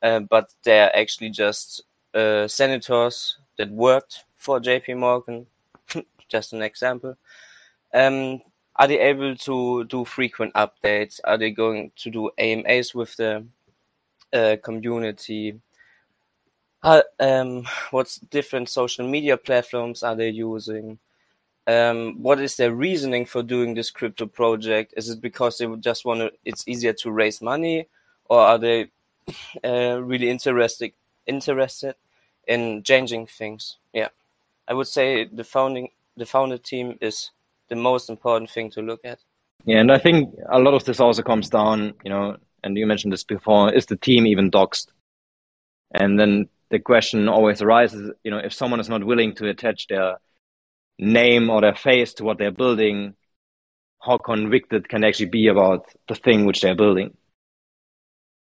uh, 0.03 0.21
but 0.21 0.55
they're 0.65 0.95
actually 0.97 1.31
just 1.31 1.83
uh, 2.15 2.49
senators 2.49 3.39
that 3.59 3.71
worked 3.71 4.25
for 4.37 4.61
J.P. 4.61 4.95
Morgan? 4.95 5.47
just 6.29 6.53
an 6.53 6.63
example. 6.63 7.17
Um, 7.93 8.41
are 8.77 8.89
they 8.89 8.99
able 8.99 9.37
to 9.37 9.85
do 9.85 10.05
frequent 10.05 10.55
updates? 10.55 11.21
Are 11.25 11.37
they 11.37 11.51
going 11.51 11.93
to 11.97 12.11
do 12.11 12.31
AMAs 12.39 12.95
with 12.95 13.15
the 13.17 13.45
uh, 14.33 14.57
community? 14.63 15.61
How, 16.83 17.03
um, 17.21 17.65
what 17.91 18.19
different 18.31 18.69
social 18.69 19.09
media 19.09 19.37
platforms 19.37 20.03
are 20.03 20.17
they 20.17 20.31
using? 20.31 20.99
Um, 21.67 22.21
what 22.21 22.41
is 22.41 22.57
their 22.57 22.75
reasoning 22.75 23.25
for 23.25 23.43
doing 23.43 23.75
this 23.75 23.91
crypto 23.91 24.27
project? 24.27 24.95
Is 24.97 25.09
it 25.09 25.21
because 25.21 25.59
they 25.59 25.67
just 25.77 26.05
want 26.05 26.21
to? 26.21 26.33
It's 26.45 26.67
easier 26.67 26.93
to 26.95 27.13
raise 27.13 27.41
money, 27.41 27.87
or 28.29 28.41
are 28.41 28.59
they 28.59 28.91
uh, 29.65 30.03
really 30.03 30.29
interested 30.29 30.93
interested 31.27 31.95
in 32.49 32.83
changing 32.83 33.27
things? 33.27 33.77
Yeah, 33.93 34.09
I 34.67 34.75
would 34.75 34.89
say 34.89 35.25
the 35.25 35.45
founding 35.45 35.91
the 36.17 36.27
founder 36.27 36.59
team 36.59 36.99
is 37.01 37.31
the 37.69 37.77
most 37.77 38.11
important 38.11 38.51
thing 38.51 38.71
to 38.71 38.83
look 38.83 39.01
at. 39.05 39.21
Yeah, 39.65 39.79
and 39.79 39.93
I 39.93 39.99
think 39.99 40.35
a 40.51 40.59
lot 40.59 40.75
of 40.75 40.85
this 40.85 41.01
also 41.01 41.23
comes 41.23 41.49
down, 41.49 41.95
you 42.05 42.11
know, 42.11 42.37
and 42.63 42.77
you 42.77 42.87
mentioned 42.87 43.13
this 43.13 43.25
before, 43.25 43.73
is 43.73 43.87
the 43.87 43.97
team 43.97 44.27
even 44.27 44.51
doxed? 44.51 44.89
And 45.93 46.19
then 46.19 46.49
the 46.71 46.79
question 46.79 47.29
always 47.29 47.61
arises, 47.61 48.13
you 48.25 48.31
know, 48.31 48.39
if 48.39 48.53
someone 48.53 48.81
is 48.81 48.89
not 48.89 49.05
willing 49.05 49.35
to 49.37 49.49
attach 49.49 49.87
their 49.89 50.19
name 50.99 51.51
or 51.51 51.61
their 51.61 51.75
face 51.75 52.15
to 52.15 52.25
what 52.25 52.39
they're 52.39 52.51
building, 52.51 53.15
how 54.01 54.19
convicted 54.19 54.89
can 54.89 55.03
they 55.03 55.09
actually 55.09 55.27
be 55.27 55.49
about 55.49 55.87
the 56.09 56.15
thing 56.15 56.45
which 56.45 56.61
they're 56.61 56.75
building? 56.77 57.17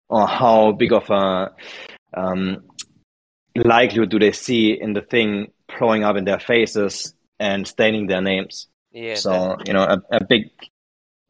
Or 0.10 0.28
how 0.28 0.72
big 0.72 0.94
of 0.94 1.10
a 1.10 1.52
um, 2.14 2.64
likelihood 3.56 4.10
do 4.12 4.20
they 4.20 4.32
see 4.32 4.80
in 4.80 4.94
the 4.94 5.02
thing 5.02 5.52
blowing 5.78 6.04
up 6.04 6.16
in 6.16 6.26
their 6.26 6.40
faces 6.40 7.14
and 7.40 7.68
staining 7.68 8.08
their 8.08 8.22
names? 8.22 8.68
Yeah. 8.92 9.16
So 9.16 9.32
that- 9.32 9.68
you 9.68 9.74
know, 9.74 9.84
a, 9.84 10.02
a 10.12 10.24
big, 10.24 10.52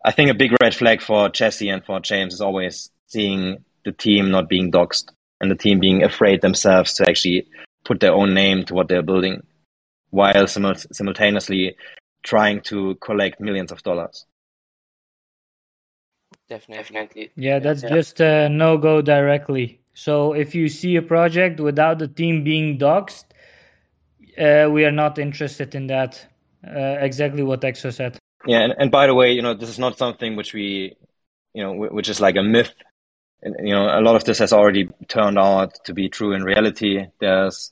I 0.05 0.11
think 0.11 0.29
a 0.29 0.35
big 0.35 0.51
red 0.61 0.75
flag 0.75 1.01
for 1.01 1.29
Jesse 1.29 1.67
and 1.69 1.83
for 1.83 1.99
James 1.99 2.35
is 2.35 2.41
always 2.41 2.91
seeing 3.07 3.65
the 3.85 3.91
team 3.91 4.29
not 4.29 4.47
being 4.47 4.71
doxxed 4.71 5.09
and 5.41 5.49
the 5.49 5.55
team 5.55 5.79
being 5.79 6.03
afraid 6.03 6.41
themselves 6.41 6.93
to 6.95 7.09
actually 7.09 7.47
put 7.83 7.99
their 7.99 8.13
own 8.13 8.35
name 8.35 8.65
to 8.65 8.75
what 8.75 8.87
they're 8.87 9.01
building, 9.01 9.41
while 10.11 10.45
simul- 10.45 10.75
simultaneously 10.75 11.75
trying 12.23 12.61
to 12.61 12.95
collect 12.95 13.39
millions 13.41 13.71
of 13.71 13.81
dollars. 13.81 14.25
definitely. 16.47 17.31
Yeah, 17.35 17.57
that's 17.57 17.81
Yeah. 17.81 17.89
just 17.89 18.19
a 18.21 18.47
no 18.49 18.77
go 18.77 19.01
directly. 19.01 19.79
So 19.95 20.33
if 20.33 20.53
you 20.53 20.67
see 20.69 20.95
a 20.97 21.01
project 21.01 21.59
without 21.59 21.97
the 21.97 22.07
team 22.07 22.43
being 22.43 22.77
doxed, 22.77 23.25
uh, 24.37 24.69
we 24.69 24.85
are 24.85 24.91
not 24.91 25.17
interested 25.17 25.73
in 25.73 25.87
that. 25.87 26.23
Uh, 26.63 26.97
exactly 26.99 27.41
what 27.41 27.61
Exo 27.61 27.91
said. 27.91 28.19
Yeah, 28.45 28.59
and, 28.61 28.73
and 28.77 28.91
by 28.91 29.07
the 29.07 29.15
way, 29.15 29.33
you 29.33 29.41
know, 29.41 29.53
this 29.53 29.69
is 29.69 29.79
not 29.79 29.97
something 29.97 30.35
which 30.35 30.53
we, 30.53 30.95
you 31.53 31.63
know, 31.63 31.73
which 31.73 32.09
is 32.09 32.21
like 32.21 32.35
a 32.35 32.43
myth. 32.43 32.73
You 33.43 33.73
know, 33.73 33.87
a 33.87 34.01
lot 34.01 34.15
of 34.15 34.23
this 34.23 34.39
has 34.39 34.53
already 34.53 34.89
turned 35.07 35.37
out 35.37 35.83
to 35.85 35.93
be 35.93 36.09
true 36.09 36.33
in 36.33 36.43
reality. 36.43 37.05
There's 37.19 37.71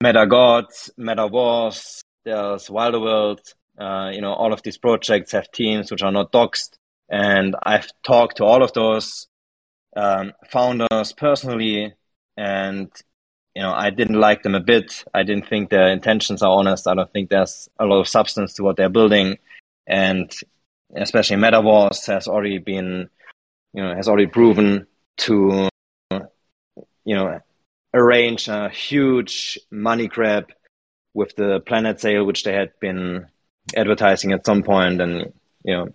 Meta 0.00 0.26
Gods, 0.26 0.90
Meta 0.96 1.26
Wars, 1.26 2.02
there's 2.24 2.68
Wilderworld. 2.68 3.40
Uh, 3.78 4.10
you 4.12 4.20
know, 4.20 4.32
all 4.32 4.52
of 4.52 4.62
these 4.62 4.78
projects 4.78 5.32
have 5.32 5.50
teams 5.50 5.90
which 5.90 6.02
are 6.02 6.12
not 6.12 6.32
doxed. 6.32 6.76
And 7.08 7.56
I've 7.62 7.88
talked 8.04 8.36
to 8.38 8.44
all 8.44 8.62
of 8.62 8.72
those 8.72 9.26
um, 9.96 10.32
founders 10.48 11.12
personally, 11.12 11.92
and 12.36 12.90
you 13.54 13.62
know, 13.62 13.72
I 13.72 13.90
didn't 13.90 14.18
like 14.18 14.42
them 14.42 14.54
a 14.54 14.60
bit. 14.60 15.04
I 15.12 15.22
didn't 15.22 15.48
think 15.48 15.70
their 15.70 15.88
intentions 15.88 16.42
are 16.42 16.50
honest. 16.50 16.88
I 16.88 16.94
don't 16.94 17.12
think 17.12 17.30
there's 17.30 17.68
a 17.78 17.84
lot 17.84 18.00
of 18.00 18.08
substance 18.08 18.54
to 18.54 18.62
what 18.62 18.76
they're 18.76 18.88
building, 18.88 19.38
and 19.86 20.32
especially 20.96 21.36
Metaverse 21.36 22.06
has 22.06 22.28
already 22.28 22.58
been, 22.58 23.08
you 23.72 23.82
know, 23.82 23.94
has 23.94 24.08
already 24.08 24.26
proven 24.26 24.86
to, 25.18 25.68
you 26.10 27.14
know, 27.14 27.40
arrange 27.92 28.48
a 28.48 28.68
huge 28.68 29.58
money 29.70 30.08
grab 30.08 30.50
with 31.14 31.34
the 31.36 31.60
planet 31.60 32.00
sale, 32.00 32.24
which 32.24 32.44
they 32.44 32.52
had 32.52 32.72
been 32.80 33.26
advertising 33.76 34.32
at 34.32 34.44
some 34.44 34.62
point, 34.62 35.00
and 35.00 35.32
you 35.64 35.74
know, 35.74 35.88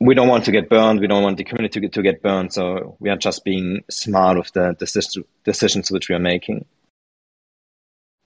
we 0.00 0.14
don't 0.14 0.28
want 0.28 0.44
to 0.44 0.52
get 0.52 0.68
burned. 0.68 1.00
We 1.00 1.06
don't 1.06 1.22
want 1.22 1.36
the 1.36 1.44
community 1.44 1.74
to 1.74 1.80
get, 1.80 1.92
to 1.92 2.02
get 2.02 2.22
burned. 2.22 2.52
So 2.52 2.96
we 2.98 3.08
are 3.08 3.16
just 3.16 3.44
being 3.44 3.84
smart 3.88 4.36
with 4.36 4.52
the 4.52 4.74
decision, 4.78 5.24
decisions 5.44 5.90
which 5.90 6.08
we 6.08 6.16
are 6.16 6.20
making. 6.20 6.64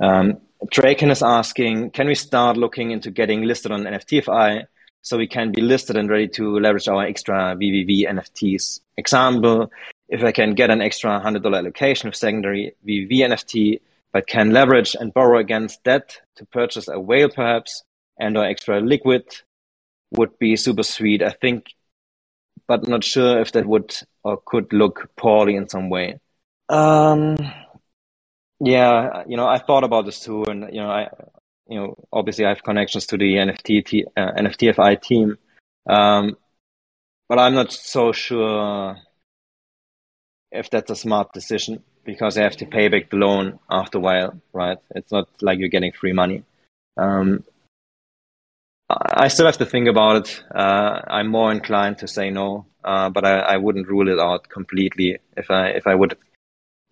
Um, 0.01 0.39
Draken 0.71 1.11
is 1.11 1.23
asking, 1.23 1.91
can 1.91 2.07
we 2.07 2.15
start 2.15 2.57
looking 2.57 2.91
into 2.91 3.11
getting 3.11 3.43
listed 3.43 3.73
on 3.73 3.85
NFTFI 3.85 4.67
so 5.03 5.17
we 5.17 5.27
can 5.27 5.53
be 5.53 5.61
listed 5.61 5.97
and 5.97 6.11
ready 6.11 6.29
to 6.29 6.59
leverage 6.59 6.89
our 6.89 7.05
extra 7.05 7.57
VVV 7.57 8.09
NFTs? 8.09 8.81
Example, 8.97 9.71
if 10.09 10.25
I 10.25 10.33
can 10.33 10.55
get 10.55 10.71
an 10.71 10.81
extra 10.81 11.21
$100 11.21 11.57
allocation 11.57 12.09
of 12.09 12.17
secondary 12.17 12.75
VVV 12.87 13.11
NFT, 13.11 13.81
but 14.13 14.27
can 14.27 14.53
leverage 14.53 14.97
and 14.99 15.13
borrow 15.13 15.39
against 15.39 15.85
that 15.85 16.19
to 16.37 16.47
purchase 16.47 16.89
a 16.89 16.99
whale 16.99 17.29
perhaps 17.29 17.83
and 18.19 18.37
or 18.37 18.45
extra 18.45 18.81
liquid 18.81 19.25
would 20.13 20.39
be 20.39 20.57
super 20.57 20.83
sweet, 20.83 21.23
I 21.23 21.31
think, 21.31 21.67
but 22.67 22.89
not 22.89 23.05
sure 23.05 23.41
if 23.41 23.53
that 23.53 23.67
would 23.67 23.95
or 24.25 24.41
could 24.45 24.73
look 24.73 25.11
poorly 25.17 25.57
in 25.57 25.69
some 25.69 25.91
way. 25.91 26.19
Um, 26.69 27.37
yeah, 28.61 29.25
you 29.27 29.37
know, 29.37 29.47
I 29.47 29.59
thought 29.59 29.85
about 29.85 30.07
this 30.07 30.21
too, 30.21 30.45
and 30.45 30.73
you 30.73 30.81
know, 30.81 30.91
I, 30.91 31.09
you 31.69 31.79
know, 31.79 31.97
obviously 32.13 32.45
I 32.45 32.51
have 32.51 32.63
connections 32.63 33.07
to 33.09 33.19
the 33.19 33.35
NFT 33.35 33.85
t- 33.85 34.07
uh, 34.17 34.33
NFTFI 34.33 35.03
team, 35.03 35.39
um, 35.89 36.37
but 37.29 37.39
I'm 37.39 37.55
not 37.55 37.73
so 37.73 38.13
sure 38.13 38.97
if 40.51 40.71
that's 40.71 40.91
a 40.91 40.97
smart 40.97 41.33
decision 41.33 41.83
because 42.05 42.37
they 42.37 42.43
have 42.43 42.57
to 42.57 42.67
pay 42.67 42.89
back 42.89 43.11
the 43.11 43.17
loan 43.17 43.59
after 43.71 43.99
a 43.99 44.01
while, 44.01 44.41
right? 44.53 44.79
It's 44.95 45.13
not 45.13 45.29
like 45.43 45.59
you're 45.59 45.69
getting 45.69 45.93
free 45.93 46.13
money. 46.13 46.45
Um, 46.97 47.45
I 48.89 49.29
still 49.29 49.47
have 49.47 49.59
to 49.59 49.67
think 49.67 49.89
about 49.89 50.17
it. 50.17 50.45
Uh, 50.55 51.01
I'm 51.09 51.29
more 51.29 51.51
inclined 51.51 51.99
to 51.99 52.09
say 52.09 52.31
no, 52.31 52.67
uh, 52.85 53.11
but 53.11 53.25
I, 53.25 53.41
I, 53.41 53.57
wouldn't 53.57 53.89
rule 53.89 54.09
it 54.09 54.21
out 54.21 54.49
completely 54.49 55.19
if 55.37 55.51
I 55.51 55.71
if 55.71 55.89
I 55.89 55.95
would 55.97 56.17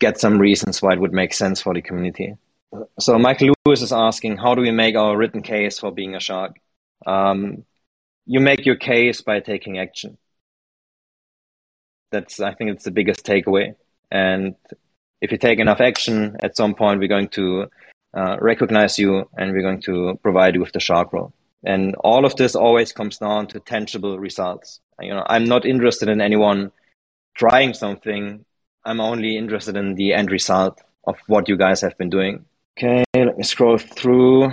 get 0.07 0.20
some 0.20 0.38
reasons 0.48 0.82
why 0.82 0.92
it 0.94 1.00
would 1.00 1.16
make 1.22 1.32
sense 1.34 1.59
for 1.62 1.72
the 1.74 1.82
community. 1.88 2.36
So 2.98 3.18
Michael 3.18 3.55
Lewis 3.64 3.82
is 3.82 3.92
asking, 3.92 4.36
how 4.44 4.55
do 4.55 4.62
we 4.62 4.70
make 4.70 4.96
our 4.96 5.16
written 5.16 5.42
case 5.42 5.78
for 5.78 5.90
being 5.92 6.14
a 6.14 6.20
shark? 6.20 6.52
Um, 7.07 7.64
you 8.26 8.40
make 8.40 8.66
your 8.68 8.76
case 8.76 9.18
by 9.22 9.40
taking 9.40 9.78
action. 9.78 10.18
That's 12.12 12.40
I 12.40 12.52
think 12.55 12.70
it's 12.70 12.84
the 12.84 12.96
biggest 12.98 13.24
takeaway. 13.24 13.74
And 14.11 14.55
if 15.20 15.32
you 15.32 15.38
take 15.38 15.59
enough 15.59 15.80
action, 15.80 16.36
at 16.46 16.57
some 16.57 16.74
point 16.74 17.00
we're 17.00 17.16
going 17.16 17.32
to 17.40 17.46
uh, 18.20 18.36
recognize 18.40 18.98
you 18.98 19.11
and 19.38 19.52
we're 19.52 19.68
going 19.68 19.82
to 19.82 20.18
provide 20.22 20.55
you 20.55 20.61
with 20.61 20.72
the 20.72 20.80
shark 20.88 21.12
role. 21.12 21.32
And 21.64 21.94
all 22.09 22.24
of 22.24 22.36
this 22.36 22.55
always 22.55 22.92
comes 22.92 23.18
down 23.18 23.46
to 23.48 23.61
tangible 23.61 24.18
results. 24.18 24.80
You 25.00 25.14
know, 25.14 25.24
I'm 25.34 25.46
not 25.55 25.64
interested 25.64 26.09
in 26.09 26.20
anyone 26.20 26.72
trying 27.34 27.72
something. 27.74 28.44
I'm 28.85 29.01
only 29.01 29.37
interested 29.37 29.76
in 29.76 29.95
the 29.95 30.12
end 30.12 30.30
result 30.30 30.80
of 31.07 31.16
what 31.26 31.49
you 31.49 31.57
guys 31.57 31.80
have 31.80 31.97
been 31.97 32.11
doing. 32.11 32.45
Okay, 32.78 33.05
let 33.14 33.39
me 33.39 33.45
scroll 33.45 33.78
through. 33.78 34.51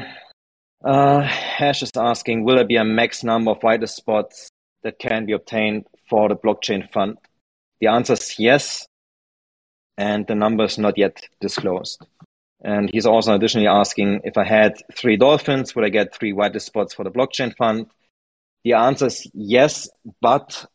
Uh, 0.83 1.21
Hash 1.21 1.83
is 1.83 1.91
asking, 1.97 2.43
will 2.43 2.55
there 2.55 2.65
be 2.65 2.77
a 2.77 2.83
max 2.83 3.23
number 3.23 3.51
of 3.51 3.59
whitelist 3.59 3.95
spots 3.95 4.49
that 4.83 4.99
can 4.99 5.25
be 5.25 5.33
obtained 5.33 5.85
for 6.09 6.29
the 6.29 6.35
blockchain 6.35 6.89
fund? 6.91 7.17
The 7.81 7.87
answer 7.87 8.13
is 8.13 8.35
yes, 8.39 8.85
and 9.97 10.25
the 10.27 10.35
number 10.35 10.63
is 10.63 10.77
not 10.77 10.97
yet 10.97 11.21
disclosed. 11.39 12.01
And 12.63 12.89
he's 12.93 13.07
also 13.07 13.33
additionally 13.33 13.67
asking 13.67 14.21
if 14.23 14.37
I 14.37 14.43
had 14.43 14.75
three 14.95 15.17
dolphins, 15.17 15.75
would 15.75 15.85
I 15.85 15.89
get 15.89 16.15
three 16.15 16.31
whitelist 16.31 16.61
spots 16.61 16.93
for 16.93 17.03
the 17.03 17.11
blockchain 17.11 17.55
fund? 17.55 17.87
The 18.63 18.73
answer 18.73 19.07
is 19.07 19.27
yes, 19.33 19.89
but 20.21 20.65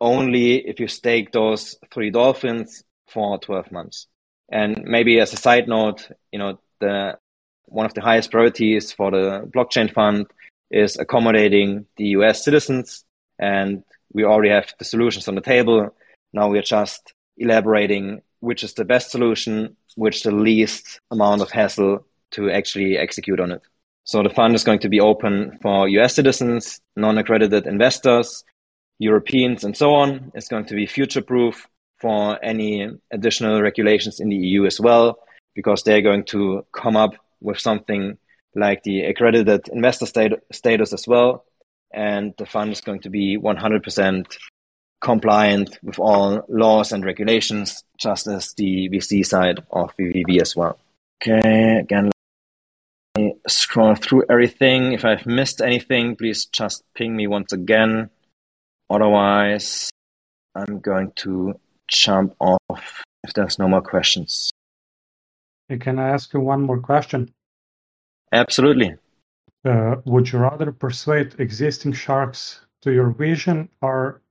only 0.00 0.66
if 0.66 0.80
you 0.80 0.88
stake 0.88 1.32
those 1.32 1.76
three 1.92 2.10
dolphins 2.10 2.82
for 3.08 3.38
12 3.38 3.72
months. 3.72 4.06
And 4.50 4.82
maybe 4.84 5.18
as 5.20 5.32
a 5.32 5.36
side 5.36 5.68
note, 5.68 6.08
you 6.32 6.38
know, 6.38 6.58
the 6.80 7.18
one 7.66 7.86
of 7.86 7.94
the 7.94 8.00
highest 8.00 8.30
priorities 8.30 8.92
for 8.92 9.10
the 9.10 9.50
blockchain 9.54 9.92
fund 9.92 10.26
is 10.70 10.96
accommodating 10.96 11.86
the 11.96 12.08
US 12.18 12.44
citizens. 12.44 13.04
And 13.38 13.82
we 14.12 14.24
already 14.24 14.50
have 14.50 14.72
the 14.78 14.84
solutions 14.84 15.26
on 15.28 15.34
the 15.34 15.40
table. 15.40 15.94
Now 16.32 16.48
we're 16.48 16.62
just 16.62 17.12
elaborating 17.36 18.22
which 18.40 18.62
is 18.62 18.74
the 18.74 18.84
best 18.84 19.10
solution, 19.10 19.76
which 19.96 20.22
the 20.22 20.30
least 20.30 21.00
amount 21.10 21.42
of 21.42 21.50
hassle 21.50 22.06
to 22.32 22.50
actually 22.50 22.96
execute 22.96 23.40
on 23.40 23.50
it. 23.52 23.62
So 24.04 24.22
the 24.22 24.30
fund 24.30 24.54
is 24.54 24.62
going 24.62 24.78
to 24.80 24.88
be 24.88 25.00
open 25.00 25.58
for 25.62 25.88
US 25.88 26.14
citizens, 26.14 26.80
non-accredited 26.94 27.66
investors, 27.66 28.44
Europeans, 28.98 29.64
and 29.64 29.76
so 29.76 29.94
on. 29.94 30.30
It's 30.34 30.48
going 30.48 30.66
to 30.66 30.74
be 30.74 30.86
future-proof 30.86 31.66
for 32.00 32.42
any 32.44 32.88
additional 33.10 33.62
regulations 33.62 34.20
in 34.20 34.28
the 34.28 34.36
EU 34.36 34.66
as 34.66 34.80
well, 34.80 35.18
because 35.54 35.82
they're 35.82 36.02
going 36.02 36.24
to 36.24 36.66
come 36.72 36.96
up 36.96 37.14
with 37.40 37.58
something 37.58 38.18
like 38.54 38.82
the 38.82 39.02
accredited 39.02 39.68
investor 39.68 40.06
stat- 40.06 40.42
status 40.52 40.92
as 40.92 41.06
well. 41.06 41.44
And 41.92 42.34
the 42.38 42.46
fund 42.46 42.72
is 42.72 42.80
going 42.80 43.00
to 43.00 43.10
be 43.10 43.38
100% 43.38 44.36
compliant 45.00 45.78
with 45.82 45.98
all 45.98 46.44
laws 46.48 46.92
and 46.92 47.04
regulations, 47.04 47.84
just 47.98 48.26
as 48.26 48.54
the 48.54 48.88
VC 48.88 49.24
side 49.24 49.60
of 49.70 49.92
VVV 49.96 50.40
as 50.40 50.56
well. 50.56 50.78
Okay, 51.22 51.78
again, 51.78 52.10
let 53.14 53.22
me 53.22 53.34
scroll 53.46 53.94
through 53.94 54.24
everything. 54.28 54.92
If 54.92 55.04
I've 55.04 55.26
missed 55.26 55.60
anything, 55.60 56.16
please 56.16 56.46
just 56.46 56.82
ping 56.94 57.16
me 57.16 57.26
once 57.26 57.52
again. 57.52 58.10
Otherwise, 58.90 59.90
I'm 60.54 60.80
going 60.80 61.12
to 61.16 61.58
jump 61.88 62.34
off 62.40 63.04
if 63.24 63.32
there's 63.34 63.58
no 63.58 63.68
more 63.68 63.82
questions. 63.82 64.52
Can 65.80 65.98
I 65.98 66.10
ask 66.10 66.32
you 66.32 66.40
one 66.40 66.62
more 66.62 66.80
question? 66.80 67.32
Absolutely. 68.32 68.94
Uh, 69.64 69.96
would 70.04 70.30
you 70.30 70.38
rather 70.38 70.70
persuade 70.70 71.34
existing 71.38 71.92
sharks 71.92 72.60
to 72.82 72.92
your 72.92 73.10
vision 73.10 73.68
or 73.82 74.22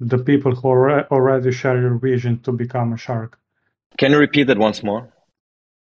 the 0.00 0.18
people 0.18 0.54
who 0.54 0.68
already 0.68 1.50
share 1.50 1.80
your 1.80 1.96
vision 1.96 2.38
to 2.40 2.52
become 2.52 2.92
a 2.92 2.98
shark? 2.98 3.38
Can 3.96 4.12
you 4.12 4.18
repeat 4.18 4.44
that 4.48 4.58
once 4.58 4.82
more? 4.82 5.08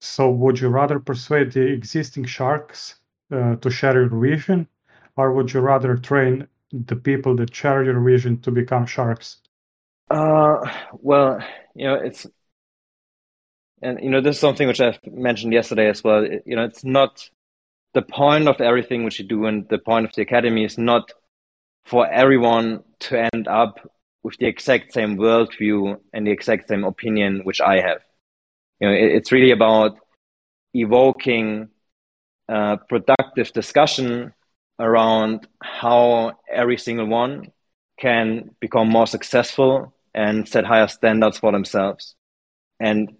So, 0.02 0.32
would 0.32 0.60
you 0.60 0.70
rather 0.70 1.00
persuade 1.00 1.52
the 1.52 1.62
existing 1.62 2.26
sharks 2.26 2.96
uh, 3.32 3.58
to 3.58 3.70
share 3.70 4.02
your 4.02 4.10
vision, 4.10 4.68
or 5.18 5.34
would 5.34 5.54
you 5.54 5.60
rather 5.60 5.96
train 5.98 6.48
the 6.72 6.96
people 6.96 7.36
that 7.36 7.54
share 7.54 7.84
your 7.84 8.00
vision 8.02 8.40
to 8.42 8.52
become 8.52 8.86
sharks? 8.86 9.42
Uh, 10.10 10.66
well, 10.94 11.40
you 11.76 11.86
know, 11.86 11.96
it's, 11.96 12.26
and 13.82 14.00
you 14.04 14.10
know, 14.10 14.22
this 14.22 14.36
is 14.36 14.42
something 14.42 14.68
which 14.68 14.82
I've 14.82 15.00
mentioned 15.06 15.54
yesterday 15.54 15.90
as 15.90 16.04
well. 16.04 16.26
You 16.26 16.56
know, 16.56 16.64
it's 16.66 16.84
not 16.84 17.30
the 17.94 18.02
point 18.02 18.48
of 18.48 18.62
everything 18.62 19.04
which 19.04 19.20
you 19.20 19.28
do, 19.28 19.46
and 19.46 19.68
the 19.70 19.80
point 19.80 20.06
of 20.06 20.14
the 20.16 20.22
academy 20.22 20.66
is 20.66 20.78
not 20.78 21.12
for 21.86 22.08
everyone 22.08 22.84
to 23.02 23.28
end 23.34 23.48
up 23.48 23.80
with 24.24 24.38
the 24.40 24.48
exact 24.48 24.94
same 24.94 25.18
worldview 25.18 25.98
and 26.14 26.28
the 26.28 26.32
exact 26.32 26.70
same 26.70 26.84
opinion 26.84 27.42
which 27.44 27.62
I 27.62 27.82
have. 27.82 28.02
You 28.80 28.90
know, 28.90 28.94
it, 28.94 29.12
it's 29.18 29.32
really 29.32 29.52
about 29.52 29.98
evoking 30.74 31.70
uh, 32.50 32.78
productive 32.90 33.54
discussion 33.54 34.34
around 34.80 35.48
how 35.62 36.34
every 36.52 36.78
single 36.78 37.08
one 37.08 37.52
can 38.00 38.52
become 38.62 38.90
more 38.90 39.08
successful 39.08 39.94
and 40.20 40.48
set 40.50 40.66
higher 40.66 40.90
standards 40.90 41.38
for 41.38 41.54
themselves. 41.54 42.14
And 42.78 43.16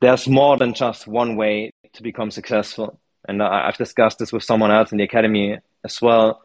there's 0.00 0.26
more 0.26 0.56
than 0.56 0.74
just 0.74 1.06
one 1.06 1.36
way 1.36 1.70
to 1.92 2.02
become 2.02 2.32
successful. 2.32 2.98
And 3.28 3.40
I've 3.40 3.76
discussed 3.76 4.18
this 4.18 4.32
with 4.32 4.42
someone 4.42 4.72
else 4.72 4.90
in 4.90 4.98
the 4.98 5.04
academy 5.04 5.58
as 5.84 6.02
well. 6.02 6.42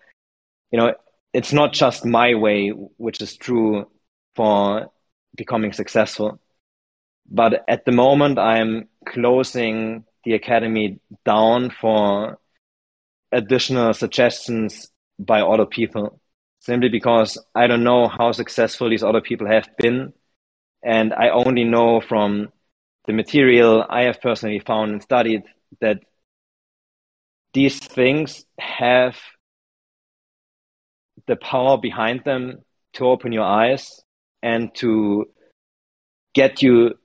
You 0.71 0.77
know, 0.79 0.93
it's 1.33 1.51
not 1.53 1.73
just 1.73 2.05
my 2.05 2.35
way, 2.35 2.69
which 2.69 3.19
is 3.19 3.35
true 3.35 3.89
for 4.35 4.91
becoming 5.35 5.73
successful. 5.73 6.39
But 7.27 7.65
at 7.67 7.85
the 7.85 7.91
moment, 7.91 8.37
I'm 8.37 8.89
closing 9.07 10.05
the 10.23 10.33
academy 10.33 10.99
down 11.25 11.71
for 11.71 12.37
additional 13.31 13.95
suggestions 13.95 14.91
by 15.17 15.41
other 15.41 15.65
people, 15.65 16.21
simply 16.59 16.89
because 16.89 17.37
I 17.55 17.67
don't 17.67 17.83
know 17.83 18.07
how 18.07 18.31
successful 18.31 18.89
these 18.89 19.03
other 19.03 19.21
people 19.21 19.47
have 19.47 19.69
been. 19.77 20.13
And 20.83 21.13
I 21.13 21.29
only 21.29 21.63
know 21.63 22.01
from 22.01 22.49
the 23.05 23.13
material 23.13 23.85
I 23.89 24.03
have 24.03 24.21
personally 24.21 24.59
found 24.59 24.91
and 24.91 25.01
studied 25.01 25.43
that 25.81 25.99
these 27.53 27.79
things 27.79 28.45
have 28.59 29.17
the 31.27 31.35
power 31.35 31.77
behind 31.77 32.23
them 32.23 32.59
to 32.93 33.05
open 33.05 33.31
your 33.31 33.43
eyes 33.43 34.01
and 34.41 34.73
to 34.75 35.25
get 36.33 36.61
you 36.61 36.95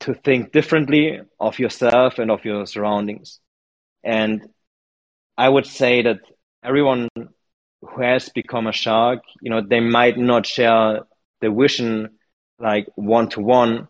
to 0.00 0.14
think 0.14 0.52
differently 0.52 1.20
of 1.38 1.58
yourself 1.58 2.18
and 2.18 2.30
of 2.30 2.44
your 2.44 2.66
surroundings. 2.66 3.40
And 4.02 4.48
I 5.36 5.48
would 5.48 5.66
say 5.66 6.02
that 6.02 6.20
everyone 6.64 7.08
who 7.82 8.02
has 8.02 8.28
become 8.28 8.66
a 8.66 8.72
shark, 8.72 9.20
you 9.40 9.50
know, 9.50 9.60
they 9.60 9.80
might 9.80 10.18
not 10.18 10.46
share 10.46 11.00
the 11.40 11.50
vision 11.50 12.10
like 12.58 12.86
one 12.94 13.28
to 13.30 13.40
one, 13.40 13.88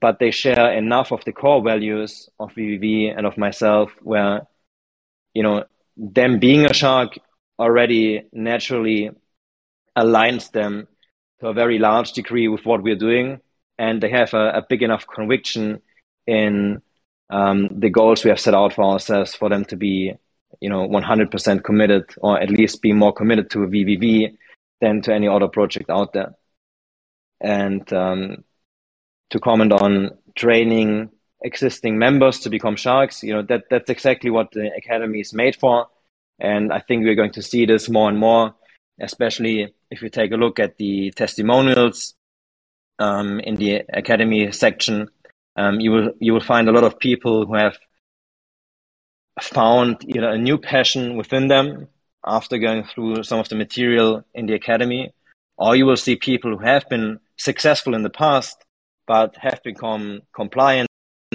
but 0.00 0.18
they 0.18 0.30
share 0.30 0.72
enough 0.72 1.12
of 1.12 1.24
the 1.24 1.32
core 1.32 1.62
values 1.62 2.28
of 2.40 2.52
VVV 2.52 3.16
and 3.16 3.26
of 3.26 3.36
myself 3.36 3.90
where, 4.02 4.46
you 5.34 5.42
know, 5.42 5.64
them 5.96 6.38
being 6.38 6.64
a 6.64 6.72
shark 6.72 7.18
already 7.58 8.22
naturally 8.32 9.10
aligns 9.96 10.50
them 10.52 10.88
to 11.40 11.48
a 11.48 11.52
very 11.52 11.78
large 11.78 12.12
degree 12.12 12.48
with 12.48 12.64
what 12.64 12.82
we're 12.82 12.96
doing. 12.96 13.40
And 13.78 14.02
they 14.02 14.10
have 14.10 14.32
a, 14.32 14.50
a 14.50 14.66
big 14.68 14.82
enough 14.82 15.06
conviction 15.06 15.82
in 16.26 16.80
um, 17.30 17.68
the 17.80 17.90
goals 17.90 18.24
we 18.24 18.30
have 18.30 18.40
set 18.40 18.54
out 18.54 18.74
for 18.74 18.84
ourselves 18.84 19.34
for 19.34 19.48
them 19.48 19.64
to 19.66 19.76
be, 19.76 20.14
you 20.62 20.68
know, 20.68 20.86
100% 20.88 21.64
committed 21.64 22.04
or 22.18 22.40
at 22.40 22.48
least 22.48 22.82
be 22.82 22.92
more 22.92 23.12
committed 23.12 23.50
to 23.50 23.58
VVV 23.58 24.36
than 24.80 25.02
to 25.02 25.12
any 25.12 25.26
other 25.26 25.48
project 25.48 25.90
out 25.90 26.12
there. 26.12 26.36
And 27.40 27.92
um, 27.92 28.44
to 29.30 29.40
comment 29.40 29.72
on 29.72 30.12
training 30.36 31.10
existing 31.42 31.98
members 31.98 32.38
to 32.40 32.48
become 32.48 32.76
sharks, 32.76 33.24
you 33.24 33.34
know, 33.34 33.42
that, 33.42 33.64
that's 33.70 33.90
exactly 33.90 34.30
what 34.30 34.52
the 34.52 34.70
academy 34.76 35.18
is 35.18 35.34
made 35.34 35.56
for. 35.56 35.88
And 36.38 36.72
I 36.72 36.78
think 36.78 37.02
we're 37.02 37.16
going 37.16 37.32
to 37.32 37.42
see 37.42 37.66
this 37.66 37.88
more 37.88 38.08
and 38.08 38.18
more, 38.18 38.54
especially 39.00 39.74
if 39.90 40.00
you 40.00 40.10
take 40.10 40.30
a 40.30 40.36
look 40.36 40.60
at 40.60 40.78
the 40.78 41.10
testimonials 41.10 42.14
um, 43.00 43.40
in 43.40 43.56
the 43.56 43.82
academy 43.92 44.52
section. 44.52 45.08
Um, 45.56 45.80
you 45.80 45.90
will 45.90 46.12
you 46.20 46.32
will 46.32 46.40
find 46.40 46.68
a 46.68 46.72
lot 46.72 46.84
of 46.84 47.00
people 47.00 47.46
who 47.46 47.54
have 47.56 47.76
found 49.40 50.04
either 50.06 50.28
a 50.28 50.38
new 50.38 50.58
passion 50.58 51.16
within 51.16 51.48
them 51.48 51.88
after 52.26 52.58
going 52.58 52.84
through 52.84 53.22
some 53.22 53.38
of 53.38 53.48
the 53.48 53.54
material 53.54 54.24
in 54.34 54.46
the 54.46 54.54
academy, 54.54 55.12
or 55.56 55.74
you 55.74 55.86
will 55.86 55.96
see 55.96 56.16
people 56.16 56.56
who 56.56 56.64
have 56.64 56.88
been 56.88 57.18
successful 57.36 57.94
in 57.94 58.02
the 58.02 58.10
past 58.10 58.64
but 59.06 59.36
have 59.36 59.60
become 59.64 60.20
compliant 60.34 60.88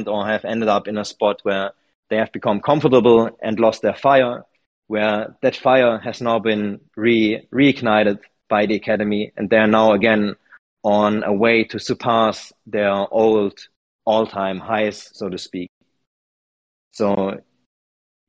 or 0.06 0.26
have 0.26 0.46
ended 0.46 0.70
up 0.70 0.88
in 0.88 0.98
a 0.98 1.04
spot 1.04 1.40
where 1.44 1.72
they 2.10 2.16
have 2.16 2.32
become 2.32 2.62
comfortable 2.62 3.30
and 3.42 3.60
lost 3.60 3.82
their 3.82 3.96
fire 3.96 4.44
where 4.88 5.36
that 5.42 5.56
fire 5.56 6.00
has 6.00 6.22
now 6.22 6.40
been 6.40 6.80
re 6.96 7.46
reignited 7.54 8.20
by 8.50 8.66
the 8.66 8.76
academy, 8.76 9.32
and 9.36 9.50
they 9.50 9.58
are 9.58 9.68
now 9.68 9.92
again 9.92 10.36
on 10.84 11.24
a 11.24 11.34
way 11.34 11.64
to 11.66 11.80
surpass 11.80 12.54
their 12.66 12.92
old 13.14 13.60
all-time 14.06 14.60
highs, 14.60 15.10
so 15.14 15.28
to 15.28 15.38
speak. 15.38 15.70
So, 16.92 17.42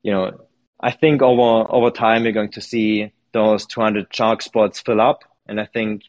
you 0.03 0.13
know, 0.13 0.41
I 0.81 0.93
think 0.93 1.23
over 1.23 1.71
over 1.71 1.91
time 1.91 2.25
you're 2.25 2.33
going 2.33 2.53
to 2.53 2.61
see 2.61 3.13
those 3.33 3.67
200 3.67 4.15
shark 4.15 4.43
spots 4.43 4.81
fill 4.81 5.01
up, 5.01 5.25
and 5.47 5.61
I 5.61 5.67
think 5.67 6.03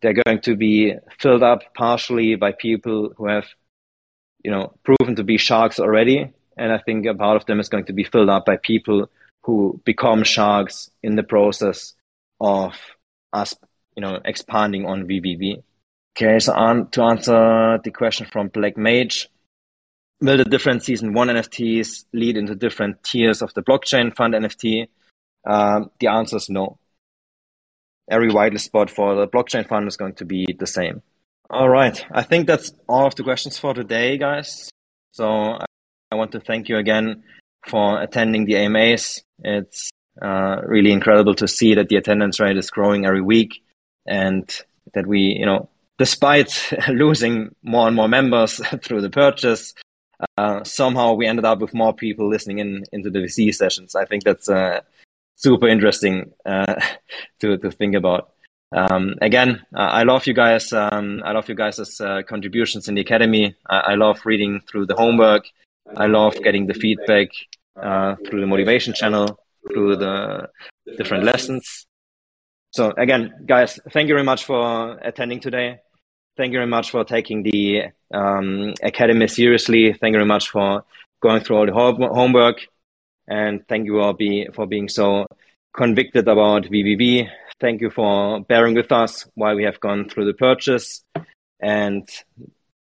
they're 0.00 0.20
going 0.24 0.40
to 0.42 0.56
be 0.56 0.94
filled 1.18 1.42
up 1.42 1.74
partially 1.74 2.34
by 2.34 2.52
people 2.52 3.12
who 3.16 3.28
have, 3.28 3.46
you 4.44 4.50
know, 4.50 4.72
proven 4.84 5.16
to 5.16 5.24
be 5.24 5.38
sharks 5.38 5.78
already, 5.78 6.32
and 6.56 6.72
I 6.72 6.78
think 6.78 7.06
a 7.06 7.14
part 7.14 7.36
of 7.36 7.46
them 7.46 7.60
is 7.60 7.68
going 7.68 7.86
to 7.86 7.92
be 7.92 8.04
filled 8.04 8.30
up 8.30 8.46
by 8.46 8.56
people 8.56 9.10
who 9.44 9.80
become 9.84 10.22
sharks 10.22 10.90
in 11.02 11.16
the 11.16 11.22
process 11.22 11.94
of 12.40 12.74
us, 13.32 13.54
you 13.96 14.00
know, 14.00 14.20
expanding 14.24 14.86
on 14.86 15.06
VVV. 15.06 15.62
Okay, 16.16 16.38
so 16.38 16.52
on, 16.52 16.88
to 16.90 17.02
answer 17.02 17.80
the 17.82 17.90
question 17.90 18.26
from 18.30 18.48
Black 18.48 18.76
Mage, 18.76 19.28
will 20.22 20.36
the 20.36 20.44
different 20.44 20.84
season 20.84 21.12
one 21.12 21.28
NFTs 21.28 22.04
lead 22.12 22.36
into 22.36 22.54
different 22.54 23.02
tiers 23.02 23.42
of 23.42 23.52
the 23.54 23.62
blockchain 23.62 24.14
fund 24.14 24.34
NFT? 24.34 24.88
Um, 25.44 25.90
the 25.98 26.06
answer 26.06 26.36
is 26.36 26.48
no. 26.48 26.78
Every 28.10 28.30
whitelist 28.30 28.62
spot 28.62 28.90
for 28.90 29.14
the 29.14 29.26
blockchain 29.26 29.68
fund 29.68 29.88
is 29.88 29.96
going 29.96 30.14
to 30.14 30.24
be 30.24 30.46
the 30.58 30.66
same. 30.66 31.02
All 31.50 31.68
right, 31.68 32.04
I 32.10 32.22
think 32.22 32.46
that's 32.46 32.72
all 32.88 33.06
of 33.06 33.14
the 33.14 33.24
questions 33.24 33.58
for 33.58 33.74
today, 33.74 34.16
guys. 34.16 34.70
So 35.12 35.24
I 36.10 36.14
want 36.14 36.32
to 36.32 36.40
thank 36.40 36.68
you 36.68 36.78
again 36.78 37.24
for 37.66 38.00
attending 38.00 38.44
the 38.44 38.56
AMAs. 38.56 39.22
It's 39.40 39.90
uh, 40.20 40.60
really 40.64 40.92
incredible 40.92 41.34
to 41.36 41.48
see 41.48 41.74
that 41.74 41.88
the 41.88 41.96
attendance 41.96 42.38
rate 42.40 42.56
is 42.56 42.70
growing 42.70 43.06
every 43.06 43.22
week 43.22 43.62
and 44.06 44.48
that 44.94 45.06
we, 45.06 45.36
you 45.38 45.46
know, 45.46 45.68
despite 45.98 46.72
losing 46.88 47.54
more 47.62 47.86
and 47.86 47.96
more 47.96 48.08
members 48.08 48.60
through 48.82 49.00
the 49.00 49.10
purchase, 49.10 49.74
uh, 50.36 50.64
somehow 50.64 51.14
we 51.14 51.26
ended 51.26 51.44
up 51.44 51.60
with 51.60 51.74
more 51.74 51.92
people 51.92 52.28
listening 52.28 52.58
in 52.58 52.84
into 52.92 53.10
the 53.10 53.20
VC 53.20 53.54
sessions. 53.54 53.94
I 53.94 54.04
think 54.04 54.24
that's 54.24 54.48
uh, 54.48 54.80
super 55.36 55.68
interesting 55.68 56.32
uh, 56.44 56.80
to 57.40 57.58
to 57.58 57.70
think 57.70 57.94
about. 57.94 58.30
Um, 58.74 59.16
again, 59.20 59.62
I 59.74 60.02
love 60.04 60.26
you 60.26 60.32
guys. 60.32 60.72
Um, 60.72 61.22
I 61.26 61.32
love 61.32 61.46
you 61.48 61.54
guys' 61.54 62.00
uh, 62.00 62.22
contributions 62.26 62.88
in 62.88 62.94
the 62.94 63.02
academy. 63.02 63.54
I, 63.68 63.78
I, 63.78 63.94
love 63.96 64.24
reading 64.24 64.62
through 64.66 64.86
the 64.86 64.94
homework. 64.94 65.44
I 65.94 66.06
love 66.06 66.42
getting 66.42 66.66
the 66.66 66.72
feedback 66.72 67.28
uh, 67.76 68.16
through 68.26 68.40
the 68.40 68.46
motivation 68.46 68.94
channel, 68.94 69.38
through 69.68 69.96
the 69.96 70.48
different 70.96 71.24
lessons. 71.24 71.86
So 72.70 72.94
again, 72.96 73.34
guys, 73.44 73.78
thank 73.90 74.08
you 74.08 74.14
very 74.14 74.24
much 74.24 74.44
for 74.44 74.98
attending 75.02 75.40
today. 75.40 75.80
Thank 76.34 76.52
you 76.52 76.58
very 76.58 76.66
much 76.66 76.90
for 76.90 77.04
taking 77.04 77.42
the 77.42 77.82
um, 78.12 78.72
academy 78.82 79.28
seriously. 79.28 79.92
Thank 79.92 80.14
you 80.14 80.18
very 80.18 80.24
much 80.24 80.48
for 80.48 80.84
going 81.20 81.44
through 81.44 81.56
all 81.58 81.66
the 81.66 81.72
homework, 81.72 82.66
and 83.28 83.66
thank 83.68 83.84
you 83.84 84.00
all 84.00 84.14
be, 84.14 84.48
for 84.54 84.66
being 84.66 84.88
so 84.88 85.26
convicted 85.76 86.26
about 86.28 86.64
VVV. 86.64 87.28
Thank 87.60 87.82
you 87.82 87.90
for 87.90 88.40
bearing 88.40 88.74
with 88.74 88.90
us 88.92 89.26
while 89.34 89.54
we 89.54 89.64
have 89.64 89.78
gone 89.78 90.08
through 90.08 90.24
the 90.24 90.32
purchase. 90.32 91.04
And 91.60 92.08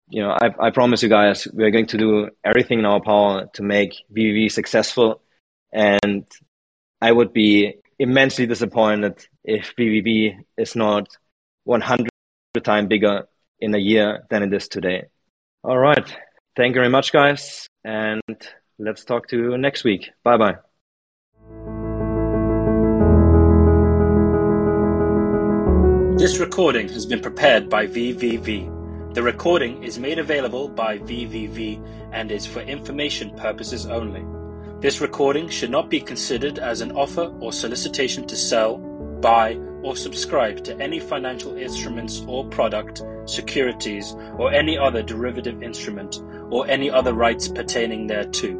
you 0.09 0.23
know, 0.23 0.31
I, 0.31 0.55
I 0.61 0.71
promise 0.71 1.03
you 1.03 1.09
guys, 1.09 1.49
we're 1.53 1.73
going 1.73 1.87
to 1.87 1.99
do 1.99 2.31
everything 2.45 2.79
in 2.79 2.87
our 2.87 3.01
power 3.01 3.51
to 3.55 3.63
make 3.65 3.97
VVV 4.15 4.53
successful. 4.53 5.23
And 5.73 6.25
I 7.01 7.11
would 7.11 7.33
be 7.33 7.75
immensely 7.99 8.47
disappointed 8.47 9.27
if 9.43 9.75
VVV 9.77 10.37
is 10.57 10.77
not 10.77 11.09
100 11.65 12.09
times 12.63 12.89
bigger 12.89 13.27
in 13.61 13.75
a 13.75 13.79
year 13.79 14.25
than 14.31 14.43
it 14.43 14.53
is 14.53 14.69
today. 14.69 15.05
All 15.63 15.79
right. 15.79 16.19
Thank 16.57 16.75
you 16.75 16.81
very 16.81 16.89
much, 16.89 17.13
guys. 17.13 17.69
And 17.85 18.23
let's 18.79 19.05
talk 19.05 19.29
to 19.29 19.37
you 19.37 19.59
next 19.59 19.85
week. 19.85 20.11
Bye 20.25 20.37
bye. 20.37 20.57
This 26.19 26.39
recording 26.39 26.89
has 26.89 27.07
been 27.07 27.21
prepared 27.21 27.71
by 27.71 27.87
VVV. 27.87 29.15
The 29.15 29.23
recording 29.23 29.83
is 29.83 29.99
made 29.99 30.19
available 30.19 30.69
by 30.69 30.99
VVV 30.99 31.83
and 32.13 32.31
is 32.31 32.47
for 32.47 32.61
information 32.61 33.35
purposes 33.37 33.87
only. 33.87 34.25
This 34.81 35.01
recording 35.01 35.49
should 35.49 35.71
not 35.71 35.89
be 35.89 36.01
considered 36.01 36.59
as 36.59 36.81
an 36.81 36.93
offer 36.93 37.35
or 37.41 37.53
solicitation 37.53 38.27
to 38.27 38.37
sell, 38.37 38.79
buy, 39.21 39.59
or 39.83 39.97
subscribe 39.97 40.63
to 40.65 40.79
any 40.81 41.01
financial 41.01 41.57
instruments 41.57 42.23
or 42.27 42.45
product, 42.47 43.03
securities, 43.25 44.15
or 44.37 44.53
any 44.53 44.77
other 44.77 45.03
derivative 45.03 45.63
instrument, 45.63 46.21
or 46.51 46.67
any 46.69 46.91
other 46.91 47.15
rights 47.15 47.49
pertaining 47.49 48.07
thereto. 48.07 48.55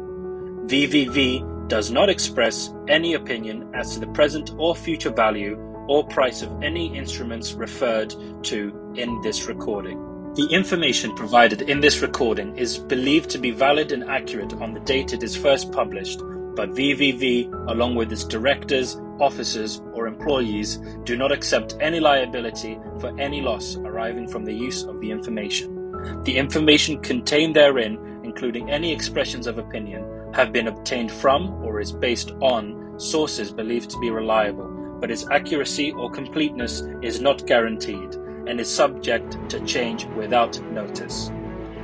VVV 0.65 1.67
does 1.67 1.91
not 1.91 2.09
express 2.09 2.73
any 2.87 3.13
opinion 3.13 3.69
as 3.73 3.93
to 3.93 3.99
the 3.99 4.07
present 4.07 4.51
or 4.57 4.75
future 4.75 5.09
value 5.09 5.57
or 5.87 6.05
price 6.07 6.41
of 6.41 6.63
any 6.63 6.95
instruments 6.95 7.53
referred 7.53 8.13
to 8.43 8.93
in 8.95 9.21
this 9.21 9.47
recording. 9.47 9.97
The 10.35 10.47
information 10.47 11.13
provided 11.15 11.63
in 11.63 11.81
this 11.81 12.01
recording 12.01 12.55
is 12.55 12.77
believed 12.77 13.29
to 13.31 13.37
be 13.37 13.51
valid 13.51 13.91
and 13.91 14.05
accurate 14.05 14.53
on 14.53 14.73
the 14.73 14.79
date 14.79 15.11
it 15.11 15.23
is 15.23 15.35
first 15.35 15.71
published, 15.73 16.21
but 16.55 16.71
VVV, 16.71 17.69
along 17.69 17.95
with 17.95 18.11
its 18.11 18.23
directors, 18.23 18.99
officers, 19.19 19.81
or 19.93 20.07
employees, 20.07 20.77
do 21.03 21.15
not 21.15 21.31
accept 21.31 21.75
any 21.79 21.99
liability 21.99 22.79
for 22.99 23.17
any 23.19 23.41
loss 23.41 23.77
arising 23.77 24.27
from 24.27 24.45
the 24.45 24.53
use 24.53 24.83
of 24.83 24.99
the 24.99 25.11
information. 25.11 25.77
The 26.23 26.37
information 26.37 26.99
contained 26.99 27.55
therein, 27.55 28.21
including 28.23 28.71
any 28.71 28.91
expressions 28.91 29.47
of 29.47 29.57
opinion, 29.57 30.05
have 30.33 30.51
been 30.51 30.67
obtained 30.67 31.11
from 31.11 31.63
or 31.63 31.79
is 31.79 31.91
based 31.91 32.31
on 32.41 32.99
sources 32.99 33.51
believed 33.51 33.89
to 33.91 33.99
be 33.99 34.09
reliable, 34.09 34.67
but 34.99 35.11
its 35.11 35.27
accuracy 35.29 35.91
or 35.91 36.09
completeness 36.09 36.83
is 37.01 37.21
not 37.21 37.45
guaranteed 37.47 38.15
and 38.47 38.59
is 38.59 38.69
subject 38.69 39.37
to 39.49 39.59
change 39.65 40.05
without 40.15 40.59
notice. 40.71 41.31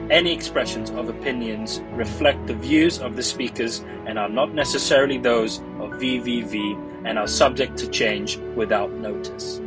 Any 0.09 0.33
expressions 0.33 0.89
of 0.91 1.09
opinions 1.09 1.81
reflect 1.91 2.47
the 2.47 2.53
views 2.53 2.99
of 2.99 3.17
the 3.17 3.23
speakers 3.23 3.83
and 4.05 4.17
are 4.17 4.29
not 4.29 4.53
necessarily 4.53 5.17
those 5.17 5.57
of 5.79 5.99
VVV 5.99 7.03
and 7.03 7.19
are 7.19 7.27
subject 7.27 7.77
to 7.79 7.89
change 7.89 8.37
without 8.55 8.93
notice. 8.93 9.59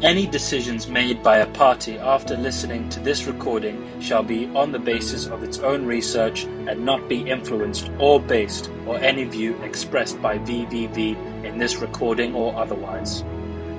Any 0.00 0.28
decisions 0.28 0.86
made 0.86 1.24
by 1.24 1.38
a 1.38 1.46
party 1.46 1.98
after 1.98 2.36
listening 2.36 2.88
to 2.90 3.00
this 3.00 3.24
recording 3.24 4.00
shall 4.00 4.22
be 4.22 4.46
on 4.54 4.70
the 4.70 4.78
basis 4.78 5.26
of 5.26 5.42
its 5.42 5.58
own 5.58 5.84
research 5.86 6.44
and 6.44 6.84
not 6.84 7.08
be 7.08 7.28
influenced 7.28 7.90
or 7.98 8.20
based 8.20 8.70
on 8.86 9.02
any 9.02 9.24
view 9.24 9.60
expressed 9.64 10.22
by 10.22 10.38
VVV 10.38 11.44
in 11.44 11.58
this 11.58 11.78
recording 11.78 12.32
or 12.32 12.54
otherwise. 12.54 13.24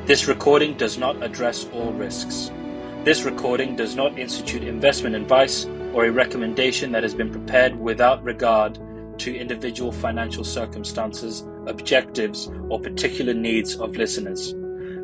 This 0.05 0.27
recording 0.27 0.73
does 0.75 0.97
not 0.97 1.23
address 1.23 1.67
all 1.73 1.93
risks. 1.93 2.51
This 3.05 3.23
recording 3.23 3.75
does 3.75 3.95
not 3.95 4.17
institute 4.17 4.63
investment 4.63 5.15
advice 5.15 5.67
or 5.95 6.05
a 6.05 6.11
recommendation 6.11 6.91
that 6.91 7.03
has 7.03 7.15
been 7.15 7.31
prepared 7.31 7.73
without 7.79 8.21
regard 8.21 8.77
to 9.17 9.33
individual 9.33 9.93
financial 9.93 10.43
circumstances, 10.43 11.47
objectives, 11.67 12.51
or 12.67 12.81
particular 12.81 13.33
needs 13.33 13.77
of 13.77 13.95
listeners. 13.95 14.53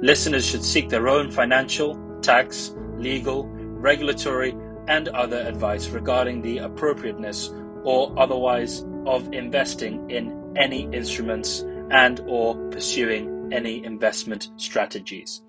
Listeners 0.02 0.46
should 0.46 0.66
seek 0.66 0.90
their 0.90 1.08
own 1.08 1.32
financial, 1.32 1.98
tax, 2.22 2.76
legal, 2.98 3.48
regulatory, 3.48 4.54
and 4.90 5.08
other 5.08 5.38
advice 5.38 5.88
regarding 5.88 6.42
the 6.42 6.58
appropriateness 6.58 7.52
or 7.86 8.14
otherwise 8.20 8.86
of 9.06 9.32
investing 9.32 10.12
in 10.12 10.54
any 10.58 10.90
instruments 10.92 11.62
and 11.90 12.20
or 12.28 12.58
pursuing 12.70 13.50
any 13.54 13.82
investment 13.86 14.50
strategies. 14.58 15.42